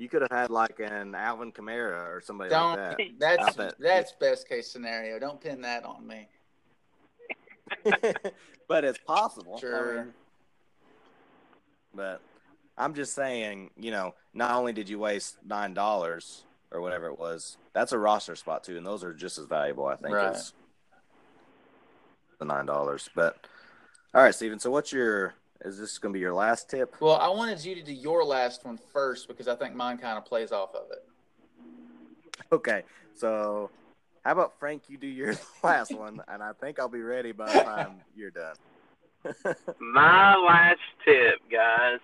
you 0.00 0.08
could 0.08 0.22
have 0.22 0.30
had 0.30 0.50
like 0.50 0.80
an 0.80 1.14
Alvin 1.14 1.52
Kamara 1.52 2.08
or 2.08 2.22
somebody 2.24 2.48
Don't, 2.48 2.80
like 2.80 2.96
that. 2.96 3.38
That's 3.44 3.56
that, 3.56 3.74
that's 3.78 4.12
best 4.12 4.48
case 4.48 4.70
scenario. 4.70 5.18
Don't 5.18 5.38
pin 5.38 5.60
that 5.60 5.84
on 5.84 6.06
me. 6.06 6.26
but 8.66 8.84
it's 8.84 8.98
possible. 9.06 9.58
Sure. 9.58 9.92
I 9.92 10.04
mean, 10.04 10.14
but 11.94 12.22
I'm 12.78 12.94
just 12.94 13.14
saying, 13.14 13.72
you 13.76 13.90
know, 13.90 14.14
not 14.32 14.52
only 14.54 14.72
did 14.72 14.88
you 14.88 14.98
waste 14.98 15.36
nine 15.46 15.74
dollars 15.74 16.44
or 16.72 16.80
whatever 16.80 17.08
it 17.08 17.18
was, 17.18 17.58
that's 17.74 17.92
a 17.92 17.98
roster 17.98 18.36
spot 18.36 18.64
too, 18.64 18.78
and 18.78 18.86
those 18.86 19.04
are 19.04 19.12
just 19.12 19.36
as 19.36 19.44
valuable, 19.44 19.84
I 19.84 19.96
think, 19.96 20.14
right. 20.14 20.34
as 20.34 20.54
the 22.38 22.46
nine 22.46 22.64
dollars. 22.64 23.10
But 23.14 23.36
all 24.14 24.22
right, 24.22 24.34
Steven. 24.34 24.58
So 24.58 24.70
what's 24.70 24.94
your 24.94 25.34
is 25.64 25.78
this 25.78 25.98
going 25.98 26.12
to 26.12 26.16
be 26.16 26.20
your 26.20 26.34
last 26.34 26.70
tip? 26.70 26.96
Well, 27.00 27.16
I 27.16 27.28
wanted 27.28 27.64
you 27.64 27.74
to 27.74 27.82
do 27.82 27.92
your 27.92 28.24
last 28.24 28.64
one 28.64 28.78
first 28.92 29.28
because 29.28 29.48
I 29.48 29.54
think 29.54 29.74
mine 29.74 29.98
kind 29.98 30.16
of 30.16 30.24
plays 30.24 30.52
off 30.52 30.74
of 30.74 30.90
it. 30.90 31.04
Okay, 32.52 32.82
so 33.14 33.70
how 34.24 34.32
about 34.32 34.58
Frank? 34.58 34.82
You 34.88 34.96
do 34.96 35.06
your 35.06 35.34
last 35.62 35.94
one, 35.94 36.20
and 36.28 36.42
I 36.42 36.52
think 36.52 36.78
I'll 36.78 36.88
be 36.88 37.02
ready 37.02 37.32
by 37.32 37.52
the 37.52 37.60
time 37.60 38.00
you're 38.16 38.30
done. 38.30 38.56
My 39.80 40.34
last 40.36 40.80
tip, 41.04 41.40
guys. 41.50 42.00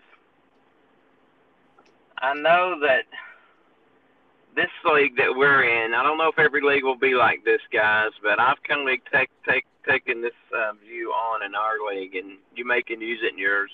I 2.18 2.34
know 2.34 2.78
that 2.80 3.04
this 4.54 4.70
league 4.90 5.16
that 5.16 5.34
we're 5.34 5.64
in, 5.64 5.94
I 5.94 6.02
don't 6.02 6.16
know 6.16 6.28
if 6.28 6.38
every 6.38 6.62
league 6.62 6.84
will 6.84 6.96
be 6.96 7.14
like 7.14 7.44
this, 7.44 7.60
guys, 7.72 8.10
but 8.22 8.40
I've 8.40 8.62
kind 8.62 8.88
of 8.88 8.98
take, 9.12 9.28
take, 9.46 9.64
taken 9.88 10.22
this 10.22 10.32
uh, 10.54 10.72
view 10.86 11.10
on 11.10 11.44
in 11.44 11.54
our 11.54 11.74
league, 11.88 12.14
and 12.16 12.38
you 12.54 12.66
may 12.66 12.82
can 12.82 13.00
use 13.00 13.20
it 13.22 13.32
in 13.32 13.38
yours. 13.38 13.70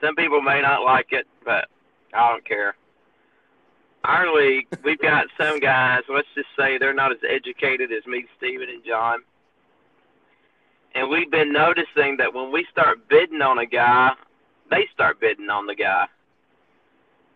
Some 0.00 0.14
people 0.16 0.40
may 0.40 0.60
not 0.60 0.82
like 0.82 1.08
it, 1.12 1.26
but 1.44 1.68
I 2.12 2.30
don't 2.30 2.44
care. 2.44 2.74
Our 4.04 4.34
league, 4.34 4.66
we've 4.84 5.00
got 5.00 5.26
some 5.38 5.60
guys, 5.60 6.02
let's 6.08 6.28
just 6.34 6.48
say 6.58 6.78
they're 6.78 6.94
not 6.94 7.12
as 7.12 7.18
educated 7.28 7.92
as 7.92 8.06
me, 8.06 8.24
Steven, 8.38 8.68
and 8.68 8.84
John. 8.84 9.20
And 10.94 11.08
we've 11.08 11.30
been 11.30 11.52
noticing 11.52 12.16
that 12.18 12.34
when 12.34 12.52
we 12.52 12.66
start 12.70 13.08
bidding 13.08 13.40
on 13.40 13.58
a 13.58 13.66
guy, 13.66 14.12
they 14.70 14.86
start 14.92 15.20
bidding 15.20 15.48
on 15.48 15.66
the 15.66 15.74
guy. 15.74 16.06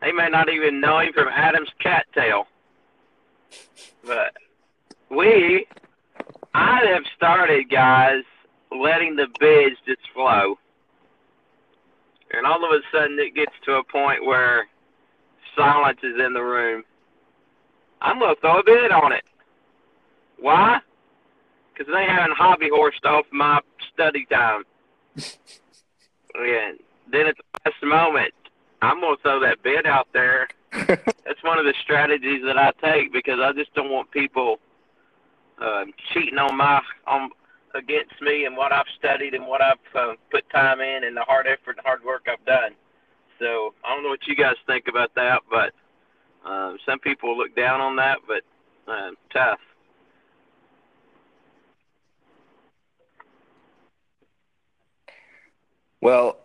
They 0.03 0.12
may 0.12 0.29
not 0.29 0.51
even 0.51 0.81
know 0.81 0.99
him 0.99 1.12
from 1.14 1.29
Adam's 1.29 1.71
cattail 1.81 2.47
but 4.05 4.37
we, 5.11 5.66
I 6.59 6.87
have 6.95 7.03
started, 7.14 7.69
guys, 7.69 8.23
letting 8.73 9.14
the 9.14 9.27
bids 9.38 9.77
just 9.87 10.01
flow. 10.14 10.59
And 12.33 12.47
all 12.47 12.64
of 12.64 12.71
a 12.71 12.81
sudden 12.90 13.19
it 13.19 13.35
gets 13.35 13.53
to 13.66 13.75
a 13.75 13.85
point 13.85 14.25
where 14.25 14.66
silence 15.55 15.99
is 16.03 16.19
in 16.19 16.33
the 16.33 16.40
room. 16.40 16.83
I'm 18.01 18.19
going 18.19 18.35
to 18.35 18.40
throw 18.40 18.61
a 18.61 18.64
bid 18.64 18.90
on 18.90 19.12
it. 19.12 19.25
Why? 20.38 20.81
Because 21.75 21.92
they 21.92 22.07
haven't 22.07 22.38
hobby 22.38 22.71
horsed 22.73 23.05
off 23.05 23.27
my 23.31 23.61
study 23.92 24.27
time. 24.33 24.62
and 25.16 26.79
then 27.12 27.27
at 27.27 27.37
the 27.37 27.61
last 27.66 27.85
moment, 27.85 28.33
I'm 28.81 29.01
going 29.01 29.16
to 29.16 29.23
throw 29.23 29.40
that 29.40 29.62
bid 29.62 29.85
out 29.85 30.09
there 30.14 30.49
that's 30.73 31.42
one 31.42 31.59
of 31.59 31.64
the 31.64 31.75
strategies 31.83 32.42
that 32.45 32.59
I 32.59 32.73
take 32.83 33.12
because 33.12 33.40
I 33.40 33.53
just 33.53 33.73
don't 33.75 33.90
want 33.90 34.11
people 34.11 34.59
uh, 35.61 35.85
cheating 36.12 36.38
on 36.38 36.57
my 36.57 36.81
on 37.07 37.31
against 37.75 38.21
me 38.23 38.45
and 38.45 38.57
what 38.57 38.73
I've 38.73 38.87
studied 38.99 39.35
and 39.35 39.47
what 39.47 39.61
I've 39.61 39.77
uh, 39.95 40.14
put 40.31 40.49
time 40.51 40.81
in 40.81 41.05
and 41.05 41.16
the 41.16 41.23
hard 41.23 41.47
effort 41.47 41.77
and 41.77 41.85
hard 41.85 42.05
work 42.05 42.27
I've 42.31 42.45
done. 42.47 42.73
So 43.38 43.75
I 43.85 43.95
don't 43.95 44.03
know 44.03 44.09
what 44.09 44.27
you 44.27 44.35
guys 44.35 44.57
think 44.66 44.88
about 44.88 45.14
that, 45.14 45.42
but 45.51 45.73
uh, 46.44 46.75
some 46.87 46.98
people 46.98 47.37
look 47.37 47.54
down 47.54 47.81
on 47.81 47.96
that, 47.96 48.19
but 48.27 48.42
uh, 48.90 49.11
tough. 49.33 49.59
Well, 56.00 56.38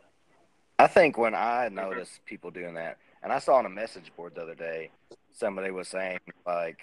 I 0.79 0.87
think 0.87 1.17
when 1.17 1.35
I 1.35 1.69
notice 1.69 2.19
people 2.25 2.49
doing 2.51 2.73
that, 2.73 2.97
and 3.21 3.31
I 3.31 3.39
saw 3.39 3.55
on 3.55 3.65
a 3.65 3.69
message 3.69 4.11
board 4.17 4.33
the 4.35 4.41
other 4.41 4.55
day, 4.55 4.89
somebody 5.31 5.71
was 5.71 5.87
saying 5.87 6.19
like 6.45 6.79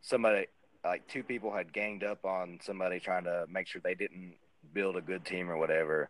somebody 0.00 0.46
like 0.86 1.06
two 1.08 1.22
people 1.22 1.52
had 1.52 1.72
ganged 1.72 2.04
up 2.04 2.24
on 2.24 2.58
somebody 2.62 3.00
trying 3.00 3.24
to 3.24 3.46
make 3.50 3.66
sure 3.66 3.80
they 3.82 3.94
didn't 3.94 4.34
build 4.72 4.96
a 4.96 5.00
good 5.00 5.24
team 5.24 5.50
or 5.50 5.56
whatever, 5.56 6.08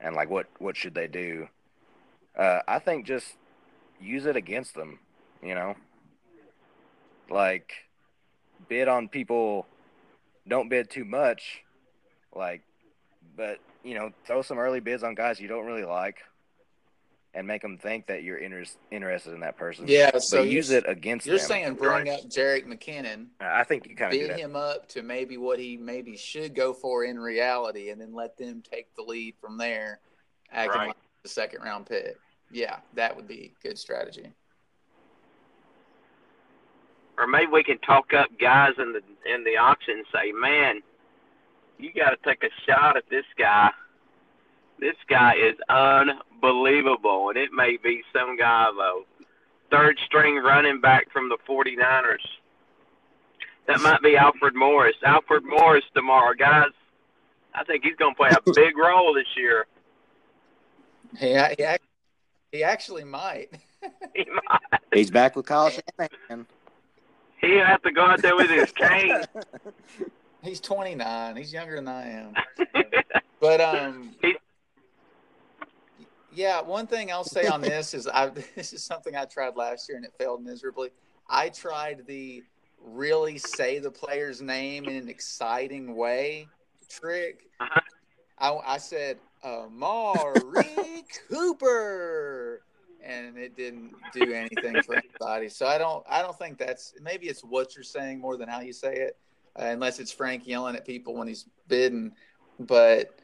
and 0.00 0.14
like 0.14 0.30
what 0.30 0.46
what 0.58 0.76
should 0.76 0.94
they 0.94 1.06
do? 1.06 1.48
Uh, 2.36 2.60
I 2.66 2.78
think 2.78 3.06
just 3.06 3.36
use 4.00 4.26
it 4.26 4.36
against 4.36 4.74
them, 4.74 4.98
you 5.42 5.54
know. 5.54 5.74
Like 7.30 7.72
bid 8.68 8.88
on 8.88 9.08
people, 9.08 9.66
don't 10.46 10.68
bid 10.68 10.90
too 10.90 11.04
much, 11.04 11.62
like, 12.34 12.62
but 13.36 13.58
you 13.82 13.94
know 13.94 14.10
throw 14.26 14.42
some 14.42 14.58
early 14.58 14.80
bids 14.80 15.02
on 15.02 15.14
guys 15.14 15.40
you 15.40 15.48
don't 15.48 15.66
really 15.66 15.84
like, 15.84 16.18
and 17.34 17.46
make 17.46 17.62
them 17.62 17.78
think 17.78 18.06
that 18.08 18.22
you're 18.22 18.36
inter- 18.36 18.64
interested 18.90 19.32
in 19.32 19.40
that 19.40 19.56
person. 19.56 19.86
Yeah, 19.88 20.18
so 20.18 20.38
but 20.42 20.48
use 20.48 20.70
it 20.70 20.84
against 20.86 21.24
them. 21.24 21.32
You're 21.32 21.38
them. 21.38 21.48
saying 21.48 21.74
bring 21.74 22.08
up 22.10 22.20
Jerick 22.24 22.66
McKinnon, 22.66 23.26
I 23.40 23.64
think 23.64 23.86
you 23.88 23.96
kind 23.96 24.12
of 24.12 24.18
do 24.18 24.26
bid 24.26 24.30
that. 24.36 24.38
him 24.40 24.54
up 24.56 24.88
to 24.90 25.02
maybe 25.02 25.36
what 25.38 25.58
he 25.58 25.76
maybe 25.76 26.16
should 26.16 26.54
go 26.54 26.72
for 26.74 27.04
in 27.04 27.18
reality, 27.18 27.90
and 27.90 28.00
then 28.00 28.12
let 28.14 28.36
them 28.36 28.62
take 28.70 28.94
the 28.96 29.02
lead 29.02 29.34
from 29.40 29.56
there, 29.56 30.00
acting 30.52 30.78
Right. 30.78 30.86
like 30.88 30.96
the 31.22 31.28
second 31.28 31.62
round 31.62 31.86
pick. 31.86 32.16
Yeah, 32.50 32.76
that 32.94 33.16
would 33.16 33.26
be 33.26 33.54
good 33.62 33.78
strategy. 33.78 34.26
or 37.18 37.26
maybe 37.26 37.52
we 37.52 37.62
can 37.62 37.78
talk 37.78 38.12
up 38.14 38.28
guys 38.40 38.72
in 38.78 38.92
the 38.92 39.02
in 39.32 39.44
the 39.44 39.56
auction 39.56 39.98
and 39.98 40.06
say, 40.12 40.32
man, 40.32 40.80
you 41.78 41.92
got 41.92 42.10
to 42.10 42.16
take 42.24 42.42
a 42.42 42.48
shot 42.66 42.96
at 42.96 43.04
this 43.10 43.24
guy. 43.38 43.70
This 44.82 44.96
guy 45.08 45.34
is 45.36 45.54
unbelievable, 45.68 47.28
and 47.28 47.38
it 47.38 47.52
may 47.52 47.76
be 47.76 48.02
some 48.12 48.36
guy 48.36 48.66
though, 48.76 49.04
third 49.70 49.96
string 50.04 50.34
running 50.38 50.80
back 50.80 51.08
from 51.12 51.28
the 51.28 51.38
49ers. 51.48 52.16
That 53.68 53.80
might 53.80 54.02
be 54.02 54.16
Alfred 54.16 54.56
Morris. 54.56 54.96
Alfred 55.06 55.44
Morris 55.44 55.84
tomorrow, 55.94 56.34
guys. 56.36 56.72
I 57.54 57.62
think 57.62 57.84
he's 57.84 57.94
going 57.94 58.14
to 58.14 58.18
play 58.18 58.30
a 58.30 58.52
big 58.56 58.76
role 58.76 59.14
this 59.14 59.28
year. 59.36 59.66
He, 61.16 61.28
he, 61.28 61.62
ac- 61.62 61.78
he 62.50 62.64
actually 62.64 63.04
might. 63.04 63.50
He 64.14 64.24
might. 64.32 64.80
He's 64.92 65.10
back 65.10 65.34
with 65.36 65.46
Kyle 65.46 65.68
Shanahan. 65.70 66.46
He'll 67.40 67.64
have 67.64 67.82
to 67.82 67.90
go 67.92 68.02
out 68.04 68.22
there 68.22 68.36
with 68.36 68.48
his 68.50 68.70
cane. 68.76 69.22
He's 70.42 70.60
29. 70.60 71.36
He's 71.36 71.52
younger 71.52 71.76
than 71.76 71.88
I 71.88 72.08
am. 72.10 72.34
But 73.40 73.60
um, 73.60 74.10
He- 74.22 74.36
yeah, 76.34 76.60
one 76.60 76.86
thing 76.86 77.10
I'll 77.10 77.24
say 77.24 77.46
on 77.46 77.60
this 77.60 77.94
is 77.94 78.06
I 78.06 78.26
this 78.56 78.72
is 78.72 78.84
something 78.84 79.16
I 79.16 79.24
tried 79.24 79.56
last 79.56 79.88
year 79.88 79.96
and 79.96 80.04
it 80.04 80.12
failed 80.18 80.44
miserably. 80.44 80.90
I 81.28 81.48
tried 81.48 82.06
the 82.06 82.42
really 82.84 83.38
say 83.38 83.78
the 83.78 83.90
player's 83.90 84.42
name 84.42 84.84
in 84.84 84.96
an 84.96 85.08
exciting 85.08 85.94
way 85.94 86.48
trick. 86.88 87.46
Uh-huh. 87.60 87.80
I, 88.38 88.74
I 88.74 88.78
said 88.78 89.18
Amari 89.44 91.04
Cooper, 91.28 92.62
and 93.04 93.36
it 93.36 93.56
didn't 93.56 93.92
do 94.12 94.32
anything 94.32 94.82
for 94.82 94.96
anybody. 94.96 95.48
So 95.48 95.66
I 95.66 95.78
don't 95.78 96.04
I 96.08 96.22
don't 96.22 96.36
think 96.38 96.58
that's 96.58 96.94
maybe 97.00 97.26
it's 97.26 97.42
what 97.42 97.74
you're 97.74 97.84
saying 97.84 98.20
more 98.20 98.36
than 98.36 98.48
how 98.48 98.60
you 98.60 98.72
say 98.72 98.94
it, 98.94 99.16
uh, 99.58 99.66
unless 99.66 99.98
it's 99.98 100.12
Frank 100.12 100.46
yelling 100.46 100.76
at 100.76 100.86
people 100.86 101.14
when 101.14 101.28
he's 101.28 101.46
bidding. 101.68 102.12
But 102.58 103.14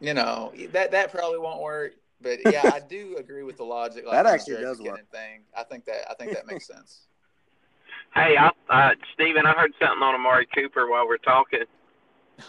you 0.00 0.14
know 0.14 0.52
that 0.72 0.90
that 0.92 1.12
probably 1.12 1.38
won't 1.38 1.60
work. 1.60 1.94
But 2.22 2.38
yeah, 2.52 2.70
I 2.72 2.80
do 2.80 3.16
agree 3.18 3.42
with 3.42 3.56
the 3.56 3.64
logic. 3.64 4.04
Like 4.06 4.14
That 4.14 4.26
actually 4.26 4.62
does 4.62 4.78
McKinnon 4.78 4.90
work. 4.90 5.10
Thing. 5.10 5.40
I 5.56 5.64
think 5.64 5.84
that 5.86 6.10
I 6.10 6.14
think 6.14 6.32
that 6.32 6.46
makes 6.46 6.66
sense. 6.66 7.02
Hey, 8.14 8.36
I, 8.36 8.50
uh, 8.68 8.90
Steven, 9.14 9.46
I 9.46 9.52
heard 9.52 9.72
something 9.80 10.02
on 10.02 10.14
Amari 10.14 10.46
Cooper 10.54 10.86
while 10.86 11.08
we're 11.08 11.16
talking. 11.16 11.64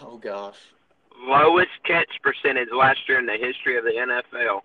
Oh 0.02 0.18
gosh. 0.18 0.58
Lowest 1.22 1.70
catch 1.86 2.10
percentage 2.22 2.68
last 2.76 3.00
year 3.08 3.18
in 3.18 3.26
the 3.26 3.38
history 3.38 3.78
of 3.78 3.86
the 3.86 3.92
NFL. 3.92 4.60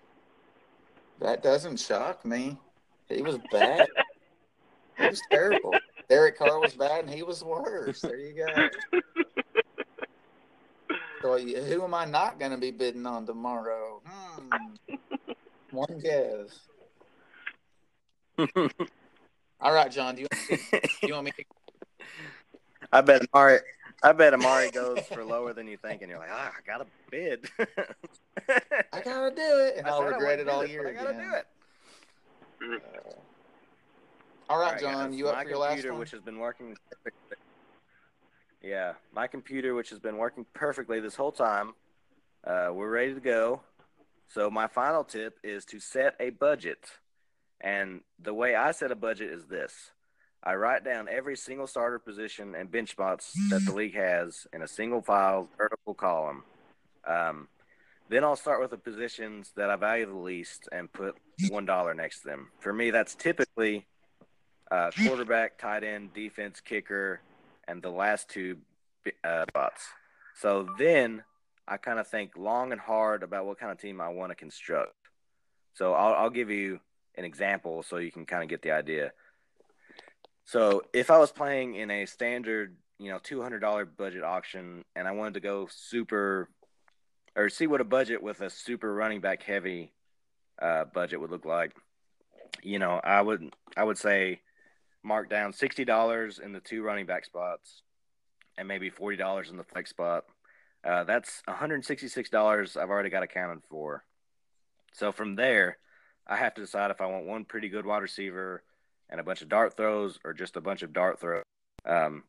That 1.20 1.44
doesn't 1.44 1.78
shock 1.78 2.24
me. 2.24 2.56
He 3.08 3.22
was 3.22 3.38
bad. 3.52 3.86
he 4.98 5.06
was 5.08 5.22
terrible. 5.30 5.72
Derek 6.08 6.36
Carr 6.36 6.58
was 6.58 6.74
bad, 6.74 7.04
and 7.04 7.14
he 7.14 7.22
was 7.22 7.44
worse. 7.44 8.00
There 8.00 8.18
you 8.18 8.34
go. 8.34 8.68
So 11.22 11.38
who 11.38 11.82
am 11.84 11.94
I 11.94 12.04
not 12.04 12.38
going 12.38 12.52
to 12.52 12.56
be 12.58 12.70
bidding 12.70 13.06
on 13.06 13.26
tomorrow? 13.26 14.00
Hmm. 14.06 14.48
One 15.70 15.98
guess. 16.02 16.60
All 19.60 19.72
right, 19.72 19.90
John. 19.90 20.14
Do 20.14 20.22
you, 20.22 20.28
do 20.70 20.78
you 21.02 21.14
want 21.14 21.26
me 21.26 21.32
to? 21.32 21.44
I 22.92 23.00
bet 23.00 23.22
Amari. 23.34 23.58
I 24.02 24.12
bet 24.12 24.32
Amari 24.32 24.70
goes 24.70 25.00
for 25.12 25.24
lower 25.24 25.52
than 25.52 25.66
you 25.66 25.76
think, 25.76 26.02
and 26.02 26.10
you're 26.10 26.20
like, 26.20 26.30
ah, 26.32 26.52
I 26.56 26.60
got 26.64 26.78
to 26.78 26.86
bid. 27.10 27.50
I 28.92 29.00
gotta 29.00 29.34
do 29.34 29.42
it, 29.42 29.74
and 29.76 29.86
I 29.86 29.90
I'll 29.90 30.04
regret 30.04 30.38
wouldn't 30.38 30.48
it 30.48 30.48
all 30.48 30.60
this, 30.62 30.70
year 30.70 30.88
I 30.88 30.92
gotta 30.92 31.10
again. 31.10 31.28
do 32.60 32.74
it. 32.76 32.82
Uh, 32.96 33.10
all 34.48 34.58
right, 34.60 34.80
John. 34.80 35.10
guys, 35.10 35.18
You 35.18 35.28
up 35.28 35.34
my 35.34 35.42
for 35.42 35.48
your 35.50 35.58
last 35.58 35.70
computer, 35.70 35.90
one? 35.92 36.00
which 36.00 36.12
has 36.12 36.20
been 36.20 36.38
working 36.38 36.76
perfectly. 36.90 37.36
Yeah, 38.62 38.94
my 39.14 39.28
computer, 39.28 39.74
which 39.74 39.90
has 39.90 40.00
been 40.00 40.16
working 40.16 40.44
perfectly 40.52 41.00
this 41.00 41.14
whole 41.14 41.32
time. 41.32 41.74
Uh, 42.44 42.70
we're 42.72 42.90
ready 42.90 43.14
to 43.14 43.20
go. 43.20 43.60
So 44.26 44.50
my 44.50 44.66
final 44.66 45.04
tip 45.04 45.38
is 45.42 45.64
to 45.66 45.78
set 45.78 46.14
a 46.20 46.30
budget, 46.30 46.90
and 47.60 48.00
the 48.18 48.34
way 48.34 48.54
I 48.54 48.72
set 48.72 48.90
a 48.90 48.96
budget 48.96 49.30
is 49.30 49.46
this: 49.46 49.92
I 50.42 50.54
write 50.56 50.84
down 50.84 51.08
every 51.08 51.36
single 51.36 51.66
starter 51.66 51.98
position 51.98 52.54
and 52.54 52.70
bench 52.70 52.90
spots 52.90 53.32
that 53.50 53.64
the 53.64 53.72
league 53.72 53.94
has 53.94 54.46
in 54.52 54.62
a 54.62 54.68
single 54.68 55.02
file 55.02 55.48
vertical 55.56 55.94
column. 55.94 56.42
Um, 57.06 57.48
then 58.10 58.24
I'll 58.24 58.36
start 58.36 58.60
with 58.60 58.70
the 58.70 58.76
positions 58.78 59.52
that 59.56 59.70
I 59.70 59.76
value 59.76 60.06
the 60.06 60.16
least 60.16 60.68
and 60.72 60.92
put 60.92 61.16
one 61.48 61.64
dollar 61.64 61.94
next 61.94 62.22
to 62.22 62.28
them. 62.28 62.50
For 62.58 62.72
me, 62.72 62.90
that's 62.90 63.14
typically 63.14 63.86
uh, 64.70 64.90
quarterback, 65.06 65.58
tight 65.58 65.84
end, 65.84 66.12
defense, 66.12 66.60
kicker, 66.60 67.20
and 67.68 67.82
the 67.82 67.90
last 67.90 68.28
two 68.28 68.56
uh, 69.22 69.44
spots. 69.48 69.86
So 70.34 70.68
then 70.78 71.22
I 71.68 71.76
kind 71.76 71.98
of 71.98 72.08
think 72.08 72.32
long 72.36 72.72
and 72.72 72.80
hard 72.80 73.22
about 73.22 73.46
what 73.46 73.60
kind 73.60 73.70
of 73.70 73.78
team 73.78 74.00
I 74.00 74.08
want 74.08 74.30
to 74.30 74.34
construct. 74.34 74.94
So 75.74 75.92
I'll, 75.92 76.14
I'll 76.14 76.30
give 76.30 76.50
you 76.50 76.80
an 77.16 77.24
example 77.24 77.82
so 77.82 77.98
you 77.98 78.10
can 78.10 78.26
kind 78.26 78.42
of 78.42 78.48
get 78.48 78.62
the 78.62 78.72
idea. 78.72 79.12
So 80.44 80.82
if 80.92 81.10
I 81.10 81.18
was 81.18 81.30
playing 81.30 81.74
in 81.74 81.90
a 81.90 82.06
standard, 82.06 82.76
you 82.98 83.10
know, 83.10 83.18
two 83.22 83.42
hundred 83.42 83.60
dollar 83.60 83.84
budget 83.84 84.24
auction, 84.24 84.84
and 84.96 85.06
I 85.06 85.12
wanted 85.12 85.34
to 85.34 85.40
go 85.40 85.68
super, 85.70 86.48
or 87.36 87.48
see 87.48 87.66
what 87.66 87.80
a 87.80 87.84
budget 87.84 88.22
with 88.22 88.40
a 88.40 88.50
super 88.50 88.92
running 88.92 89.20
back 89.20 89.42
heavy 89.42 89.92
uh, 90.60 90.84
budget 90.84 91.20
would 91.20 91.30
look 91.30 91.44
like, 91.44 91.76
you 92.62 92.78
know, 92.78 93.00
I 93.04 93.20
would 93.20 93.52
I 93.76 93.84
would 93.84 93.98
say 93.98 94.40
mark 95.08 95.28
down 95.28 95.52
sixty 95.52 95.84
dollars 95.84 96.38
in 96.38 96.52
the 96.52 96.60
two 96.60 96.82
running 96.82 97.06
back 97.06 97.24
spots, 97.24 97.82
and 98.56 98.68
maybe 98.68 98.90
forty 98.90 99.16
dollars 99.16 99.50
in 99.50 99.56
the 99.56 99.64
flex 99.64 99.90
spot. 99.90 100.24
Uh, 100.84 101.02
that's 101.04 101.42
one 101.46 101.56
hundred 101.56 101.84
sixty 101.84 102.06
six 102.06 102.30
dollars 102.30 102.76
I've 102.76 102.90
already 102.90 103.10
got 103.10 103.24
accounted 103.24 103.64
for. 103.68 104.04
So 104.92 105.10
from 105.10 105.34
there, 105.34 105.78
I 106.26 106.36
have 106.36 106.54
to 106.54 106.60
decide 106.60 106.90
if 106.90 107.00
I 107.00 107.06
want 107.06 107.26
one 107.26 107.44
pretty 107.44 107.68
good 107.68 107.86
wide 107.86 108.02
receiver 108.02 108.62
and 109.10 109.20
a 109.20 109.24
bunch 109.24 109.42
of 109.42 109.48
dart 109.48 109.76
throws, 109.76 110.18
or 110.24 110.34
just 110.34 110.56
a 110.56 110.60
bunch 110.60 110.82
of 110.82 110.92
dart 110.92 111.18
throws. 111.18 111.42
Um, 111.84 112.24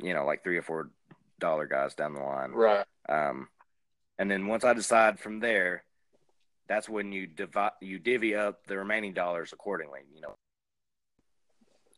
you 0.00 0.14
know, 0.14 0.24
like 0.24 0.42
three 0.42 0.56
or 0.56 0.62
four 0.62 0.90
dollar 1.38 1.66
guys 1.66 1.94
down 1.94 2.14
the 2.14 2.20
line. 2.20 2.52
Right. 2.52 2.86
Um, 3.08 3.48
and 4.18 4.30
then 4.30 4.46
once 4.46 4.64
I 4.64 4.72
decide 4.72 5.20
from 5.20 5.40
there, 5.40 5.84
that's 6.68 6.88
when 6.88 7.12
you 7.12 7.26
divide, 7.26 7.72
you 7.80 7.98
divvy 7.98 8.34
up 8.34 8.66
the 8.66 8.78
remaining 8.78 9.12
dollars 9.12 9.52
accordingly. 9.52 10.00
You 10.14 10.22
know, 10.22 10.34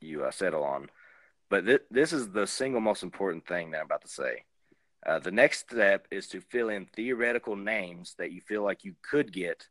you 0.05 0.25
uh, 0.25 0.31
settle 0.31 0.65
on. 0.65 0.91
But 1.51 1.67
th- 1.67 1.83
this 1.91 2.13
is 2.13 2.31
the 2.31 2.47
single 2.47 2.81
most 2.81 3.03
important 3.03 3.47
thing 3.47 3.71
that 3.71 3.79
I'm 3.81 3.87
about 3.87 4.03
to 4.03 4.09
say. 4.09 4.45
Uh, 5.07 5.19
the 5.19 5.31
next 5.31 5.71
step 5.71 6.07
is 6.11 6.27
to 6.29 6.41
fill 6.41 6.71
in 6.71 6.87
theoretical 6.87 7.57
names 7.57 8.15
that 8.19 8.33
you 8.33 8.41
feel 8.41 8.63
like 8.63 8.85
you 8.85 8.95
could 9.03 9.33
get 9.33 9.69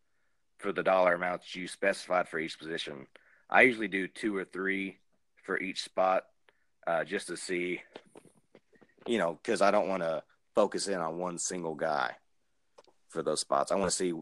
for 0.60 0.72
the 0.72 0.84
dollar 0.84 1.16
amounts 1.16 1.56
you 1.56 1.68
specified 1.68 2.28
for 2.28 2.40
each 2.40 2.60
position. 2.60 3.08
I 3.50 3.62
usually 3.62 3.88
do 3.88 4.08
two 4.08 4.36
or 4.36 4.46
three 4.46 5.00
for 5.44 5.60
each 5.60 5.84
spot 5.84 6.26
uh, 6.86 7.04
just 7.04 7.28
to 7.28 7.38
see, 7.38 7.82
you 9.08 9.18
know, 9.18 9.40
because 9.42 9.62
I 9.62 9.72
don't 9.72 9.90
want 9.90 10.04
to 10.04 10.24
focus 10.56 10.88
in 10.88 11.00
on 11.00 11.18
one 11.18 11.38
single 11.38 11.76
guy 11.76 12.16
for 13.10 13.24
those 13.24 13.42
spots. 13.42 13.72
I 13.72 13.76
want 13.76 13.92
to 13.92 13.96
see, 13.96 14.14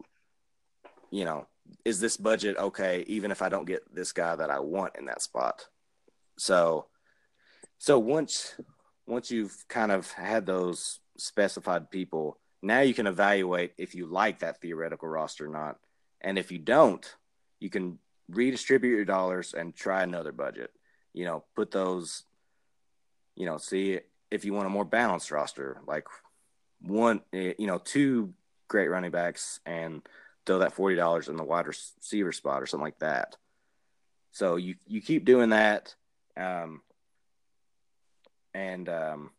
you 1.10 1.24
know, 1.24 1.46
is 1.84 2.00
this 2.00 2.16
budget 2.16 2.56
okay, 2.58 3.04
even 3.06 3.30
if 3.30 3.42
I 3.42 3.48
don't 3.48 3.66
get 3.66 3.94
this 3.94 4.12
guy 4.12 4.34
that 4.34 4.50
I 4.50 4.60
want 4.60 4.96
in 4.98 5.06
that 5.06 5.22
spot? 5.22 5.68
So, 6.38 6.86
so 7.78 7.98
once 7.98 8.54
once 9.06 9.30
you've 9.30 9.64
kind 9.68 9.92
of 9.92 10.10
had 10.12 10.46
those 10.46 11.00
specified 11.16 11.90
people, 11.90 12.38
now 12.62 12.80
you 12.80 12.94
can 12.94 13.06
evaluate 13.06 13.72
if 13.76 13.94
you 13.94 14.06
like 14.06 14.38
that 14.40 14.60
theoretical 14.60 15.08
roster 15.08 15.46
or 15.46 15.52
not. 15.52 15.78
And 16.20 16.38
if 16.38 16.52
you 16.52 16.58
don't, 16.58 17.04
you 17.58 17.68
can 17.68 17.98
redistribute 18.28 18.96
your 18.96 19.04
dollars 19.04 19.54
and 19.54 19.74
try 19.74 20.02
another 20.02 20.32
budget. 20.32 20.70
You 21.12 21.24
know, 21.24 21.44
put 21.54 21.70
those, 21.70 22.22
you 23.34 23.46
know, 23.46 23.58
see 23.58 24.00
if 24.30 24.44
you 24.44 24.54
want 24.54 24.66
a 24.66 24.70
more 24.70 24.84
balanced 24.84 25.30
roster, 25.30 25.80
like 25.86 26.06
one, 26.80 27.20
eh, 27.32 27.54
you 27.58 27.66
know, 27.66 27.78
two 27.78 28.32
great 28.68 28.88
running 28.88 29.10
backs 29.10 29.60
and 29.66 30.02
throw 30.46 30.60
that 30.60 30.72
forty 30.72 30.96
dollars 30.96 31.28
in 31.28 31.36
the 31.36 31.44
wide 31.44 31.66
receiver 31.66 32.32
spot 32.32 32.62
or 32.62 32.66
something 32.66 32.84
like 32.84 32.98
that. 33.00 33.36
So 34.30 34.56
you 34.56 34.76
you 34.86 35.02
keep 35.02 35.24
doing 35.24 35.50
that, 35.50 35.94
um, 36.36 36.82
and 38.54 38.88
um, 38.88 39.30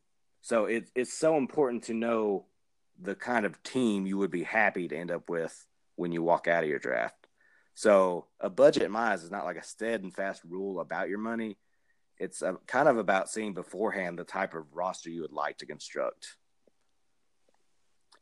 so 0.41 0.65
it, 0.65 0.89
it's 0.95 1.13
so 1.13 1.37
important 1.37 1.83
to 1.83 1.93
know 1.93 2.45
the 3.01 3.15
kind 3.15 3.45
of 3.45 3.61
team 3.63 4.05
you 4.05 4.17
would 4.17 4.31
be 4.31 4.43
happy 4.43 4.87
to 4.87 4.97
end 4.97 5.11
up 5.11 5.29
with 5.29 5.65
when 5.95 6.11
you 6.11 6.21
walk 6.21 6.47
out 6.47 6.63
of 6.63 6.69
your 6.69 6.79
draft. 6.79 7.27
So 7.75 8.27
a 8.39 8.49
budget 8.49 8.83
in 8.83 8.95
is 8.95 9.31
not 9.31 9.45
like 9.45 9.57
a 9.57 9.63
stead 9.63 10.03
and 10.03 10.13
fast 10.13 10.41
rule 10.47 10.79
about 10.79 11.09
your 11.09 11.17
money. 11.17 11.57
It's 12.19 12.41
a, 12.41 12.57
kind 12.67 12.87
of 12.87 12.97
about 12.97 13.29
seeing 13.29 13.53
beforehand 13.53 14.19
the 14.19 14.23
type 14.23 14.53
of 14.53 14.65
roster 14.73 15.09
you 15.09 15.21
would 15.21 15.31
like 15.31 15.57
to 15.59 15.65
construct. 15.65 16.37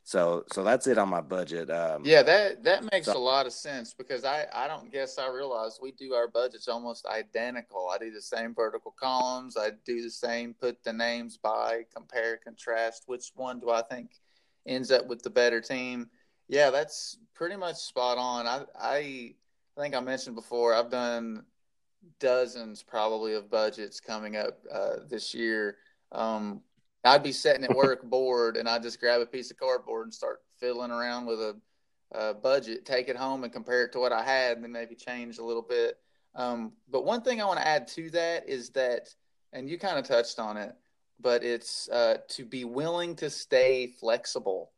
So 0.04 0.44
so 0.52 0.64
that's 0.64 0.86
it 0.86 0.98
on 0.98 1.08
my 1.08 1.20
budget. 1.20 1.70
Um, 1.70 2.02
yeah, 2.04 2.22
that 2.22 2.64
that 2.64 2.90
makes 2.92 3.06
so, 3.06 3.16
a 3.16 3.18
lot 3.18 3.46
of 3.46 3.52
sense 3.52 3.94
because 3.94 4.24
I 4.24 4.46
I 4.52 4.66
don't 4.66 4.90
guess 4.90 5.16
I 5.16 5.28
realized 5.28 5.78
we 5.80 5.92
do 5.92 6.14
our 6.14 6.26
budgets 6.26 6.66
almost 6.66 7.06
identical. 7.06 7.88
I 7.88 7.98
do 7.98 8.10
the 8.10 8.20
same 8.20 8.52
vertical 8.54 8.94
columns. 8.98 9.56
I 9.56 9.70
do 9.84 10.02
the 10.02 10.10
same. 10.10 10.54
Put 10.54 10.82
the 10.82 10.92
names 10.92 11.38
by, 11.38 11.82
compare, 11.94 12.36
contrast. 12.36 13.04
Which 13.06 13.30
one 13.36 13.60
do 13.60 13.70
I 13.70 13.82
think 13.82 14.10
ends 14.66 14.90
up 14.90 15.06
with 15.06 15.22
the 15.22 15.30
better 15.30 15.60
team? 15.60 16.10
Yeah, 16.48 16.70
that's 16.70 17.18
pretty 17.34 17.56
much 17.56 17.76
spot 17.76 18.18
on. 18.18 18.46
I 18.48 18.64
I 18.78 19.34
I 19.76 19.80
think 19.80 19.94
I 19.94 20.00
mentioned 20.00 20.34
before 20.34 20.74
I've 20.74 20.90
done 20.90 21.44
dozens 22.18 22.82
probably 22.82 23.34
of 23.34 23.50
budgets 23.50 24.00
coming 24.00 24.36
up 24.36 24.58
uh, 24.72 24.96
this 25.08 25.32
year. 25.32 25.76
Um, 26.10 26.60
I'd 27.04 27.22
be 27.22 27.32
sitting 27.32 27.64
at 27.64 27.74
work 27.74 28.02
bored, 28.08 28.56
and 28.56 28.68
I'd 28.68 28.82
just 28.82 29.00
grab 29.00 29.20
a 29.20 29.26
piece 29.26 29.50
of 29.50 29.56
cardboard 29.56 30.06
and 30.06 30.14
start 30.14 30.42
fiddling 30.58 30.90
around 30.90 31.26
with 31.26 31.40
a, 31.40 31.56
a, 32.12 32.34
budget, 32.34 32.84
take 32.84 33.08
it 33.08 33.16
home 33.16 33.44
and 33.44 33.52
compare 33.52 33.84
it 33.84 33.92
to 33.92 33.98
what 33.98 34.12
I 34.12 34.22
had, 34.22 34.56
and 34.56 34.64
then 34.64 34.72
maybe 34.72 34.94
change 34.94 35.38
a 35.38 35.44
little 35.44 35.62
bit. 35.62 35.98
Um, 36.34 36.72
but 36.90 37.04
one 37.04 37.22
thing 37.22 37.40
I 37.40 37.44
want 37.44 37.60
to 37.60 37.66
add 37.66 37.88
to 37.88 38.10
that 38.10 38.48
is 38.48 38.70
that, 38.70 39.08
and 39.52 39.68
you 39.68 39.78
kind 39.78 39.98
of 39.98 40.06
touched 40.06 40.38
on 40.38 40.56
it, 40.56 40.74
but 41.20 41.44
it's 41.44 41.88
uh, 41.90 42.18
to 42.28 42.44
be 42.44 42.64
willing 42.64 43.16
to 43.16 43.30
stay 43.30 43.88
flexible. 44.00 44.70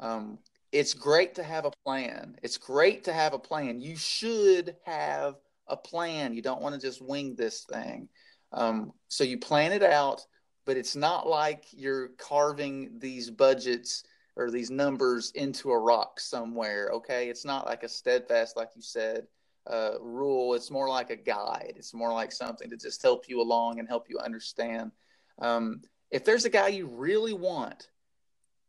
Um, 0.00 0.38
it's 0.70 0.94
great 0.94 1.34
to 1.34 1.42
have 1.42 1.64
a 1.64 1.72
plan. 1.84 2.36
It's 2.42 2.56
great 2.56 3.04
to 3.04 3.12
have 3.12 3.34
a 3.34 3.38
plan. 3.38 3.80
You 3.80 3.96
should 3.96 4.76
have 4.84 5.36
a 5.68 5.76
plan. 5.76 6.34
You 6.34 6.42
don't 6.42 6.62
want 6.62 6.74
to 6.74 6.80
just 6.80 7.02
wing 7.02 7.34
this 7.34 7.64
thing. 7.64 8.08
Um, 8.52 8.92
so 9.08 9.24
you 9.24 9.38
plan 9.38 9.72
it 9.72 9.82
out 9.82 10.22
but 10.64 10.76
it's 10.76 10.96
not 10.96 11.26
like 11.26 11.66
you're 11.72 12.08
carving 12.18 12.98
these 12.98 13.30
budgets 13.30 14.04
or 14.36 14.50
these 14.50 14.70
numbers 14.70 15.30
into 15.32 15.70
a 15.70 15.78
rock 15.78 16.20
somewhere. 16.20 16.90
Okay, 16.92 17.28
it's 17.28 17.44
not 17.44 17.66
like 17.66 17.82
a 17.82 17.88
steadfast, 17.88 18.56
like 18.56 18.70
you 18.74 18.82
said, 18.82 19.26
uh, 19.66 19.92
rule. 20.00 20.54
It's 20.54 20.70
more 20.70 20.88
like 20.88 21.10
a 21.10 21.16
guide. 21.16 21.74
It's 21.76 21.94
more 21.94 22.12
like 22.12 22.32
something 22.32 22.70
to 22.70 22.76
just 22.76 23.02
help 23.02 23.28
you 23.28 23.40
along 23.40 23.78
and 23.78 23.88
help 23.88 24.08
you 24.08 24.18
understand. 24.18 24.92
Um, 25.38 25.82
if 26.10 26.24
there's 26.24 26.44
a 26.44 26.50
guy 26.50 26.68
you 26.68 26.86
really 26.86 27.34
want, 27.34 27.88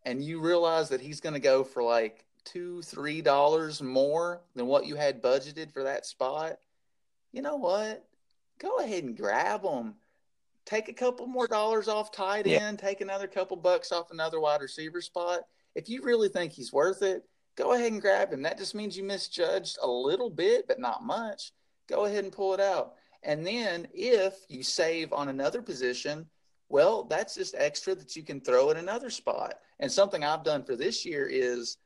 and 0.05 0.23
you 0.23 0.41
realize 0.41 0.89
that 0.89 1.01
he's 1.01 1.21
going 1.21 1.33
to 1.33 1.39
go 1.39 1.63
for 1.63 1.81
like 1.81 2.25
two, 2.43 2.81
three 2.81 3.21
dollars 3.21 3.81
more 3.81 4.41
than 4.55 4.67
what 4.67 4.85
you 4.85 4.95
had 4.95 5.21
budgeted 5.21 5.71
for 5.71 5.83
that 5.83 6.05
spot, 6.05 6.57
you 7.31 7.41
know 7.41 7.55
what? 7.55 8.05
Go 8.59 8.79
ahead 8.79 9.03
and 9.03 9.17
grab 9.17 9.63
him 9.63 9.95
take 10.65 10.89
a 10.89 10.93
couple 10.93 11.27
more 11.27 11.47
dollars 11.47 11.87
off 11.87 12.11
tight 12.11 12.45
yeah. 12.45 12.59
end, 12.59 12.79
take 12.79 13.01
another 13.01 13.27
couple 13.27 13.57
bucks 13.57 13.91
off 13.91 14.11
another 14.11 14.39
wide 14.39 14.61
receiver 14.61 15.01
spot. 15.01 15.41
If 15.75 15.89
you 15.89 16.01
really 16.03 16.29
think 16.29 16.51
he's 16.51 16.73
worth 16.73 17.01
it, 17.01 17.23
go 17.55 17.73
ahead 17.73 17.91
and 17.91 18.01
grab 18.01 18.31
him. 18.31 18.41
That 18.41 18.57
just 18.57 18.75
means 18.75 18.97
you 18.97 19.03
misjudged 19.03 19.77
a 19.81 19.87
little 19.87 20.29
bit, 20.29 20.67
but 20.67 20.79
not 20.79 21.03
much. 21.03 21.51
Go 21.89 22.05
ahead 22.05 22.23
and 22.23 22.33
pull 22.33 22.53
it 22.53 22.59
out. 22.59 22.93
And 23.23 23.45
then 23.45 23.87
if 23.93 24.35
you 24.49 24.63
save 24.63 25.13
on 25.13 25.29
another 25.29 25.61
position, 25.61 26.25
well, 26.69 27.03
that's 27.03 27.35
just 27.35 27.55
extra 27.57 27.95
that 27.95 28.15
you 28.15 28.23
can 28.23 28.41
throw 28.41 28.69
in 28.69 28.77
another 28.77 29.09
spot. 29.09 29.55
And 29.79 29.91
something 29.91 30.23
I've 30.23 30.43
done 30.43 30.63
for 30.63 30.75
this 30.75 31.05
year 31.05 31.27
is 31.31 31.77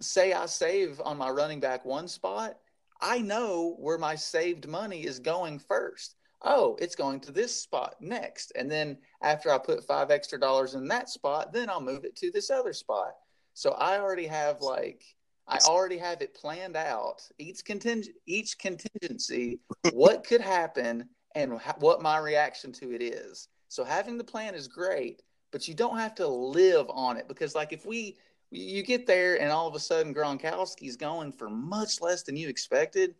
say 0.00 0.32
I 0.32 0.46
save 0.46 1.00
on 1.04 1.16
my 1.16 1.30
running 1.30 1.60
back 1.60 1.84
one 1.84 2.08
spot, 2.08 2.56
I 3.00 3.18
know 3.18 3.76
where 3.78 3.98
my 3.98 4.14
saved 4.14 4.68
money 4.68 5.04
is 5.04 5.18
going 5.18 5.58
first 5.58 6.16
oh, 6.44 6.76
it's 6.80 6.94
going 6.94 7.20
to 7.20 7.32
this 7.32 7.54
spot 7.54 7.96
next. 8.00 8.52
And 8.56 8.70
then 8.70 8.98
after 9.22 9.50
I 9.50 9.58
put 9.58 9.84
five 9.84 10.10
extra 10.10 10.38
dollars 10.38 10.74
in 10.74 10.88
that 10.88 11.08
spot, 11.08 11.52
then 11.52 11.70
I'll 11.70 11.80
move 11.80 12.04
it 12.04 12.16
to 12.16 12.30
this 12.30 12.50
other 12.50 12.72
spot. 12.72 13.14
So 13.54 13.72
I 13.72 13.98
already 13.98 14.26
have 14.26 14.60
like, 14.60 15.04
I 15.46 15.58
already 15.58 15.98
have 15.98 16.22
it 16.22 16.34
planned 16.34 16.76
out. 16.76 17.22
Each 17.38 17.64
contingent, 17.64 18.16
each 18.26 18.58
contingency, 18.58 19.60
what 19.92 20.24
could 20.24 20.40
happen 20.40 21.08
and 21.34 21.60
what 21.78 22.02
my 22.02 22.18
reaction 22.18 22.72
to 22.72 22.92
it 22.94 23.02
is. 23.02 23.48
So 23.68 23.84
having 23.84 24.18
the 24.18 24.24
plan 24.24 24.54
is 24.54 24.68
great, 24.68 25.22
but 25.50 25.66
you 25.66 25.74
don't 25.74 25.98
have 25.98 26.14
to 26.16 26.26
live 26.26 26.86
on 26.90 27.16
it 27.16 27.28
because 27.28 27.54
like 27.54 27.72
if 27.72 27.86
we, 27.86 28.16
you 28.50 28.82
get 28.82 29.06
there 29.06 29.40
and 29.40 29.50
all 29.50 29.66
of 29.66 29.74
a 29.74 29.80
sudden 29.80 30.14
Gronkowski's 30.14 30.96
going 30.96 31.32
for 31.32 31.48
much 31.48 32.00
less 32.00 32.22
than 32.22 32.36
you 32.36 32.48
expected. 32.48 33.14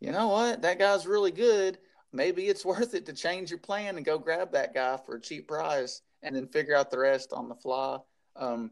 You 0.00 0.12
know 0.12 0.28
what? 0.28 0.62
That 0.62 0.78
guy's 0.78 1.06
really 1.06 1.30
good 1.30 1.78
maybe 2.12 2.46
it's 2.46 2.64
worth 2.64 2.94
it 2.94 3.06
to 3.06 3.12
change 3.12 3.50
your 3.50 3.58
plan 3.58 3.96
and 3.96 4.04
go 4.04 4.18
grab 4.18 4.52
that 4.52 4.74
guy 4.74 4.98
for 5.04 5.16
a 5.16 5.20
cheap 5.20 5.48
price 5.48 6.02
and 6.22 6.36
then 6.36 6.46
figure 6.46 6.76
out 6.76 6.90
the 6.90 6.98
rest 6.98 7.32
on 7.32 7.48
the 7.48 7.54
fly. 7.54 7.98
Um, 8.36 8.70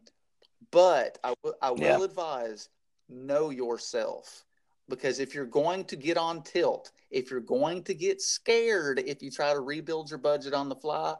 but 0.70 1.18
I, 1.24 1.34
w- 1.42 1.58
I 1.62 1.70
will 1.70 1.80
yeah. 1.80 2.04
advise 2.04 2.68
know 3.08 3.50
yourself 3.50 4.44
because 4.88 5.20
if 5.20 5.34
you're 5.34 5.46
going 5.46 5.84
to 5.84 5.96
get 5.96 6.16
on 6.16 6.42
tilt, 6.42 6.92
if 7.10 7.30
you're 7.30 7.40
going 7.40 7.82
to 7.84 7.94
get 7.94 8.20
scared, 8.20 9.02
if 9.06 9.22
you 9.22 9.30
try 9.30 9.52
to 9.52 9.60
rebuild 9.60 10.10
your 10.10 10.18
budget 10.18 10.54
on 10.54 10.68
the 10.68 10.74
fly, 10.74 11.14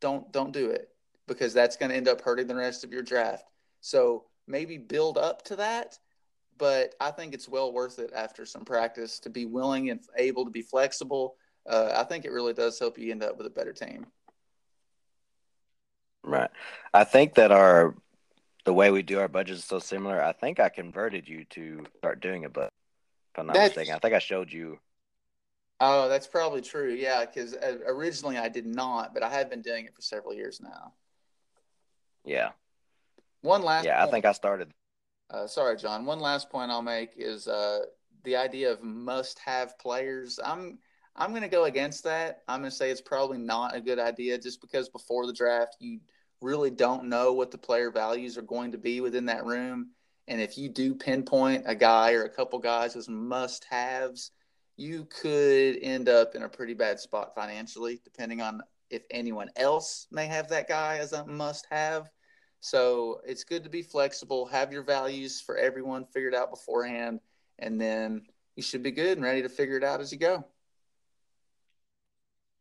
don't 0.00 0.30
don't 0.32 0.52
do 0.52 0.70
it 0.70 0.88
because 1.26 1.52
that's 1.52 1.76
going 1.76 1.90
to 1.90 1.96
end 1.96 2.08
up 2.08 2.20
hurting 2.20 2.46
the 2.46 2.54
rest 2.54 2.84
of 2.84 2.92
your 2.92 3.02
draft. 3.02 3.44
So 3.80 4.24
maybe 4.46 4.78
build 4.78 5.18
up 5.18 5.42
to 5.46 5.56
that, 5.56 5.98
but 6.58 6.94
I 7.00 7.10
think 7.10 7.34
it's 7.34 7.48
well 7.48 7.72
worth 7.72 7.98
it 7.98 8.12
after 8.14 8.46
some 8.46 8.64
practice 8.64 9.18
to 9.20 9.30
be 9.30 9.44
willing 9.44 9.90
and 9.90 10.00
able 10.16 10.44
to 10.44 10.50
be 10.50 10.62
flexible 10.62 11.36
uh, 11.68 11.92
I 11.96 12.04
think 12.04 12.24
it 12.24 12.32
really 12.32 12.52
does 12.52 12.78
help 12.78 12.98
you 12.98 13.10
end 13.10 13.22
up 13.22 13.36
with 13.38 13.46
a 13.46 13.50
better 13.50 13.72
team. 13.72 14.06
Right. 16.22 16.50
I 16.92 17.04
think 17.04 17.34
that 17.34 17.52
our 17.52 17.94
the 18.64 18.72
way 18.72 18.90
we 18.90 19.02
do 19.02 19.20
our 19.20 19.28
budget 19.28 19.56
is 19.56 19.64
so 19.64 19.78
similar. 19.78 20.20
I 20.20 20.32
think 20.32 20.58
I 20.58 20.68
converted 20.68 21.28
you 21.28 21.44
to 21.50 21.84
start 21.98 22.20
doing 22.20 22.44
a 22.44 22.48
budget. 22.48 22.72
If 23.32 23.38
I'm 23.38 23.46
not 23.46 23.54
that's, 23.54 23.76
mistaken, 23.76 23.94
I 23.94 23.98
think 24.00 24.14
I 24.14 24.18
showed 24.18 24.52
you. 24.52 24.78
Oh, 25.78 26.08
that's 26.08 26.26
probably 26.26 26.62
true. 26.62 26.92
Yeah, 26.92 27.24
because 27.24 27.54
uh, 27.54 27.78
originally 27.86 28.38
I 28.38 28.48
did 28.48 28.66
not, 28.66 29.14
but 29.14 29.22
I 29.22 29.30
have 29.30 29.48
been 29.50 29.62
doing 29.62 29.84
it 29.84 29.94
for 29.94 30.02
several 30.02 30.34
years 30.34 30.60
now. 30.60 30.94
Yeah. 32.24 32.50
One 33.42 33.62
last. 33.62 33.84
Yeah, 33.84 33.98
point. 33.98 34.08
I 34.08 34.10
think 34.10 34.24
I 34.24 34.32
started. 34.32 34.72
Uh, 35.30 35.46
sorry, 35.46 35.76
John. 35.76 36.04
One 36.04 36.18
last 36.18 36.50
point 36.50 36.70
I'll 36.70 36.82
make 36.82 37.12
is 37.16 37.46
uh, 37.46 37.80
the 38.24 38.36
idea 38.36 38.72
of 38.72 38.82
must-have 38.82 39.78
players. 39.78 40.40
I'm 40.44 40.78
I'm 41.16 41.30
going 41.30 41.42
to 41.42 41.48
go 41.48 41.64
against 41.64 42.04
that. 42.04 42.42
I'm 42.46 42.60
going 42.60 42.70
to 42.70 42.76
say 42.76 42.90
it's 42.90 43.00
probably 43.00 43.38
not 43.38 43.74
a 43.74 43.80
good 43.80 43.98
idea 43.98 44.38
just 44.38 44.60
because 44.60 44.88
before 44.88 45.26
the 45.26 45.32
draft, 45.32 45.76
you 45.80 46.00
really 46.42 46.70
don't 46.70 47.04
know 47.04 47.32
what 47.32 47.50
the 47.50 47.58
player 47.58 47.90
values 47.90 48.36
are 48.36 48.42
going 48.42 48.72
to 48.72 48.78
be 48.78 49.00
within 49.00 49.24
that 49.26 49.46
room. 49.46 49.90
And 50.28 50.40
if 50.40 50.58
you 50.58 50.68
do 50.68 50.94
pinpoint 50.94 51.64
a 51.66 51.74
guy 51.74 52.12
or 52.12 52.24
a 52.24 52.30
couple 52.30 52.58
guys 52.58 52.96
as 52.96 53.08
must 53.08 53.64
haves, 53.70 54.32
you 54.76 55.06
could 55.06 55.78
end 55.80 56.08
up 56.08 56.34
in 56.34 56.42
a 56.42 56.48
pretty 56.48 56.74
bad 56.74 57.00
spot 57.00 57.34
financially, 57.34 58.00
depending 58.04 58.42
on 58.42 58.60
if 58.90 59.02
anyone 59.10 59.48
else 59.56 60.06
may 60.10 60.26
have 60.26 60.48
that 60.48 60.68
guy 60.68 60.98
as 60.98 61.12
a 61.12 61.26
must 61.26 61.66
have. 61.70 62.10
So 62.60 63.20
it's 63.24 63.44
good 63.44 63.64
to 63.64 63.70
be 63.70 63.82
flexible, 63.82 64.44
have 64.46 64.72
your 64.72 64.82
values 64.82 65.40
for 65.40 65.56
everyone 65.56 66.04
figured 66.04 66.34
out 66.34 66.50
beforehand, 66.50 67.20
and 67.58 67.80
then 67.80 68.26
you 68.54 68.62
should 68.62 68.82
be 68.82 68.90
good 68.90 69.16
and 69.16 69.24
ready 69.24 69.42
to 69.42 69.48
figure 69.48 69.76
it 69.76 69.84
out 69.84 70.00
as 70.00 70.12
you 70.12 70.18
go. 70.18 70.44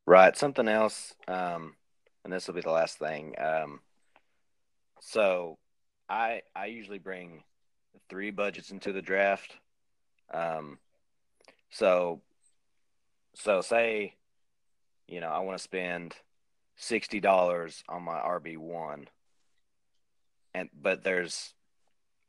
Right. 0.06 0.38
Something 0.38 0.68
else, 0.68 1.16
um, 1.28 1.76
and 2.24 2.32
this 2.32 2.48
will 2.48 2.54
be 2.54 2.62
the 2.62 2.72
last 2.72 3.00
thing. 3.00 3.34
Um, 3.40 3.80
so, 5.02 5.58
I 6.08 6.42
I 6.56 6.68
usually 6.68 7.00
bring 7.00 7.44
three 8.10 8.32
budgets 8.32 8.72
into 8.72 8.92
the 8.94 9.02
draft. 9.02 9.56
Um, 10.34 10.78
so, 11.72 12.22
so 13.36 13.62
say, 13.62 14.14
you 15.08 15.22
know, 15.22 15.30
I 15.30 15.40
want 15.40 15.58
to 15.58 15.64
spend 15.64 16.16
sixty 16.76 17.20
dollars 17.20 17.84
on 17.90 18.04
my 18.04 18.20
RB 18.20 18.58
one, 18.58 19.08
and 20.54 20.70
but 20.80 21.04
there's 21.04 21.54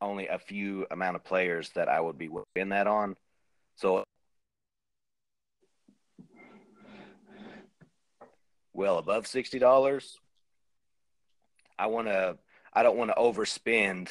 only 0.01 0.27
a 0.27 0.39
few 0.39 0.85
amount 0.91 1.15
of 1.15 1.23
players 1.23 1.69
that 1.71 1.89
I 1.89 1.99
would 1.99 2.17
be 2.17 2.29
in 2.55 2.69
that 2.69 2.87
on. 2.87 3.15
So 3.75 4.03
well 8.77 8.99
above 8.99 9.27
sixty 9.27 9.59
dollars, 9.59 10.17
I 11.77 11.87
want 11.87 12.07
to. 12.07 12.37
I 12.73 12.83
don't 12.83 12.97
want 12.97 13.09
to 13.09 13.15
overspend, 13.15 14.09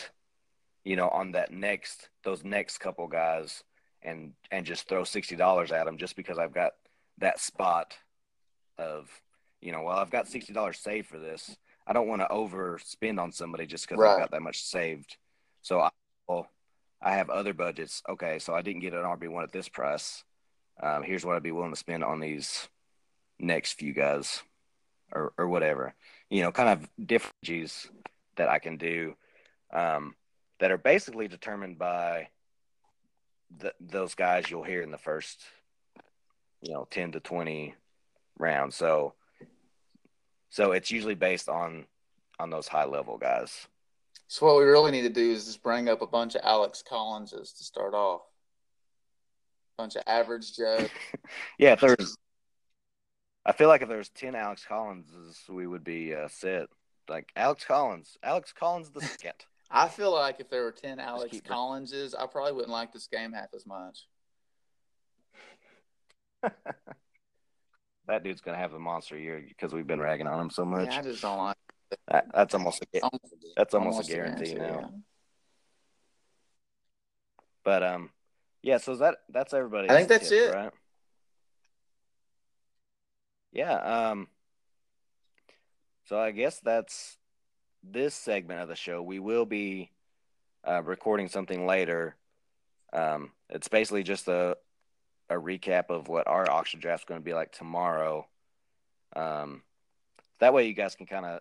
you 0.84 0.96
know, 0.96 1.08
on 1.08 1.32
that 1.32 1.52
next 1.52 2.08
those 2.24 2.44
next 2.44 2.78
couple 2.78 3.06
guys 3.06 3.62
and 4.02 4.32
and 4.50 4.66
just 4.66 4.88
throw 4.88 5.04
sixty 5.04 5.36
dollars 5.36 5.70
at 5.70 5.86
them 5.86 5.98
just 5.98 6.16
because 6.16 6.38
I've 6.38 6.52
got 6.52 6.72
that 7.18 7.40
spot 7.40 7.96
of, 8.76 9.08
you 9.60 9.70
know, 9.70 9.82
well 9.82 9.96
I've 9.96 10.10
got 10.10 10.26
sixty 10.26 10.52
dollars 10.52 10.78
saved 10.78 11.06
for 11.06 11.18
this. 11.18 11.56
I 11.86 11.92
don't 11.92 12.08
want 12.08 12.22
to 12.22 12.28
overspend 12.28 13.20
on 13.20 13.30
somebody 13.30 13.66
just 13.66 13.88
because 13.88 14.02
right. 14.02 14.14
I've 14.14 14.18
got 14.18 14.32
that 14.32 14.42
much 14.42 14.64
saved. 14.64 15.16
So 15.62 15.80
I 15.80 15.90
will 16.28 16.48
I 17.00 17.12
have 17.12 17.30
other 17.30 17.54
budgets. 17.54 18.02
Okay, 18.08 18.40
so 18.40 18.52
I 18.52 18.62
didn't 18.62 18.80
get 18.80 18.94
an 18.94 19.04
RB 19.04 19.28
one 19.28 19.44
at 19.44 19.52
this 19.52 19.68
price. 19.68 20.24
Um, 20.82 21.04
here's 21.04 21.24
what 21.24 21.36
I'd 21.36 21.42
be 21.44 21.52
willing 21.52 21.70
to 21.70 21.76
spend 21.76 22.02
on 22.02 22.18
these 22.18 22.68
next 23.38 23.74
few 23.74 23.92
guys, 23.92 24.42
or 25.12 25.32
or 25.38 25.48
whatever. 25.48 25.94
You 26.30 26.42
know, 26.42 26.52
kind 26.52 26.68
of 26.68 26.88
different 27.06 27.88
that 28.36 28.48
I 28.48 28.58
can 28.58 28.76
do 28.76 29.14
um, 29.72 30.14
that 30.60 30.70
are 30.70 30.78
basically 30.78 31.28
determined 31.28 31.78
by 31.78 32.28
the, 33.58 33.72
those 33.80 34.14
guys 34.14 34.50
you'll 34.50 34.62
hear 34.62 34.82
in 34.82 34.90
the 34.90 34.98
first, 34.98 35.42
you 36.60 36.72
know, 36.72 36.86
ten 36.90 37.12
to 37.12 37.20
twenty 37.20 37.74
rounds. 38.38 38.76
So, 38.76 39.14
so 40.50 40.72
it's 40.72 40.90
usually 40.90 41.14
based 41.14 41.48
on 41.48 41.86
on 42.38 42.50
those 42.50 42.68
high 42.68 42.84
level 42.84 43.18
guys. 43.18 43.66
So 44.28 44.46
what 44.46 44.56
we 44.56 44.64
really 44.64 44.90
need 44.90 45.02
to 45.02 45.08
do 45.08 45.30
is 45.30 45.46
just 45.46 45.62
bring 45.62 45.88
up 45.88 46.02
a 46.02 46.06
bunch 46.06 46.34
of 46.34 46.40
Alex 46.44 46.82
Collinses 46.86 47.52
to 47.52 47.64
start 47.64 47.94
off. 47.94 48.22
A 49.78 49.82
bunch 49.82 49.94
of 49.94 50.02
average 50.06 50.56
Joe. 50.56 50.86
yeah, 51.58 51.76
there's, 51.76 52.16
I 53.46 53.52
feel 53.52 53.68
like 53.68 53.80
if 53.80 53.88
there 53.88 53.98
was 53.98 54.08
ten 54.08 54.34
Alex 54.34 54.64
Collinses, 54.68 55.38
we 55.48 55.68
would 55.68 55.84
be 55.84 56.12
uh, 56.14 56.26
set. 56.28 56.66
Like 57.08 57.30
Alex 57.36 57.64
Collins, 57.64 58.18
Alex 58.24 58.52
Collins 58.52 58.90
the 58.90 59.00
second. 59.00 59.34
I 59.70 59.86
feel 59.86 60.12
like 60.12 60.40
if 60.40 60.50
there 60.50 60.64
were 60.64 60.72
ten 60.72 60.98
Alex 60.98 61.40
Collinses, 61.46 62.14
I 62.14 62.26
probably 62.26 62.52
wouldn't 62.52 62.72
like 62.72 62.92
this 62.92 63.06
game 63.06 63.32
half 63.32 63.54
as 63.54 63.64
much. 63.64 64.08
that 66.42 68.24
dude's 68.24 68.40
gonna 68.40 68.58
have 68.58 68.74
a 68.74 68.80
monster 68.80 69.16
year 69.16 69.44
because 69.48 69.72
we've 69.72 69.86
been 69.86 70.00
ragging 70.00 70.26
on 70.26 70.40
him 70.40 70.50
so 70.50 70.64
much. 70.64 70.88
Yeah, 70.88 70.98
I 70.98 71.02
just 71.02 71.22
don't 71.22 71.38
like. 71.38 71.56
That, 72.08 72.26
that's 72.34 72.54
almost 72.54 72.82
a 72.82 73.00
that's 73.56 73.74
almost, 73.74 73.94
almost 73.94 74.10
a 74.10 74.12
guarantee, 74.12 74.52
a 74.52 74.56
guarantee 74.56 74.72
now. 74.74 74.80
Yeah. 74.80 74.98
But 77.64 77.82
um, 77.84 78.10
yeah. 78.62 78.78
So 78.78 78.96
that 78.96 79.18
that's 79.28 79.54
everybody. 79.54 79.88
I 79.88 79.94
think 79.94 80.08
that's 80.08 80.32
it. 80.32 80.52
Right. 80.52 80.72
Yeah. 83.56 84.10
Um. 84.10 84.28
So 86.04 86.20
I 86.20 86.30
guess 86.30 86.60
that's 86.60 87.16
this 87.82 88.14
segment 88.14 88.60
of 88.60 88.68
the 88.68 88.76
show. 88.76 89.02
We 89.02 89.18
will 89.18 89.46
be 89.46 89.90
uh, 90.62 90.82
recording 90.82 91.28
something 91.28 91.66
later. 91.66 92.16
Um, 92.92 93.32
it's 93.48 93.68
basically 93.68 94.02
just 94.02 94.28
a 94.28 94.58
a 95.30 95.34
recap 95.34 95.86
of 95.88 96.06
what 96.06 96.28
our 96.28 96.48
auction 96.50 96.80
draft 96.80 97.02
is 97.02 97.08
going 97.08 97.20
to 97.20 97.24
be 97.24 97.32
like 97.32 97.50
tomorrow. 97.50 98.26
Um, 99.16 99.62
that 100.38 100.52
way 100.52 100.66
you 100.66 100.74
guys 100.74 100.94
can 100.94 101.06
kind 101.06 101.24
of 101.24 101.40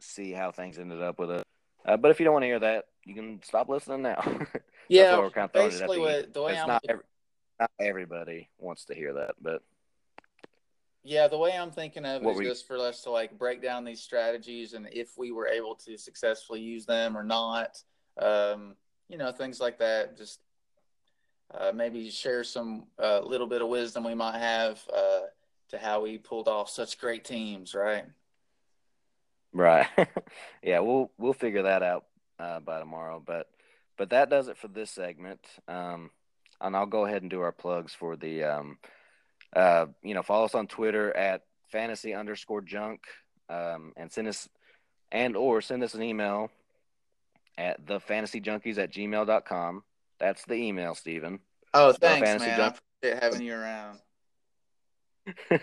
see 0.00 0.32
how 0.32 0.52
things 0.52 0.78
ended 0.78 1.00
up 1.02 1.18
with 1.18 1.30
it. 1.30 1.44
Uh, 1.84 1.96
but 1.96 2.10
if 2.10 2.20
you 2.20 2.24
don't 2.24 2.34
want 2.34 2.42
to 2.42 2.48
hear 2.48 2.60
that, 2.60 2.84
you 3.04 3.14
can 3.14 3.40
stop 3.42 3.70
listening 3.70 4.02
now. 4.02 4.22
yeah, 4.88 5.18
we're 5.18 5.30
kind 5.30 5.46
of 5.46 5.52
basically 5.52 5.98
what, 5.98 6.32
the 6.32 6.42
way 6.42 6.56
I'm 6.56 6.68
not, 6.68 6.84
every, 6.86 7.04
not 7.58 7.70
everybody 7.80 8.50
wants 8.58 8.84
to 8.84 8.94
hear 8.94 9.14
that, 9.14 9.34
but 9.40 9.62
yeah, 11.04 11.26
the 11.26 11.38
way 11.38 11.56
I'm 11.56 11.70
thinking 11.70 12.04
of 12.04 12.22
it 12.22 12.28
is 12.28 12.38
we, 12.38 12.44
just 12.44 12.66
for 12.66 12.76
us 12.78 13.02
to 13.02 13.10
like 13.10 13.36
break 13.36 13.60
down 13.60 13.84
these 13.84 14.00
strategies 14.00 14.74
and 14.74 14.88
if 14.92 15.18
we 15.18 15.32
were 15.32 15.48
able 15.48 15.74
to 15.86 15.98
successfully 15.98 16.60
use 16.60 16.86
them 16.86 17.16
or 17.16 17.24
not. 17.24 17.82
Um, 18.20 18.76
you 19.08 19.18
know, 19.18 19.32
things 19.32 19.60
like 19.60 19.78
that. 19.78 20.16
Just 20.16 20.40
uh, 21.52 21.72
maybe 21.74 22.08
share 22.10 22.44
some 22.44 22.84
uh, 23.02 23.20
little 23.20 23.46
bit 23.46 23.62
of 23.62 23.68
wisdom 23.68 24.04
we 24.04 24.14
might 24.14 24.38
have 24.38 24.80
uh, 24.94 25.20
to 25.70 25.78
how 25.78 26.02
we 26.02 26.18
pulled 26.18 26.48
off 26.48 26.70
such 26.70 26.98
great 26.98 27.24
teams, 27.24 27.74
right? 27.74 28.04
Right. 29.52 29.86
yeah, 30.62 30.78
we'll 30.80 31.10
we'll 31.18 31.34
figure 31.34 31.62
that 31.62 31.82
out 31.82 32.06
uh, 32.38 32.60
by 32.60 32.78
tomorrow. 32.78 33.22
But 33.24 33.48
but 33.98 34.10
that 34.10 34.30
does 34.30 34.48
it 34.48 34.56
for 34.56 34.68
this 34.68 34.90
segment. 34.90 35.40
Um, 35.66 36.10
and 36.60 36.76
I'll 36.76 36.86
go 36.86 37.04
ahead 37.06 37.22
and 37.22 37.30
do 37.30 37.40
our 37.40 37.52
plugs 37.52 37.92
for 37.92 38.16
the. 38.16 38.44
Um, 38.44 38.78
uh, 39.54 39.86
you 40.02 40.14
know, 40.14 40.22
follow 40.22 40.44
us 40.44 40.54
on 40.54 40.66
Twitter 40.66 41.14
at 41.16 41.42
fantasy 41.70 42.14
underscore 42.14 42.60
junk, 42.60 43.00
um, 43.48 43.92
and 43.96 44.10
send 44.10 44.28
us 44.28 44.48
and 45.10 45.36
or 45.36 45.60
send 45.60 45.82
us 45.82 45.94
an 45.94 46.02
email 46.02 46.50
at 47.58 47.86
the 47.86 48.00
fantasy 48.00 48.40
junkies 48.40 48.78
at 48.78 48.92
gmail.com. 48.92 49.82
That's 50.18 50.44
the 50.44 50.54
email, 50.54 50.94
Stephen. 50.94 51.40
Oh, 51.74 51.92
thanks, 51.92 52.26
man. 52.26 52.38
Junk- 52.38 52.76
I 53.04 53.08
appreciate 53.08 53.22
having 53.22 53.42
you 53.42 53.54
around. 53.54 53.98
um, 55.50 55.60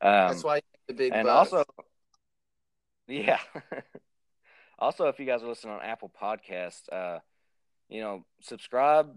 That's 0.00 0.44
why 0.44 0.60
the 0.86 0.94
big 0.94 1.12
and 1.14 1.26
buzz. 1.26 1.52
also 1.52 1.64
yeah. 3.08 3.38
also, 4.78 5.06
if 5.06 5.18
you 5.18 5.26
guys 5.26 5.42
are 5.42 5.48
listening 5.48 5.74
on 5.74 5.82
Apple 5.82 6.10
Podcasts, 6.20 6.90
uh, 6.92 7.20
you 7.88 8.00
know, 8.00 8.24
subscribe 8.40 9.14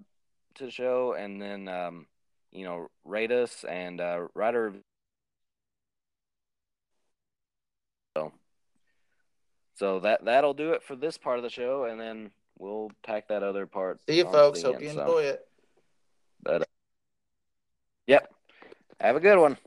to 0.56 0.66
the 0.66 0.72
show 0.72 1.14
and 1.14 1.42
then, 1.42 1.68
um, 1.68 2.06
you 2.52 2.66
know, 2.66 2.88
rate 3.06 3.32
us 3.32 3.64
and 3.68 4.02
uh, 4.02 4.28
write 4.34 4.56
a 4.56 4.62
review. 4.62 4.84
So, 8.18 8.32
so 9.76 10.00
that 10.02 10.26
that'll 10.26 10.54
do 10.54 10.72
it 10.72 10.84
for 10.84 10.96
this 10.96 11.18
part 11.18 11.38
of 11.38 11.44
the 11.44 11.50
show, 11.50 11.86
and 11.86 12.00
then 12.00 12.32
we'll 12.58 12.92
tack 13.04 13.28
that 13.30 13.44
other 13.44 13.66
part. 13.66 14.00
See 14.10 14.18
you, 14.18 14.26
folks. 14.26 14.62
Hope 14.62 14.76
end, 14.76 14.84
you 14.84 14.90
enjoy 14.90 15.06
so. 15.06 15.18
it. 15.18 15.48
But, 16.42 16.62
uh, 16.62 16.66
yep. 18.08 18.32
Have 19.00 19.16
a 19.16 19.20
good 19.20 19.40
one. 19.40 19.58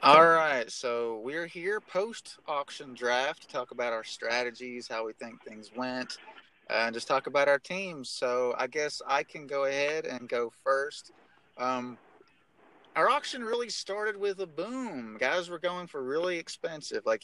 All 0.00 0.28
right, 0.28 0.70
so 0.70 1.20
we're 1.24 1.48
here 1.48 1.80
post 1.80 2.38
auction 2.46 2.94
draft 2.94 3.42
to 3.42 3.48
talk 3.48 3.72
about 3.72 3.92
our 3.92 4.04
strategies, 4.04 4.86
how 4.86 5.04
we 5.04 5.12
think 5.12 5.42
things 5.42 5.72
went, 5.74 6.18
and 6.70 6.94
just 6.94 7.08
talk 7.08 7.26
about 7.26 7.48
our 7.48 7.58
teams. 7.58 8.10
So 8.10 8.54
I 8.58 8.66
guess 8.66 9.00
I 9.06 9.22
can 9.22 9.46
go 9.46 9.64
ahead 9.64 10.04
and 10.04 10.28
go 10.28 10.52
first. 10.64 11.12
Um, 11.56 11.98
our 12.96 13.08
auction 13.08 13.42
really 13.42 13.68
started 13.68 14.16
with 14.16 14.40
a 14.40 14.46
boom. 14.46 15.16
Guys 15.18 15.48
were 15.48 15.58
going 15.58 15.86
for 15.86 16.02
really 16.02 16.38
expensive. 16.38 17.06
Like, 17.06 17.22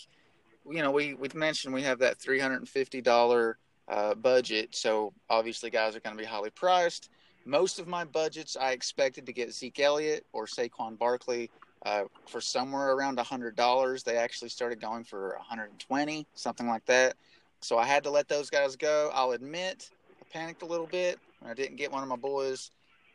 you 0.69 0.83
know, 0.83 0.91
we 0.91 1.15
we 1.15 1.29
mentioned 1.35 1.75
we 1.75 1.83
have 1.83 1.99
that 1.99 2.19
three 2.19 2.39
hundred 2.39 2.59
and 2.59 2.69
fifty 2.69 3.01
dollar 3.01 3.59
uh, 3.89 4.15
budget, 4.15 4.75
so 4.75 5.13
obviously 5.29 5.71
guys 5.71 5.95
are 5.97 6.01
going 6.01 6.17
to 6.17 6.23
be 6.23 6.27
highly 6.27 6.51
priced. 6.51 7.11
Most 7.45 7.79
of 7.79 7.87
my 7.87 8.05
budgets, 8.05 8.57
I 8.57 8.71
expected 8.71 9.27
to 9.27 9.33
get 9.33 9.53
Zeke 9.53 9.81
Elliott 9.81 10.25
or 10.33 10.47
Saquon 10.47 10.99
Barkley 10.99 11.51
uh, 11.85 12.05
for 12.27 12.41
somewhere 12.41 12.93
around 12.93 13.19
$100. 13.19 14.05
They 14.05 14.17
actually 14.17 14.49
started 14.49 14.81
going 14.81 15.05
for 15.05 15.35
120, 15.37 16.27
something 16.35 16.67
like 16.67 16.87
that. 16.87 17.17
So 17.65 17.79
I 17.79 17.87
had 17.87 18.05
to 18.05 18.11
let 18.11 18.29
those 18.29 18.51
guys 18.51 18.77
go. 18.77 19.11
I'll 19.15 19.33
admit 19.33 19.91
I 20.21 20.25
panicked 20.33 20.63
a 20.63 20.67
little 20.67 20.87
bit 20.87 21.19
I 21.47 21.55
didn't 21.55 21.77
get 21.77 21.93
one 21.93 22.03
of 22.03 22.09
my 22.09 22.17
boys, 22.17 22.71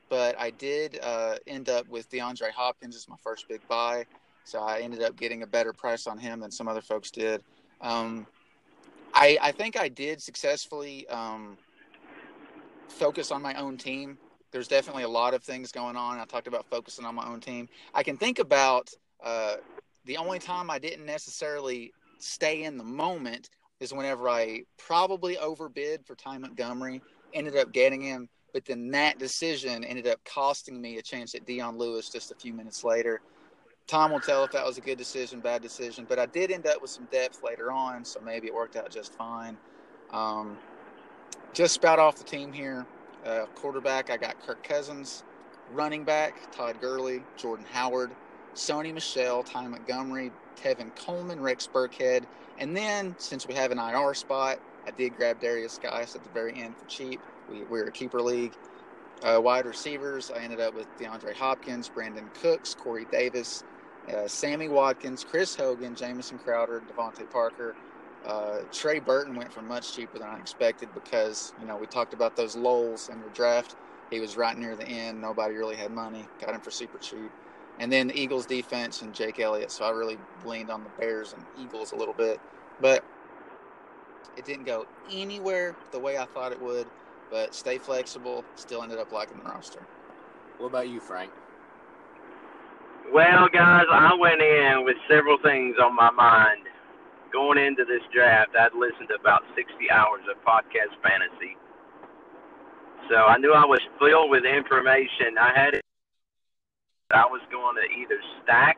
but 0.07 0.39
I 0.39 0.51
did 0.51 0.99
uh, 1.01 1.35
end 1.47 1.69
up 1.69 1.87
with 1.87 2.09
DeAndre 2.11 2.51
Hopkins 2.51 2.95
as 2.95 3.07
my 3.07 3.15
first 3.23 3.47
big 3.47 3.61
buy. 3.67 4.05
So 4.43 4.59
I 4.59 4.79
ended 4.79 5.01
up 5.01 5.15
getting 5.15 5.43
a 5.43 5.47
better 5.47 5.73
price 5.73 6.07
on 6.07 6.17
him 6.17 6.39
than 6.39 6.51
some 6.51 6.67
other 6.67 6.81
folks 6.81 7.11
did. 7.11 7.43
Um, 7.81 8.27
I, 9.13 9.37
I, 9.41 9.51
think 9.51 9.79
I 9.79 9.89
did 9.89 10.21
successfully 10.21 11.07
um, 11.07 11.57
focus 12.87 13.31
on 13.31 13.41
my 13.41 13.55
own 13.55 13.77
team 13.77 14.17
there's 14.51 14.67
definitely 14.67 15.03
a 15.03 15.09
lot 15.09 15.33
of 15.33 15.43
things 15.43 15.71
going 15.71 15.95
on. 15.95 16.17
I 16.17 16.25
talked 16.25 16.47
about 16.47 16.65
focusing 16.69 17.05
on 17.05 17.15
my 17.15 17.27
own 17.27 17.39
team. 17.39 17.69
I 17.93 18.01
can 18.01 18.17
think 18.17 18.39
about 18.39 18.89
uh, 19.23 19.57
the 20.05 20.17
only 20.17 20.39
time 20.39 20.71
I 20.71 20.79
didn't 20.79 21.05
necessarily 21.05 21.93
stay 22.17 22.63
in 22.63 22.77
the 22.77 22.83
moment 22.83 23.49
is 23.79 23.93
whenever 23.93 24.29
I 24.29 24.63
probably 24.77 25.37
overbid 25.37 26.05
for 26.05 26.15
Ty 26.15 26.39
Montgomery, 26.39 27.01
ended 27.33 27.55
up 27.55 27.71
getting 27.71 28.01
him, 28.01 28.27
but 28.53 28.65
then 28.65 28.89
that 28.91 29.19
decision 29.19 29.83
ended 29.83 30.07
up 30.07 30.19
costing 30.25 30.81
me 30.81 30.97
a 30.97 31.01
chance 31.01 31.35
at 31.35 31.45
Dion 31.45 31.77
Lewis 31.77 32.09
just 32.09 32.31
a 32.31 32.35
few 32.35 32.53
minutes 32.53 32.83
later. 32.83 33.21
Time 33.87 34.11
will 34.11 34.19
tell 34.19 34.43
if 34.43 34.51
that 34.51 34.65
was 34.65 34.77
a 34.77 34.81
good 34.81 34.97
decision, 34.97 35.39
bad 35.39 35.61
decision, 35.61 36.05
but 36.07 36.19
I 36.19 36.25
did 36.27 36.51
end 36.51 36.67
up 36.67 36.81
with 36.81 36.91
some 36.91 37.05
depth 37.11 37.41
later 37.43 37.71
on, 37.71 38.05
so 38.05 38.19
maybe 38.19 38.47
it 38.47 38.53
worked 38.53 38.75
out 38.75 38.91
just 38.91 39.13
fine. 39.13 39.57
Um, 40.11 40.57
just 41.53 41.73
spout 41.73 41.99
off 41.99 42.15
the 42.15 42.23
team 42.23 42.53
here. 42.53 42.85
Uh, 43.25 43.45
quarterback, 43.55 44.09
I 44.09 44.17
got 44.17 44.39
Kirk 44.45 44.63
Cousins. 44.63 45.23
Running 45.71 46.03
back, 46.03 46.51
Todd 46.51 46.77
Gurley, 46.81 47.23
Jordan 47.37 47.65
Howard, 47.71 48.11
Sony 48.55 48.93
Michel, 48.93 49.43
Ty 49.43 49.67
Montgomery, 49.67 50.31
Tevin 50.55 50.95
Coleman, 50.95 51.39
Rex 51.39 51.67
Burkhead. 51.71 52.23
And 52.59 52.75
then, 52.75 53.15
since 53.17 53.47
we 53.47 53.55
have 53.55 53.71
an 53.71 53.79
IR 53.79 54.13
spot, 54.13 54.59
I 54.85 54.91
did 54.91 55.15
grab 55.15 55.39
Derrius 55.41 55.81
Guice 55.81 56.15
at 56.15 56.23
the 56.23 56.29
very 56.29 56.61
end 56.61 56.77
for 56.77 56.85
cheap. 56.85 57.21
We, 57.49 57.63
we're 57.63 57.87
a 57.87 57.91
keeper 57.91 58.21
league. 58.21 58.53
Uh, 59.23 59.39
wide 59.41 59.65
receivers, 59.65 60.29
I 60.29 60.39
ended 60.39 60.59
up 60.59 60.75
with 60.75 60.87
DeAndre 60.97 61.35
Hopkins, 61.35 61.89
Brandin 61.89 62.33
Cooks, 62.41 62.75
Corey 62.75 63.05
Davis, 63.11 63.63
uh, 64.13 64.27
Sammy 64.27 64.69
Watkins, 64.69 65.23
Chris 65.23 65.55
Hogan, 65.55 65.95
Jamison 65.95 66.37
Crowder, 66.37 66.81
DeVante 66.81 67.29
Parker, 67.29 67.75
uh, 68.25 68.59
Trey 68.71 68.99
Burton 68.99 69.35
went 69.35 69.51
for 69.51 69.61
much 69.61 69.93
cheaper 69.95 70.19
than 70.19 70.27
I 70.27 70.37
expected 70.39 70.89
because, 70.93 71.53
you 71.59 71.65
know, 71.65 71.77
we 71.77 71.87
talked 71.87 72.13
about 72.13 72.35
those 72.35 72.55
lulls 72.55 73.09
in 73.09 73.19
your 73.19 73.29
draft. 73.29 73.75
He 74.11 74.19
was 74.19 74.35
right 74.37 74.57
near 74.57 74.75
the 74.75 74.87
end. 74.87 75.21
Nobody 75.21 75.55
really 75.55 75.75
had 75.75 75.91
money. 75.91 76.25
Got 76.39 76.55
him 76.55 76.61
for 76.61 76.71
super 76.71 76.97
cheap. 76.97 77.31
And 77.79 77.91
then 77.91 78.07
the 78.07 78.19
Eagles 78.19 78.45
defense 78.45 79.01
and 79.01 79.13
Jake 79.13 79.39
Elliott. 79.39 79.71
So 79.71 79.85
I 79.85 79.91
really 79.91 80.17
leaned 80.45 80.69
on 80.69 80.83
the 80.83 80.89
Bears 80.99 81.33
and 81.33 81.43
Eagles 81.59 81.93
a 81.93 81.95
little 81.95 82.13
bit. 82.13 82.39
But 82.81 83.03
It 84.37 84.45
didn't 84.45 84.65
go 84.65 84.85
anywhere 85.11 85.75
the 85.91 85.99
way 85.99 86.17
I 86.17 86.25
thought 86.25 86.51
it 86.51 86.61
would, 86.61 86.87
but 87.31 87.53
stay 87.55 87.77
flexible. 87.77 88.45
Still 88.55 88.83
ended 88.83 88.99
up 88.99 89.11
liking 89.11 89.37
the 89.37 89.49
roster. 89.49 89.81
What 90.57 90.67
about 90.67 90.89
you, 90.89 90.99
Frank? 90.99 91.31
Well, 93.13 93.47
guys, 93.51 93.85
I 93.91 94.13
went 94.15 94.41
in 94.41 94.85
with 94.85 94.97
several 95.09 95.37
things 95.43 95.75
on 95.83 95.95
my 95.95 96.11
mind. 96.11 96.63
Going 97.33 97.57
into 97.57 97.85
this 97.85 98.01
draft, 98.13 98.51
I'd 98.59 98.73
listened 98.75 99.09
to 99.09 99.15
about 99.15 99.43
60 99.55 99.91
hours 99.91 100.21
of 100.29 100.37
podcast 100.43 100.95
fantasy. 101.03 101.57
So 103.09 103.15
I 103.15 103.37
knew 103.37 103.53
I 103.53 103.65
was 103.65 103.81
filled 103.99 104.31
with 104.31 104.45
information. 104.45 105.37
I 105.39 105.51
had 105.57 105.73
it. 105.75 105.83
I 107.11 107.25
was 107.25 107.41
going 107.49 107.73
to 107.73 107.89
either 107.89 108.21
stack 108.43 108.77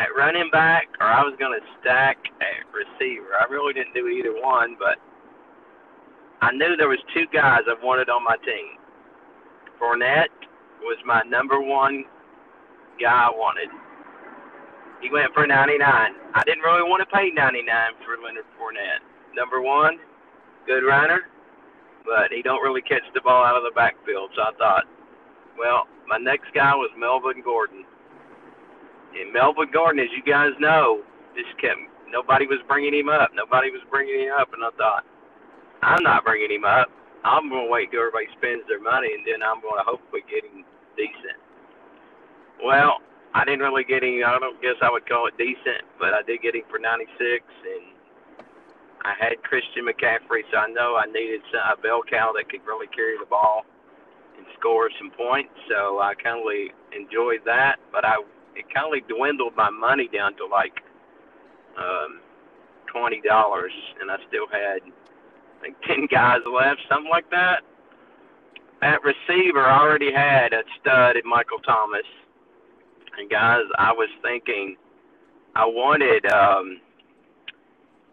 at 0.00 0.08
running 0.16 0.48
back 0.50 0.88
or 0.98 1.04
I 1.04 1.20
was 1.20 1.36
going 1.38 1.52
to 1.52 1.66
stack 1.76 2.16
at 2.40 2.64
receiver. 2.72 3.36
I 3.36 3.44
really 3.52 3.74
didn't 3.74 3.92
do 3.92 4.08
either 4.08 4.32
one, 4.32 4.76
but 4.80 4.96
I 6.40 6.52
knew 6.52 6.72
there 6.74 6.88
was 6.88 7.04
two 7.12 7.28
guys 7.34 7.68
I 7.68 7.76
wanted 7.84 8.08
on 8.08 8.24
my 8.24 8.36
team. 8.40 8.80
Fournette 9.76 10.32
was 10.80 10.96
my 11.04 11.20
number 11.28 11.60
one 11.60 12.04
guy 12.98 13.28
I 13.28 13.30
wanted. 13.30 13.68
He 15.02 15.12
went 15.12 15.34
for 15.34 15.46
99. 15.46 15.76
I 15.84 16.42
didn't 16.48 16.64
really 16.64 16.88
want 16.88 17.04
to 17.04 17.14
pay 17.14 17.28
99 17.28 17.60
for 18.08 18.16
Leonard 18.24 18.48
Fournette. 18.56 19.04
Number 19.36 19.60
one, 19.60 19.98
good 20.64 20.80
runner, 20.80 21.28
but 22.06 22.32
he 22.32 22.40
don't 22.40 22.64
really 22.64 22.80
catch 22.80 23.04
the 23.12 23.20
ball 23.20 23.44
out 23.44 23.54
of 23.54 23.64
the 23.68 23.76
backfield. 23.76 24.30
So 24.32 24.48
I 24.48 24.52
thought, 24.56 24.84
well, 25.58 25.88
my 26.08 26.18
next 26.18 26.52
guy 26.54 26.74
was 26.74 26.90
Melvin 26.96 27.42
Gordon. 27.42 27.84
And 29.18 29.32
Melvin 29.32 29.70
Gordon, 29.72 30.00
as 30.00 30.12
you 30.14 30.22
guys 30.22 30.52
know, 30.60 31.02
just 31.34 31.56
kept 31.60 31.80
nobody 32.08 32.46
was 32.46 32.60
bringing 32.68 32.94
him 32.94 33.08
up. 33.08 33.30
Nobody 33.34 33.70
was 33.70 33.80
bringing 33.90 34.28
him 34.28 34.32
up, 34.36 34.52
and 34.52 34.62
I 34.62 34.70
thought, 34.76 35.04
I'm 35.82 36.02
not 36.02 36.24
bringing 36.24 36.50
him 36.50 36.64
up. 36.64 36.88
I'm 37.24 37.48
going 37.48 37.66
to 37.66 37.72
wait 37.72 37.90
till 37.90 38.00
everybody 38.00 38.28
spends 38.38 38.62
their 38.68 38.80
money, 38.80 39.08
and 39.12 39.26
then 39.26 39.42
I'm 39.42 39.60
going 39.60 39.80
to 39.80 39.86
hopefully 39.88 40.22
get 40.30 40.44
him 40.44 40.62
decent. 40.96 41.40
Well, 42.62 43.02
I 43.34 43.44
didn't 43.44 43.60
really 43.60 43.84
get 43.84 44.04
him. 44.04 44.22
I 44.24 44.38
don't 44.38 44.60
guess 44.62 44.78
I 44.80 44.90
would 44.92 45.08
call 45.08 45.26
it 45.26 45.36
decent, 45.36 45.84
but 45.98 46.14
I 46.14 46.22
did 46.22 46.40
get 46.40 46.54
him 46.54 46.64
for 46.70 46.78
96, 46.78 47.10
and 47.18 47.84
I 49.02 49.12
had 49.18 49.42
Christian 49.42 49.84
McCaffrey, 49.84 50.44
so 50.52 50.56
I 50.60 50.68
know 50.70 50.96
I 50.96 51.06
needed 51.10 51.40
a 51.52 51.76
bell 51.80 52.00
cow 52.04 52.32
that 52.36 52.48
could 52.48 52.64
really 52.64 52.88
carry 52.88 53.18
the 53.18 53.26
ball 53.26 53.64
score 54.58 54.90
some 54.98 55.10
points. 55.10 55.52
So 55.68 56.00
I 56.00 56.14
kind 56.14 56.40
of 56.40 56.96
enjoyed 56.96 57.40
that, 57.44 57.76
but 57.92 58.04
I 58.04 58.16
it 58.54 58.64
kind 58.72 58.94
of 58.94 59.08
dwindled 59.08 59.54
my 59.56 59.70
money 59.70 60.08
down 60.08 60.36
to 60.36 60.46
like 60.46 60.80
um, 61.78 62.20
twenty 62.86 63.20
dollars, 63.20 63.72
and 64.00 64.10
I 64.10 64.16
still 64.28 64.46
had 64.50 64.80
like 65.62 65.76
ten 65.86 66.06
guys 66.10 66.40
left, 66.46 66.80
something 66.88 67.10
like 67.10 67.30
that. 67.30 67.62
At 68.82 69.00
receiver, 69.02 69.64
I 69.64 69.80
already 69.80 70.12
had 70.12 70.52
a 70.52 70.62
stud 70.80 71.16
at 71.16 71.24
Michael 71.24 71.58
Thomas 71.60 72.04
and 73.18 73.30
guys, 73.30 73.62
I 73.78 73.92
was 73.92 74.08
thinking, 74.22 74.76
I 75.54 75.64
wanted 75.64 76.26
um, 76.26 76.80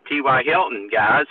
T.Y. 0.08 0.44
Hilton, 0.46 0.90
guys. 0.92 1.26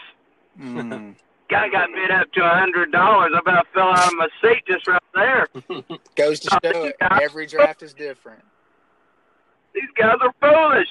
Mm. 0.61 1.15
Guy 1.53 1.69
got 1.69 1.91
bid 1.93 2.11
up 2.11 2.33
to 2.33 2.41
a 2.41 2.49
hundred 2.49 2.93
dollars. 2.93 3.33
I 3.35 3.39
about 3.41 3.67
fell 3.75 3.89
out 3.89 4.11
of 4.11 4.15
my 4.15 4.29
seat 4.41 4.65
just 4.67 4.87
right 4.89 5.03
there. 5.15 5.49
Goes 6.17 6.41
to 6.41 6.51
show 6.51 6.85
it. 6.85 6.97
Every 6.99 7.47
draft 7.47 7.83
is 7.83 7.93
different. 7.93 8.43
These 9.75 9.91
guys 9.95 10.17
are 10.23 10.33
foolish. 10.41 10.89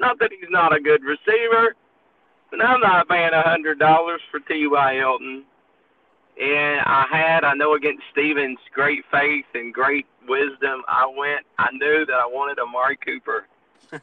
Not 0.00 0.18
that 0.18 0.32
he's 0.32 0.50
not 0.50 0.74
a 0.74 0.80
good 0.80 1.02
receiver, 1.04 1.76
but 2.50 2.60
I'm 2.60 2.80
not 2.80 3.08
paying 3.08 3.32
a 3.32 3.42
hundred 3.42 3.78
dollars 3.78 4.20
for 4.32 4.40
T.Y. 4.40 4.94
Hilton. 4.94 5.44
And 6.40 6.80
I 6.80 7.06
had, 7.08 7.44
I 7.44 7.54
know 7.54 7.74
against 7.74 8.02
Stevens' 8.10 8.58
great 8.74 9.04
faith 9.12 9.46
and 9.54 9.72
great 9.72 10.06
wisdom, 10.28 10.82
I 10.88 11.06
went, 11.06 11.46
I 11.58 11.70
knew 11.70 12.04
that 12.04 12.14
I 12.14 12.26
wanted 12.26 12.58
Amari 12.58 12.96
Cooper 12.96 13.46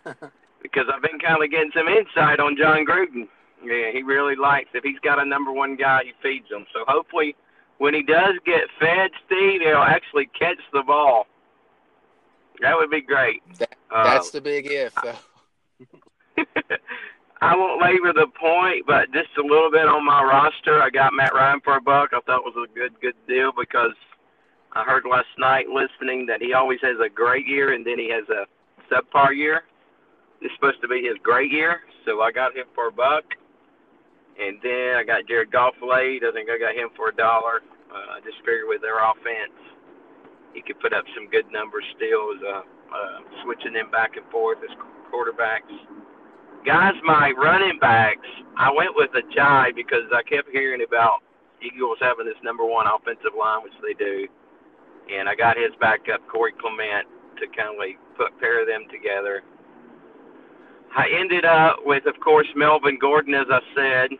because 0.61 0.85
I've 0.93 1.01
been 1.01 1.19
kind 1.19 1.43
of 1.43 1.51
getting 1.51 1.71
some 1.75 1.89
insight 1.89 2.39
on 2.39 2.55
Jon 2.55 2.85
Gruden. 2.85 3.27
Yeah, 3.65 3.91
he 3.91 4.03
really 4.03 4.35
likes, 4.35 4.69
if 4.73 4.83
he's 4.83 4.99
got 4.99 5.19
a 5.19 5.25
number 5.25 5.51
one 5.51 5.75
guy, 5.75 6.03
he 6.05 6.13
feeds 6.21 6.49
him. 6.49 6.65
So 6.73 6.83
hopefully 6.87 7.35
when 7.77 7.93
he 7.93 8.03
does 8.03 8.35
get 8.45 8.63
fed, 8.79 9.11
Steve, 9.25 9.61
he'll 9.61 9.77
actually 9.77 10.27
catch 10.37 10.59
the 10.71 10.83
ball. 10.83 11.27
That 12.61 12.75
would 12.77 12.89
be 12.89 13.01
great. 13.01 13.41
That, 13.59 13.75
that's 13.91 14.29
uh, 14.29 14.31
the 14.33 14.41
big 14.41 14.67
if, 14.69 14.93
though. 14.95 15.15
I 17.41 17.55
won't 17.55 17.81
labor 17.81 18.13
the 18.13 18.27
point, 18.39 18.85
but 18.87 19.11
just 19.11 19.29
a 19.37 19.41
little 19.41 19.69
bit 19.69 19.87
on 19.87 20.05
my 20.05 20.23
roster. 20.23 20.81
I 20.81 20.89
got 20.89 21.13
Matt 21.13 21.33
Ryan 21.33 21.59
for 21.63 21.75
a 21.75 21.81
buck. 21.81 22.11
I 22.13 22.21
thought 22.21 22.45
it 22.45 22.55
was 22.55 22.69
a 22.69 22.73
good, 22.73 22.93
good 23.01 23.15
deal 23.27 23.51
because 23.57 23.93
I 24.71 24.83
heard 24.83 25.03
last 25.09 25.27
night 25.37 25.67
listening 25.67 26.25
that 26.27 26.41
he 26.41 26.53
always 26.53 26.79
has 26.81 26.97
a 27.03 27.09
great 27.09 27.45
year 27.45 27.73
and 27.73 27.85
then 27.85 27.99
he 27.99 28.09
has 28.09 28.23
a 28.29 28.45
subpar 28.91 29.35
year. 29.35 29.63
This 30.41 30.51
supposed 30.55 30.81
to 30.81 30.87
be 30.87 31.01
his 31.03 31.17
great 31.23 31.51
year, 31.51 31.81
so 32.05 32.21
I 32.21 32.31
got 32.31 32.55
him 32.55 32.65
for 32.73 32.87
a 32.87 32.91
buck. 32.91 33.23
And 34.35 34.59
then 34.61 34.99
I 34.99 35.03
got 35.03 35.27
Jared 35.27 35.51
Goff 35.51 35.75
late. 35.81 36.23
I 36.27 36.31
think 36.31 36.49
I 36.49 36.59
got 36.59 36.75
him 36.75 36.89
for 36.95 37.09
a 37.09 37.15
dollar. 37.15 37.63
Uh, 37.87 38.19
I 38.19 38.19
just 38.19 38.37
figured 38.43 38.67
with 38.67 38.81
their 38.81 38.99
offense, 38.99 39.55
he 40.53 40.61
could 40.61 40.79
put 40.79 40.91
up 40.91 41.05
some 41.15 41.29
good 41.31 41.47
numbers 41.51 41.83
still 41.95 42.35
as 42.35 42.41
uh, 42.43 42.63
uh, 42.91 43.17
switching 43.43 43.73
them 43.73 43.91
back 43.91 44.15
and 44.19 44.27
forth 44.31 44.59
as 44.63 44.71
quarterbacks 45.07 45.71
guys, 46.65 46.97
my 47.05 47.31
running 47.37 47.77
backs, 47.79 48.27
I 48.57 48.73
went 48.73 48.95
with 48.95 49.11
a 49.13 49.21
jive 49.37 49.75
because 49.75 50.09
I 50.11 50.23
kept 50.23 50.49
hearing 50.49 50.81
about 50.81 51.21
Eagles 51.61 51.97
having 52.01 52.25
this 52.25 52.41
number 52.43 52.65
one 52.65 52.87
offensive 52.89 53.37
line, 53.37 53.61
which 53.63 53.77
they 53.85 53.93
do, 53.93 54.27
and 55.13 55.29
I 55.29 55.35
got 55.35 55.57
his 55.57 55.71
backup, 55.79 56.25
Corey 56.27 56.53
Clement, 56.59 57.05
to 57.37 57.45
kind 57.53 57.69
of 57.69 57.77
like 57.77 58.01
put 58.17 58.33
pair 58.39 58.65
them 58.65 58.89
together. 58.89 59.43
I 60.95 61.07
ended 61.19 61.43
up 61.43 61.79
with, 61.85 62.05
of 62.05 62.19
course, 62.21 62.47
Melvin 62.55 62.97
Gordon, 62.99 63.33
as 63.33 63.47
I 63.49 63.59
said. 63.75 64.17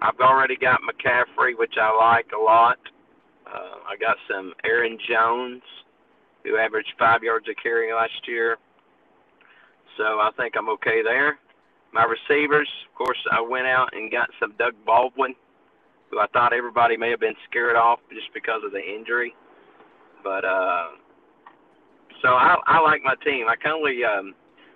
I've 0.00 0.20
already 0.20 0.56
got 0.56 0.80
McCaffrey, 0.82 1.58
which 1.58 1.74
I 1.80 1.90
like 1.96 2.26
a 2.32 2.40
lot. 2.40 2.78
Uh, 3.46 3.78
I 3.88 3.96
got 4.00 4.16
some 4.30 4.52
Aaron 4.64 4.96
Jones, 5.08 5.62
who 6.44 6.56
averaged 6.56 6.92
five 6.98 7.22
yards 7.22 7.46
a 7.50 7.54
carry 7.60 7.92
last 7.92 8.28
year. 8.28 8.58
So 9.96 10.04
I 10.04 10.30
think 10.36 10.54
I'm 10.56 10.68
okay 10.70 11.02
there. 11.02 11.38
My 11.92 12.04
receivers, 12.04 12.68
of 12.88 12.94
course, 12.96 13.18
I 13.32 13.40
went 13.40 13.66
out 13.66 13.90
and 13.92 14.10
got 14.10 14.28
some 14.40 14.54
Doug 14.58 14.74
Baldwin, 14.86 15.34
who 16.10 16.20
I 16.20 16.26
thought 16.32 16.52
everybody 16.52 16.96
may 16.96 17.10
have 17.10 17.20
been 17.20 17.36
scared 17.48 17.76
off 17.76 17.98
just 18.12 18.32
because 18.34 18.62
of 18.64 18.72
the 18.72 18.82
injury. 18.82 19.34
But 20.22 20.44
uh, 20.44 20.88
so 22.22 22.28
I, 22.28 22.56
I 22.66 22.80
like 22.80 23.02
my 23.04 23.14
team. 23.24 23.46
I 23.48 23.56
kind 23.56 23.76
of 23.76 24.18
um, 24.18 24.34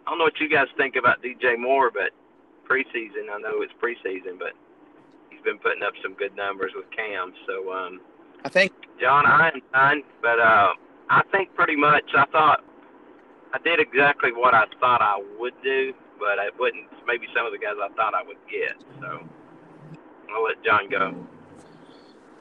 I 0.09 0.11
don't 0.11 0.19
know 0.19 0.25
what 0.25 0.41
you 0.41 0.49
guys 0.49 0.69
think 0.79 0.97
about 0.97 1.23
DJ 1.23 1.59
Moore, 1.59 1.91
but 1.91 2.13
preseason, 2.67 3.29
I 3.31 3.39
know 3.41 3.61
it's 3.61 3.73
preseason, 3.75 4.39
but 4.39 4.53
he's 5.29 5.43
been 5.43 5.59
putting 5.59 5.83
up 5.83 5.93
some 6.03 6.15
good 6.15 6.35
numbers 6.35 6.73
with 6.75 6.87
Cam. 6.91 7.35
So 7.47 7.71
um, 7.71 8.01
I 8.43 8.49
think 8.49 8.73
John, 8.99 9.27
I 9.27 9.51
am 9.51 9.61
fine, 9.71 10.03
but 10.23 10.41
uh, 10.41 10.73
I 11.11 11.23
think 11.31 11.55
pretty 11.55 11.77
much 11.77 12.05
I 12.17 12.25
thought 12.33 12.65
I 13.53 13.59
did 13.59 13.81
exactly 13.81 14.33
what 14.33 14.55
I 14.55 14.65
thought 14.81 15.03
I 15.03 15.23
would 15.39 15.55
do 15.63 15.93
but 16.19 16.39
I 16.39 16.51
wouldn't. 16.59 16.87
Maybe 17.07 17.27
some 17.35 17.47
of 17.47 17.53
the 17.53 17.59
guys 17.59 17.75
I 17.81 17.89
thought 17.95 18.15
I 18.15 18.23
would 18.23 18.37
get. 18.51 18.77
So 19.01 19.27
I'll 20.35 20.45
let 20.45 20.63
John 20.65 20.89
go. 20.91 21.15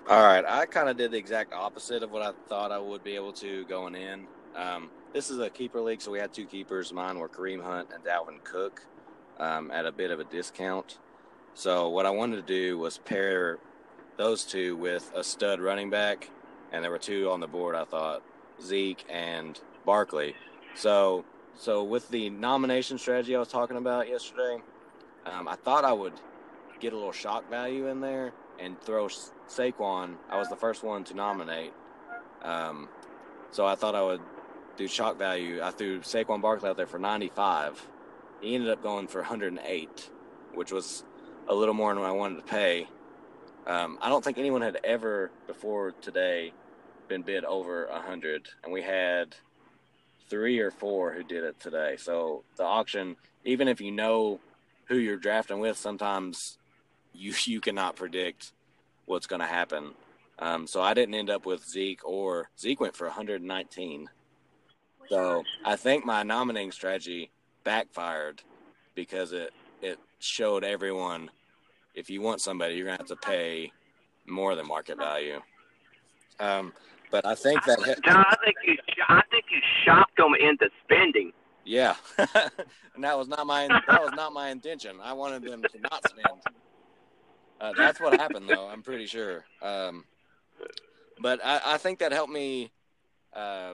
All 0.09 0.24
right, 0.24 0.43
I 0.45 0.65
kind 0.65 0.89
of 0.89 0.97
did 0.97 1.11
the 1.11 1.18
exact 1.18 1.53
opposite 1.53 2.01
of 2.01 2.11
what 2.11 2.22
I 2.22 2.32
thought 2.47 2.72
I 2.72 2.80
would 2.80 3.03
be 3.03 3.15
able 3.15 3.34
to 3.34 3.65
going 3.65 3.95
in. 3.95 4.26
Um, 4.55 4.89
this 5.18 5.32
is 5.32 5.39
a 5.39 5.49
keeper 5.49 5.82
league, 5.82 5.99
so 5.99 6.11
we 6.11 6.20
had 6.20 6.32
two 6.32 6.45
keepers. 6.45 6.93
Mine 6.93 7.18
were 7.18 7.28
Kareem 7.28 7.59
Hunt 7.59 7.89
and 7.91 8.03
Dalvin 8.03 8.43
Cook 8.43 8.84
um, 9.39 9.72
at 9.72 9.88
a 9.88 9.91
bit 9.91 10.11
of 10.11 10.20
a 10.20 10.24
discount. 10.24 10.99
So 11.55 11.89
what 11.89 12.05
I 12.05 12.11
wanted 12.11 12.36
to 12.36 12.43
do 12.43 12.78
was 12.78 12.99
pair 12.99 13.57
those 14.18 14.43
two 14.43 14.78
with 14.78 15.11
a 15.15 15.24
stud 15.24 15.59
running 15.59 15.89
back, 15.89 16.30
and 16.72 16.84
there 16.84 16.91
were 16.91 16.99
two 16.99 17.32
on 17.32 17.39
the 17.39 17.47
board. 17.47 17.74
I 17.74 17.84
thought 17.84 18.22
Zeke 18.61 19.03
and 19.09 19.59
Barkley. 19.88 20.36
So 20.76 21.26
so 21.55 21.84
with 21.84 22.07
the 22.09 22.30
nomination 22.30 22.99
strategy 22.99 23.36
I 23.36 23.39
was 23.39 23.47
talking 23.47 23.78
about 23.78 24.07
yesterday, 24.07 24.61
um, 25.26 25.47
I 25.47 25.55
thought 25.55 25.84
I 25.84 25.93
would 25.93 26.13
get 26.80 26.93
a 26.93 26.95
little 26.95 27.11
shock 27.11 27.49
value 27.49 27.88
in 27.88 28.01
there 28.01 28.34
and 28.59 28.80
throw 28.80 29.07
Saquon. 29.47 30.18
I 30.30 30.38
was 30.38 30.47
the 30.47 30.55
first 30.55 30.84
one 30.84 31.03
to 31.05 31.15
nominate, 31.15 31.74
um, 32.43 32.88
so 33.49 33.65
I 33.65 33.74
thought 33.74 33.95
I 33.95 34.03
would 34.03 34.22
do 34.78 34.88
shock 34.88 35.17
value. 35.17 35.61
I 35.61 35.71
threw 35.71 35.99
Saquon 35.99 36.41
Barkley 36.41 36.69
out 36.69 36.78
there 36.78 36.88
for 36.88 36.99
95. 36.99 37.86
He 38.41 38.55
ended 38.55 38.69
up 38.69 38.84
going 38.84 39.07
for 39.07 39.21
108, 39.21 40.09
which 40.53 40.71
was 40.71 41.03
a 41.47 41.55
little 41.55 41.73
more 41.73 41.93
than 41.93 42.03
I 42.03 42.11
wanted 42.11 42.38
to 42.38 42.43
pay. 42.43 42.88
Um, 43.65 43.97
I 44.01 44.09
don't 44.09 44.23
think 44.23 44.38
anyone 44.38 44.61
had 44.61 44.80
ever 44.84 45.32
before 45.47 45.91
today 45.91 46.53
been 47.07 47.23
bid 47.23 47.43
over 47.43 47.88
100, 47.88 48.47
and 48.63 48.71
we 48.71 48.82
had 48.82 49.36
three 50.30 50.59
or 50.59 50.71
four 50.71 51.13
who 51.13 51.23
did 51.23 51.43
it 51.43 51.59
today. 51.59 51.95
So 51.97 52.43
the 52.55 52.63
auction, 52.63 53.15
even 53.43 53.67
if 53.67 53.82
you 53.82 53.91
know 53.91 54.39
who 54.86 54.97
you're 54.97 55.17
drafting 55.17 55.59
with, 55.59 55.78
sometimes 55.78 56.57
you 57.13 57.34
you 57.45 57.59
cannot 57.59 57.95
predict 57.95 58.53
what's 59.05 59.28
going 59.28 59.41
to 59.41 59.47
happen. 59.47 59.93
Um, 60.39 60.67
so 60.67 60.82
I 60.82 60.93
didn't 60.93 61.15
end 61.15 61.30
up 61.30 61.45
with 61.45 61.65
Zeke 61.65 62.05
or 62.05 62.49
Zeke 62.59 62.80
went 62.80 62.95
for 62.95 63.07
119. 63.07 64.09
So 65.10 65.43
I 65.66 65.76
think 65.76 66.05
my 66.05 66.24
nominating 66.24 66.72
strategy 66.72 67.32
backfired 67.64 68.41
because 68.95 69.32
it 69.32 69.53
it 69.82 69.99
showed 70.20 70.64
everyone 70.64 71.30
if 71.93 72.10
you 72.10 72.22
want 72.22 72.41
somebody, 72.41 72.76
you're 72.76 72.86
gonna 72.86 72.97
have 72.97 73.08
to 73.08 73.16
pay 73.16 73.72
more 74.28 74.55
than 74.55 74.68
market 74.68 74.97
value. 74.97 75.41
Um, 76.39 76.74
but 77.10 77.26
I 77.26 77.36
think 77.36 77.64
that 77.66 77.80
John, 78.05 78.26
I 78.30 78.36
think 78.43 78.55
you 78.66 78.78
I 79.08 79.22
think 79.32 79.45
you 79.51 79.60
shocked 79.84 80.18
them 80.18 80.34
into 80.39 80.70
spending. 80.84 81.34
Yeah, 81.66 81.95
and 82.18 83.03
that 83.03 83.18
was 83.18 83.28
not 83.28 83.47
my 83.47 83.68
that 83.68 84.01
was 84.01 84.12
not 84.16 84.32
my 84.34 84.49
intention. 84.49 84.97
I 85.01 85.14
wanted 85.14 85.43
them 85.43 85.64
to 85.64 85.80
not 85.80 86.08
spend. 86.08 86.41
Uh, 87.60 87.74
that's 87.76 87.99
what 87.99 88.20
happened, 88.20 88.47
though. 88.47 88.68
I'm 88.68 88.84
pretty 88.84 89.08
sure. 89.08 89.43
Um, 89.62 90.05
but 91.20 91.43
I, 91.43 91.60
I, 91.66 91.78
think 91.80 91.97
that 91.99 92.12
helped 92.12 92.32
me 92.32 92.72
uh, 93.34 93.74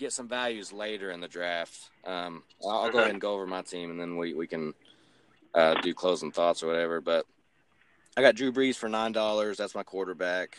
get 0.00 0.12
some 0.12 0.26
values 0.26 0.72
later 0.72 1.10
in 1.10 1.20
the 1.20 1.28
draft. 1.28 1.90
Um, 2.04 2.42
I'll, 2.66 2.90
go 2.90 2.98
ahead 2.98 3.10
and 3.10 3.20
go 3.20 3.34
over 3.34 3.46
my 3.46 3.62
team, 3.62 3.90
and 3.90 4.00
then 4.00 4.16
we 4.16 4.34
we 4.34 4.46
can 4.46 4.74
uh, 5.54 5.74
do 5.82 5.92
closing 5.94 6.32
thoughts 6.32 6.62
or 6.62 6.66
whatever. 6.66 7.00
But 7.00 7.26
I 8.16 8.22
got 8.22 8.34
Drew 8.34 8.50
Brees 8.50 8.76
for 8.76 8.88
nine 8.88 9.12
dollars. 9.12 9.58
That's 9.58 9.74
my 9.74 9.82
quarterback. 9.82 10.58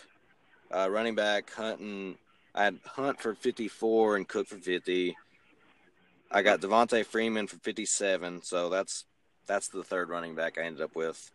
Uh, 0.73 0.89
running 0.89 1.15
back 1.15 1.51
Hunting. 1.51 2.17
I 2.53 2.65
had 2.65 2.79
Hunt 2.85 3.19
for 3.19 3.33
fifty 3.33 3.67
four 3.67 4.15
and 4.15 4.27
Cook 4.27 4.47
for 4.47 4.57
fifty. 4.57 5.17
I 6.29 6.43
got 6.43 6.61
Devonta 6.61 7.05
Freeman 7.05 7.47
for 7.47 7.57
57, 7.57 8.41
so 8.41 8.69
that's 8.69 9.03
that's 9.47 9.67
the 9.67 9.83
third 9.83 10.07
running 10.07 10.33
back 10.33 10.57
I 10.57 10.61
ended 10.61 10.81
up 10.81 10.95
with. 10.95 11.29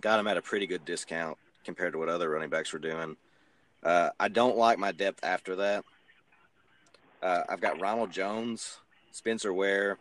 Got 0.00 0.18
him 0.18 0.26
at 0.26 0.36
a 0.36 0.42
pretty 0.42 0.66
good 0.66 0.84
discount 0.84 1.38
compared 1.64 1.92
to 1.92 1.98
what 1.98 2.08
other 2.08 2.28
running 2.28 2.50
backs 2.50 2.72
were 2.72 2.80
doing. 2.80 3.16
Uh, 3.84 4.10
I 4.18 4.26
don't 4.26 4.56
like 4.56 4.80
my 4.80 4.90
depth 4.90 5.22
after 5.22 5.56
that. 5.56 5.84
Uh, 7.26 7.42
I've 7.48 7.60
got 7.60 7.80
Ronald 7.80 8.12
Jones, 8.12 8.78
Spencer 9.10 9.52
Ware, 9.52 9.98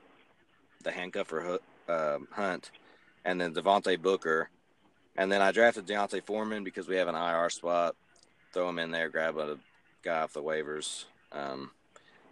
the 0.83 0.91
handcuff 0.91 1.25
for 1.25 1.57
uh, 1.89 2.19
Hunt, 2.29 2.69
and 3.25 3.41
then 3.41 3.51
Devontae 3.51 3.99
Booker. 3.99 4.51
And 5.17 5.31
then 5.31 5.41
I 5.41 5.51
drafted 5.51 5.87
D'Onta 5.87 6.21
Foreman 6.21 6.63
because 6.63 6.87
we 6.87 6.97
have 6.97 7.07
an 7.07 7.15
IR 7.15 7.49
spot. 7.49 7.95
Throw 8.53 8.69
him 8.69 8.77
in 8.77 8.91
there, 8.91 9.09
grab 9.09 9.39
a 9.39 9.57
guy 10.03 10.21
off 10.21 10.33
the 10.33 10.43
waivers. 10.43 11.05
Um, 11.31 11.71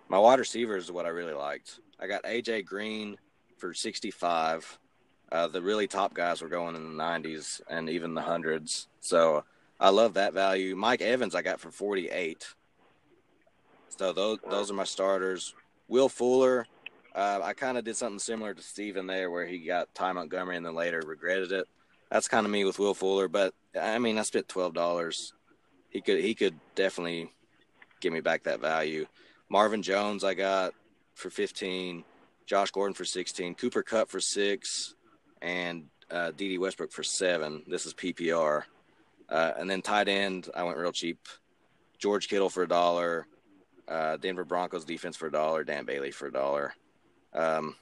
my 0.09 0.19
wide 0.19 0.37
receivers 0.37 0.83
is 0.83 0.91
what 0.91 1.07
I 1.07 1.09
really 1.09 1.33
liked. 1.33 1.79
I 1.99 2.05
got 2.05 2.21
AJ 2.25 2.65
Green 2.65 3.17
for 3.57 3.73
65. 3.73 4.77
Uh, 5.31 5.47
the 5.47 5.63
really 5.63 5.87
top 5.87 6.13
guys 6.13 6.43
were 6.43 6.49
going 6.49 6.75
in 6.75 6.95
the 6.95 7.03
90s 7.03 7.61
and 7.67 7.89
even 7.89 8.13
the 8.13 8.21
hundreds. 8.21 8.89
So 8.99 9.43
I 9.79 9.89
love 9.89 10.13
that 10.13 10.33
value. 10.33 10.75
Mike 10.75 11.01
Evans 11.01 11.33
I 11.33 11.41
got 11.41 11.59
for 11.59 11.71
48. 11.71 12.45
So 13.97 14.13
those 14.13 14.39
those 14.49 14.71
are 14.71 14.75
my 14.75 14.83
starters. 14.83 15.53
Will 15.87 16.09
Fuller, 16.09 16.65
uh, 17.13 17.39
I 17.43 17.53
kind 17.53 17.77
of 17.77 17.83
did 17.83 17.95
something 17.95 18.19
similar 18.19 18.53
to 18.53 18.61
Steven 18.61 19.05
there, 19.07 19.29
where 19.29 19.45
he 19.45 19.59
got 19.59 19.93
Ty 19.93 20.13
Montgomery 20.13 20.57
and 20.57 20.65
then 20.65 20.75
later 20.75 21.01
regretted 21.05 21.51
it. 21.51 21.67
That's 22.09 22.27
kind 22.27 22.45
of 22.45 22.51
me 22.51 22.65
with 22.65 22.79
Will 22.79 22.93
Fuller, 22.93 23.27
but 23.27 23.53
I 23.79 23.99
mean 23.99 24.17
I 24.17 24.23
spent 24.23 24.47
twelve 24.47 24.73
dollars. 24.73 25.33
He 25.89 26.01
could 26.01 26.21
he 26.21 26.33
could 26.33 26.59
definitely 26.75 27.31
give 28.01 28.13
me 28.13 28.19
back 28.19 28.43
that 28.43 28.59
value. 28.59 29.05
Marvin 29.49 29.81
Jones, 29.83 30.23
I 30.23 30.33
got 30.33 30.73
for 31.13 31.29
15. 31.29 32.03
Josh 32.45 32.71
Gordon 32.71 32.93
for 32.93 33.05
16. 33.05 33.55
Cooper 33.55 33.83
Kupp 33.83 34.09
for 34.09 34.19
six. 34.19 34.95
And 35.41 35.85
uh, 36.11 36.31
Dede 36.31 36.59
Westbrook 36.59 36.91
for 36.91 37.03
seven. 37.03 37.63
This 37.67 37.85
is 37.85 37.93
PPR. 37.93 38.63
Uh, 39.29 39.51
and 39.57 39.69
then 39.69 39.81
tight 39.81 40.07
end, 40.07 40.49
I 40.55 40.63
went 40.63 40.77
real 40.77 40.91
cheap. 40.91 41.19
George 41.97 42.27
Kittle 42.27 42.49
for 42.49 42.63
a 42.63 42.67
dollar. 42.67 43.27
Uh, 43.87 44.17
Denver 44.17 44.45
Broncos 44.45 44.85
defense 44.85 45.17
for 45.17 45.27
a 45.27 45.31
dollar. 45.31 45.63
Dan 45.63 45.85
Bailey 45.85 46.11
for 46.11 46.27
a 46.27 46.31
dollar. 46.31 46.73
Um, 47.33 47.75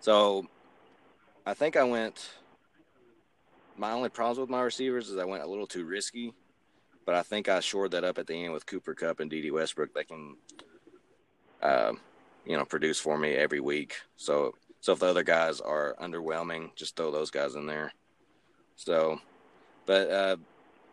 so 0.00 0.46
I 1.46 1.54
think 1.54 1.76
I 1.76 1.84
went. 1.84 2.30
My 3.76 3.92
only 3.92 4.08
problems 4.08 4.38
with 4.38 4.50
my 4.50 4.62
receivers 4.62 5.08
is 5.08 5.18
I 5.18 5.24
went 5.24 5.42
a 5.42 5.46
little 5.46 5.66
too 5.66 5.84
risky 5.84 6.32
but 7.04 7.14
I 7.14 7.22
think 7.22 7.48
I 7.48 7.60
shored 7.60 7.90
that 7.92 8.04
up 8.04 8.18
at 8.18 8.26
the 8.26 8.34
end 8.34 8.52
with 8.52 8.66
Cooper 8.66 8.94
Kupp 8.94 9.20
and 9.20 9.30
Dede 9.30 9.52
Westbrook. 9.52 9.92
They 9.94 10.04
can, 10.04 10.36
uh, 11.62 11.92
you 12.46 12.56
know, 12.56 12.64
produce 12.64 12.98
for 12.98 13.18
me 13.18 13.32
every 13.32 13.60
week. 13.60 13.96
So, 14.16 14.54
so 14.80 14.92
if 14.92 15.00
the 15.00 15.06
other 15.06 15.22
guys 15.22 15.60
are 15.60 15.96
underwhelming, 16.00 16.74
just 16.76 16.96
throw 16.96 17.10
those 17.10 17.30
guys 17.30 17.54
in 17.54 17.66
there. 17.66 17.92
So, 18.76 19.20
but 19.86 20.10
uh, 20.10 20.36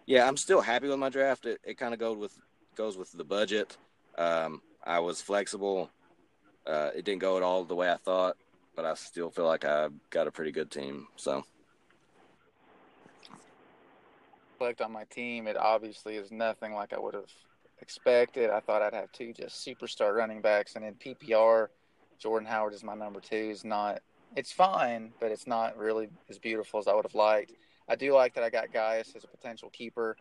yeah, 0.06 0.28
I'm 0.28 0.38
still 0.38 0.62
happy 0.62 0.88
with 0.88 1.00
my 1.00 1.10
draft. 1.10 1.46
It, 1.46 1.62
it 1.64 1.78
kind 1.78 1.94
of 1.94 2.00
goes 2.00 2.18
with 2.18 2.38
goes 2.76 2.98
with 2.98 3.12
the 3.12 3.24
budget. 3.24 3.78
Um, 4.18 4.62
I 4.84 5.00
was 5.00 5.22
flexible. 5.22 5.90
Uh, 6.66 6.92
it 6.96 7.06
didn't 7.06 7.22
go 7.22 7.38
at 7.38 7.44
all 7.44 7.64
the 7.64 7.76
way 7.76 7.92
I 7.92 7.98
thought, 7.98 8.38
but 8.76 8.86
I 8.86 8.94
still 8.94 9.30
feel 9.30 9.46
like 9.46 9.66
I've 9.66 9.94
got 10.10 10.28
a 10.28 10.32
pretty 10.32 10.52
good 10.52 10.70
team. 10.72 11.08
So 11.16 11.44
reflect 14.62 14.82
on 14.82 14.92
my 14.92 15.06
team, 15.06 15.48
it 15.48 15.58
obviously 15.58 16.18
is 16.18 16.32
nothing 16.32 16.74
like 16.74 16.94
I 16.94 17.00
would 17.00 17.16
have 17.16 17.32
expected. 17.82 18.52
I 18.52 18.60
thought 18.60 18.84
I'd 18.84 18.94
have 18.94 19.12
two 19.12 19.34
just 19.34 19.66
superstar 19.66 20.16
running 20.16 20.40
backs, 20.40 20.76
and 20.76 20.86
in 20.86 20.94
PPR, 20.94 21.70
Jordan 22.20 22.48
Howard 22.48 22.76
is 22.76 22.84
my 22.84 22.94
number 22.94 23.20
two. 23.20 23.36
Is 23.36 23.66
not. 23.66 24.02
It's 24.36 24.52
fine, 24.52 25.14
but 25.20 25.32
it's 25.32 25.48
not 25.48 25.78
really 25.78 26.10
as 26.30 26.38
beautiful 26.38 26.80
as 26.80 26.88
I 26.88 26.94
would 26.94 27.06
have 27.06 27.16
liked. 27.16 27.54
I 27.90 27.96
do 27.96 28.14
like 28.14 28.36
that 28.36 28.44
I 28.44 28.52
got 28.52 28.72
Guice 28.72 29.14
as 29.16 29.24
a 29.24 29.28
potential 29.28 29.70
keeper, 29.72 30.16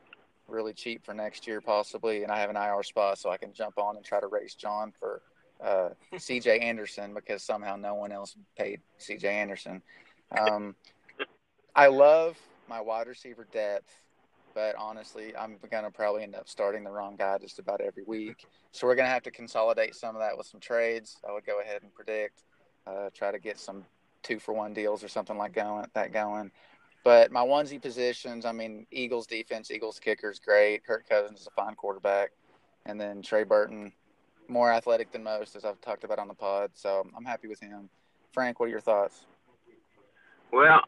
really 0.50 0.72
cheap 0.72 1.04
for 1.04 1.14
next 1.14 1.46
year 1.46 1.60
possibly, 1.60 2.22
and 2.22 2.32
I 2.32 2.38
have 2.40 2.50
an 2.50 2.56
IR 2.56 2.82
spot 2.82 3.18
so 3.18 3.30
I 3.30 3.36
can 3.36 3.52
jump 3.52 3.78
on 3.78 3.96
and 3.96 4.04
try 4.04 4.20
to 4.20 4.26
race 4.26 4.54
John 4.54 4.92
for 4.98 5.22
uh, 5.62 5.90
C.J. 6.18 6.58
Anderson 6.58 7.14
because 7.14 7.42
somehow 7.42 7.76
no 7.76 7.94
one 7.94 8.12
else 8.12 8.36
paid 8.56 8.80
C.J. 8.98 9.28
Anderson. 9.28 9.82
Um, 10.38 10.76
I 11.74 11.88
love 11.88 12.38
my 12.68 12.80
wide 12.80 13.08
receiver 13.08 13.46
depth 13.52 13.92
but 14.54 14.74
honestly, 14.76 15.34
I'm 15.36 15.56
going 15.70 15.84
to 15.84 15.90
probably 15.90 16.22
end 16.22 16.34
up 16.34 16.48
starting 16.48 16.84
the 16.84 16.90
wrong 16.90 17.16
guy 17.16 17.38
just 17.38 17.58
about 17.58 17.80
every 17.80 18.02
week. 18.04 18.46
So 18.72 18.86
we're 18.86 18.94
going 18.94 19.06
to 19.06 19.12
have 19.12 19.22
to 19.24 19.30
consolidate 19.30 19.94
some 19.94 20.14
of 20.14 20.20
that 20.20 20.36
with 20.36 20.46
some 20.46 20.60
trades. 20.60 21.18
I 21.28 21.32
would 21.32 21.46
go 21.46 21.60
ahead 21.60 21.82
and 21.82 21.92
predict, 21.94 22.42
uh, 22.86 23.10
try 23.14 23.30
to 23.30 23.38
get 23.38 23.58
some 23.58 23.84
two 24.22 24.38
for 24.38 24.52
one 24.52 24.72
deals 24.72 25.02
or 25.02 25.08
something 25.08 25.36
like 25.36 25.52
going, 25.52 25.86
that 25.94 26.12
going. 26.12 26.50
But 27.02 27.32
my 27.32 27.40
onesie 27.40 27.80
positions, 27.80 28.44
I 28.44 28.52
mean, 28.52 28.86
Eagles 28.90 29.26
defense, 29.26 29.70
Eagles 29.70 29.98
kicker 29.98 30.30
is 30.30 30.38
great. 30.38 30.84
Kirk 30.84 31.08
Cousins 31.08 31.40
is 31.40 31.46
a 31.46 31.50
fine 31.50 31.74
quarterback. 31.74 32.30
And 32.86 33.00
then 33.00 33.22
Trey 33.22 33.44
Burton, 33.44 33.92
more 34.48 34.72
athletic 34.72 35.10
than 35.12 35.22
most, 35.22 35.56
as 35.56 35.64
I've 35.64 35.80
talked 35.80 36.04
about 36.04 36.18
on 36.18 36.28
the 36.28 36.34
pod. 36.34 36.70
So 36.74 37.06
I'm 37.16 37.24
happy 37.24 37.48
with 37.48 37.60
him. 37.60 37.88
Frank, 38.32 38.60
what 38.60 38.66
are 38.66 38.70
your 38.70 38.80
thoughts? 38.80 39.26
Well, 40.52 40.80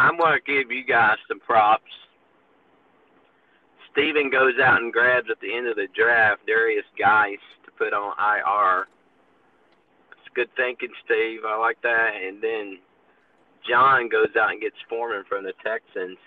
I'm 0.00 0.16
going 0.16 0.38
to 0.38 0.52
give 0.52 0.70
you 0.70 0.84
guys 0.84 1.16
some 1.28 1.40
props 1.40 1.90
Steven 3.92 4.30
goes 4.30 4.54
out 4.58 4.80
and 4.80 4.92
grabs 4.92 5.28
at 5.30 5.40
the 5.40 5.54
end 5.54 5.68
of 5.68 5.76
the 5.76 5.86
draft 5.94 6.46
Derrius 6.46 6.88
Guice 6.98 7.36
to 7.64 7.70
put 7.72 7.92
on 7.92 8.14
IR. 8.18 8.88
It's 10.12 10.34
good 10.34 10.48
thinking, 10.56 10.88
Steve. 11.04 11.40
I 11.46 11.56
like 11.56 11.80
that. 11.82 12.12
And 12.16 12.42
then 12.42 12.78
John 13.68 14.08
goes 14.08 14.34
out 14.38 14.50
and 14.50 14.60
gets 14.60 14.76
Foreman 14.88 15.24
from 15.28 15.44
the 15.44 15.52
Texans. 15.64 16.18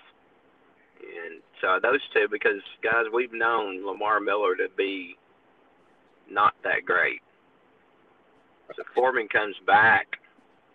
And 0.99 1.41
so 1.61 1.79
those 1.81 1.99
two, 2.13 2.27
because 2.31 2.61
guys, 2.83 3.05
we've 3.13 3.33
known 3.33 3.86
Lamar 3.86 4.19
Miller 4.19 4.55
to 4.55 4.67
be 4.77 5.15
not 6.29 6.53
that 6.63 6.86
great. 6.86 7.21
So 8.75 8.83
Foreman 8.95 9.27
comes 9.27 9.55
back, 9.67 10.07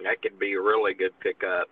that 0.03 0.23
could 0.23 0.39
be 0.39 0.55
a 0.55 0.61
really 0.61 0.95
good 0.95 1.19
pickup. 1.21 1.69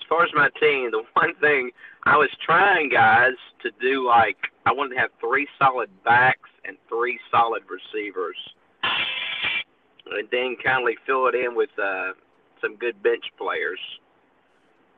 As 0.00 0.06
far 0.08 0.24
as 0.24 0.30
my 0.34 0.48
team, 0.60 0.90
the 0.90 1.02
one 1.14 1.34
thing 1.40 1.70
I 2.04 2.16
was 2.16 2.30
trying, 2.44 2.88
guys, 2.88 3.34
to 3.62 3.70
do 3.80 4.06
like 4.06 4.36
I 4.66 4.72
wanted 4.72 4.94
to 4.94 5.00
have 5.00 5.10
three 5.20 5.46
solid 5.58 5.90
backs 6.04 6.48
and 6.64 6.76
three 6.88 7.18
solid 7.30 7.62
receivers, 7.68 8.36
and 8.82 10.28
then 10.30 10.56
kindly 10.64 10.96
fill 11.06 11.26
it 11.26 11.34
in 11.34 11.54
with 11.54 11.70
uh, 11.82 12.12
some 12.60 12.76
good 12.76 13.02
bench 13.02 13.24
players. 13.36 13.80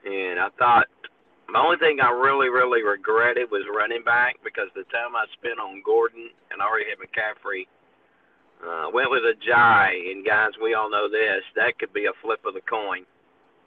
And 0.04 0.38
I 0.40 0.48
thought 0.58 0.86
the 1.52 1.58
only 1.58 1.78
thing 1.78 2.00
I 2.00 2.10
really, 2.10 2.48
really 2.48 2.82
regretted 2.82 3.50
was 3.50 3.64
running 3.74 4.04
back 4.04 4.36
because 4.44 4.68
the 4.74 4.84
time 4.92 5.16
I 5.16 5.26
spent 5.34 5.58
on 5.58 5.82
Gordon 5.84 6.30
and 6.50 6.60
already 6.60 6.86
had 6.88 6.98
McCaffrey. 6.98 7.66
Uh, 8.60 8.90
went 8.92 9.10
with 9.10 9.22
Ajayi, 9.24 10.12
and 10.12 10.24
guys, 10.24 10.50
we 10.62 10.74
all 10.74 10.90
know 10.90 11.08
this. 11.08 11.40
That 11.56 11.78
could 11.78 11.94
be 11.94 12.04
a 12.04 12.12
flip 12.20 12.44
of 12.44 12.52
the 12.52 12.60
coin. 12.68 13.06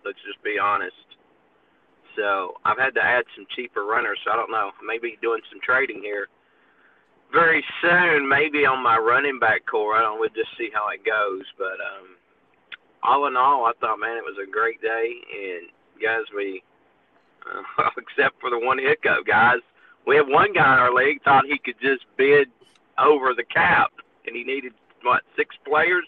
Let's 0.06 0.20
just 0.22 0.42
be 0.44 0.60
honest. 0.60 0.94
So 2.16 2.54
I've 2.64 2.78
had 2.78 2.94
to 2.96 3.02
add 3.02 3.26
some 3.36 3.48
cheaper 3.56 3.86
runners. 3.86 4.20
So 4.24 4.32
I 4.32 4.36
don't 4.36 4.52
know. 4.52 4.72
Maybe 4.86 5.18
doing 5.22 5.42
some 5.50 5.60
trading 5.64 6.02
here 6.02 6.28
very 7.32 7.64
soon. 7.82 8.30
Maybe 8.30 8.66
on 8.66 8.84
my 8.84 8.98
running 8.98 9.40
back 9.40 9.66
core. 9.66 9.96
I 9.96 10.02
don't. 10.02 10.20
We'll 10.20 10.30
just 10.30 10.56
see 10.58 10.70
how 10.72 10.90
it 10.90 11.04
goes. 11.04 11.46
But 11.58 11.82
um, 11.82 12.16
all 13.02 13.26
in 13.28 13.36
all, 13.36 13.66
I 13.66 13.74
thought, 13.82 14.00
man, 14.00 14.18
it 14.18 14.24
was 14.24 14.38
a 14.38 14.50
great 14.50 14.82
day. 14.82 15.10
And 15.34 15.70
guys, 16.02 16.24
we 16.36 16.64
uh, 17.46 17.90
except 17.98 18.40
for 18.40 18.50
the 18.50 18.60
one 18.60 18.78
hiccup, 18.78 19.26
guys. 19.26 19.60
We 20.06 20.16
had 20.18 20.28
one 20.28 20.54
guy 20.54 20.74
in 20.74 20.80
our 20.80 20.94
league 20.94 21.24
thought 21.24 21.46
he 21.46 21.58
could 21.58 21.80
just 21.82 22.06
bid 22.18 22.50
over 22.98 23.34
the 23.34 23.44
cap, 23.44 23.92
and 24.28 24.36
he 24.36 24.44
needed 24.44 24.74
what 25.02 25.24
six 25.36 25.56
players. 25.66 26.06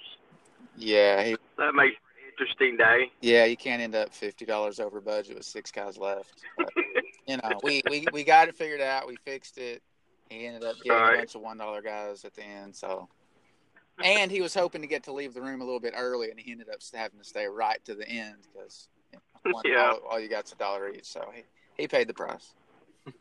Yeah, 0.78 1.24
he, 1.24 1.38
That 1.58 1.74
makes 1.74 1.96
an 1.96 2.30
interesting 2.32 2.76
day. 2.78 3.12
yeah, 3.22 3.46
you 3.46 3.56
can't 3.58 3.82
end 3.82 3.96
up 3.96 4.14
fifty 4.14 4.46
dollars 4.46 4.80
over 4.80 5.00
budget 5.00 5.36
with 5.36 5.46
six 5.46 5.72
guys 5.72 5.98
left. 5.98 6.44
But, 6.58 6.70
you 7.28 7.38
know, 7.38 7.60
we, 7.64 7.82
we 7.90 8.06
we 8.12 8.24
got 8.24 8.50
it 8.50 8.56
figured 8.56 8.82
out. 8.82 9.08
We 9.08 9.16
fixed 9.24 9.58
it. 9.58 9.82
He 10.30 10.46
ended 10.48 10.64
up 10.64 10.76
getting 10.78 10.92
Right. 10.92 11.16
a 11.16 11.18
bunch 11.20 11.36
of 11.36 11.42
one 11.42 11.58
dollar 11.58 11.82
guys 11.82 12.26
at 12.26 12.34
the 12.34 12.44
end. 12.44 12.76
So, 12.76 13.08
and 14.04 14.30
he 14.30 14.42
was 14.42 14.54
hoping 14.54 14.82
to 14.82 14.88
get 14.88 15.04
to 15.04 15.14
leave 15.14 15.34
the 15.34 15.42
room 15.42 15.62
a 15.62 15.64
little 15.64 15.80
bit 15.80 15.94
early, 15.96 16.30
and 16.32 16.40
he 16.40 16.52
ended 16.52 16.68
up 16.70 16.80
having 16.94 17.20
to 17.20 17.26
stay 17.26 17.46
right 17.46 17.84
to 17.86 17.96
the 17.96 18.08
end 18.10 18.36
because 18.52 18.90
one, 19.52 19.64
Yeah. 19.66 19.91
all, 19.91 20.00
all 20.12 20.20
you 20.20 20.30
got's 20.30 20.52
a 20.52 20.56
dollar 20.56 20.89
each. 20.89 21.06
So 21.06 21.30
he, 21.34 21.43
he 21.78 21.88
paid 21.88 22.08
the 22.08 22.14
price. 22.14 22.54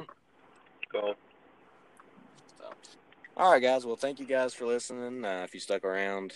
Cool. 0.93 1.17
So, 2.61 2.67
all 3.37 3.51
right, 3.51 3.61
guys. 3.61 3.85
Well, 3.85 3.97
thank 3.97 4.21
you 4.21 4.27
guys 4.27 4.55
for 4.55 4.65
listening. 4.65 5.25
Uh, 5.25 5.43
if 5.43 5.53
you 5.53 5.59
stuck 5.59 5.85
around, 5.85 6.35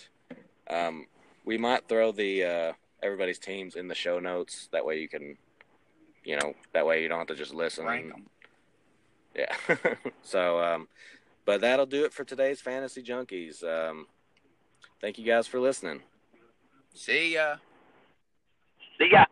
um, 0.69 1.05
we 1.45 1.57
might 1.57 1.87
throw 1.87 2.11
the 2.11 2.43
uh, 2.43 2.73
everybody's 3.01 3.39
teams 3.39 3.75
in 3.77 3.87
the 3.87 3.95
show 3.95 4.19
notes. 4.19 4.67
That 4.73 4.85
way 4.85 4.99
you 4.99 5.07
can, 5.07 5.37
you 6.25 6.35
know, 6.35 6.53
that 6.73 6.85
way 6.85 7.01
you 7.01 7.07
don't 7.07 7.19
have 7.19 7.27
to 7.27 7.35
just 7.35 7.53
listen. 7.53 7.85
Rank 7.85 8.11
'em. 8.13 8.25
Yeah. 9.33 9.55
so, 10.23 10.59
um, 10.61 10.89
but 11.45 11.61
that'll 11.61 11.85
do 11.85 12.03
it 12.03 12.11
for 12.11 12.25
today's 12.25 12.59
Fantasy 12.59 13.01
Junkies. 13.01 13.63
Um, 13.63 14.07
thank 14.99 15.17
you 15.17 15.25
guys 15.25 15.47
for 15.47 15.61
listening. 15.61 16.01
See 16.93 17.35
ya. 17.35 17.55
See 18.97 19.09
ya. 19.09 19.23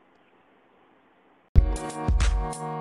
Thank 2.53 2.61
you. 2.61 2.77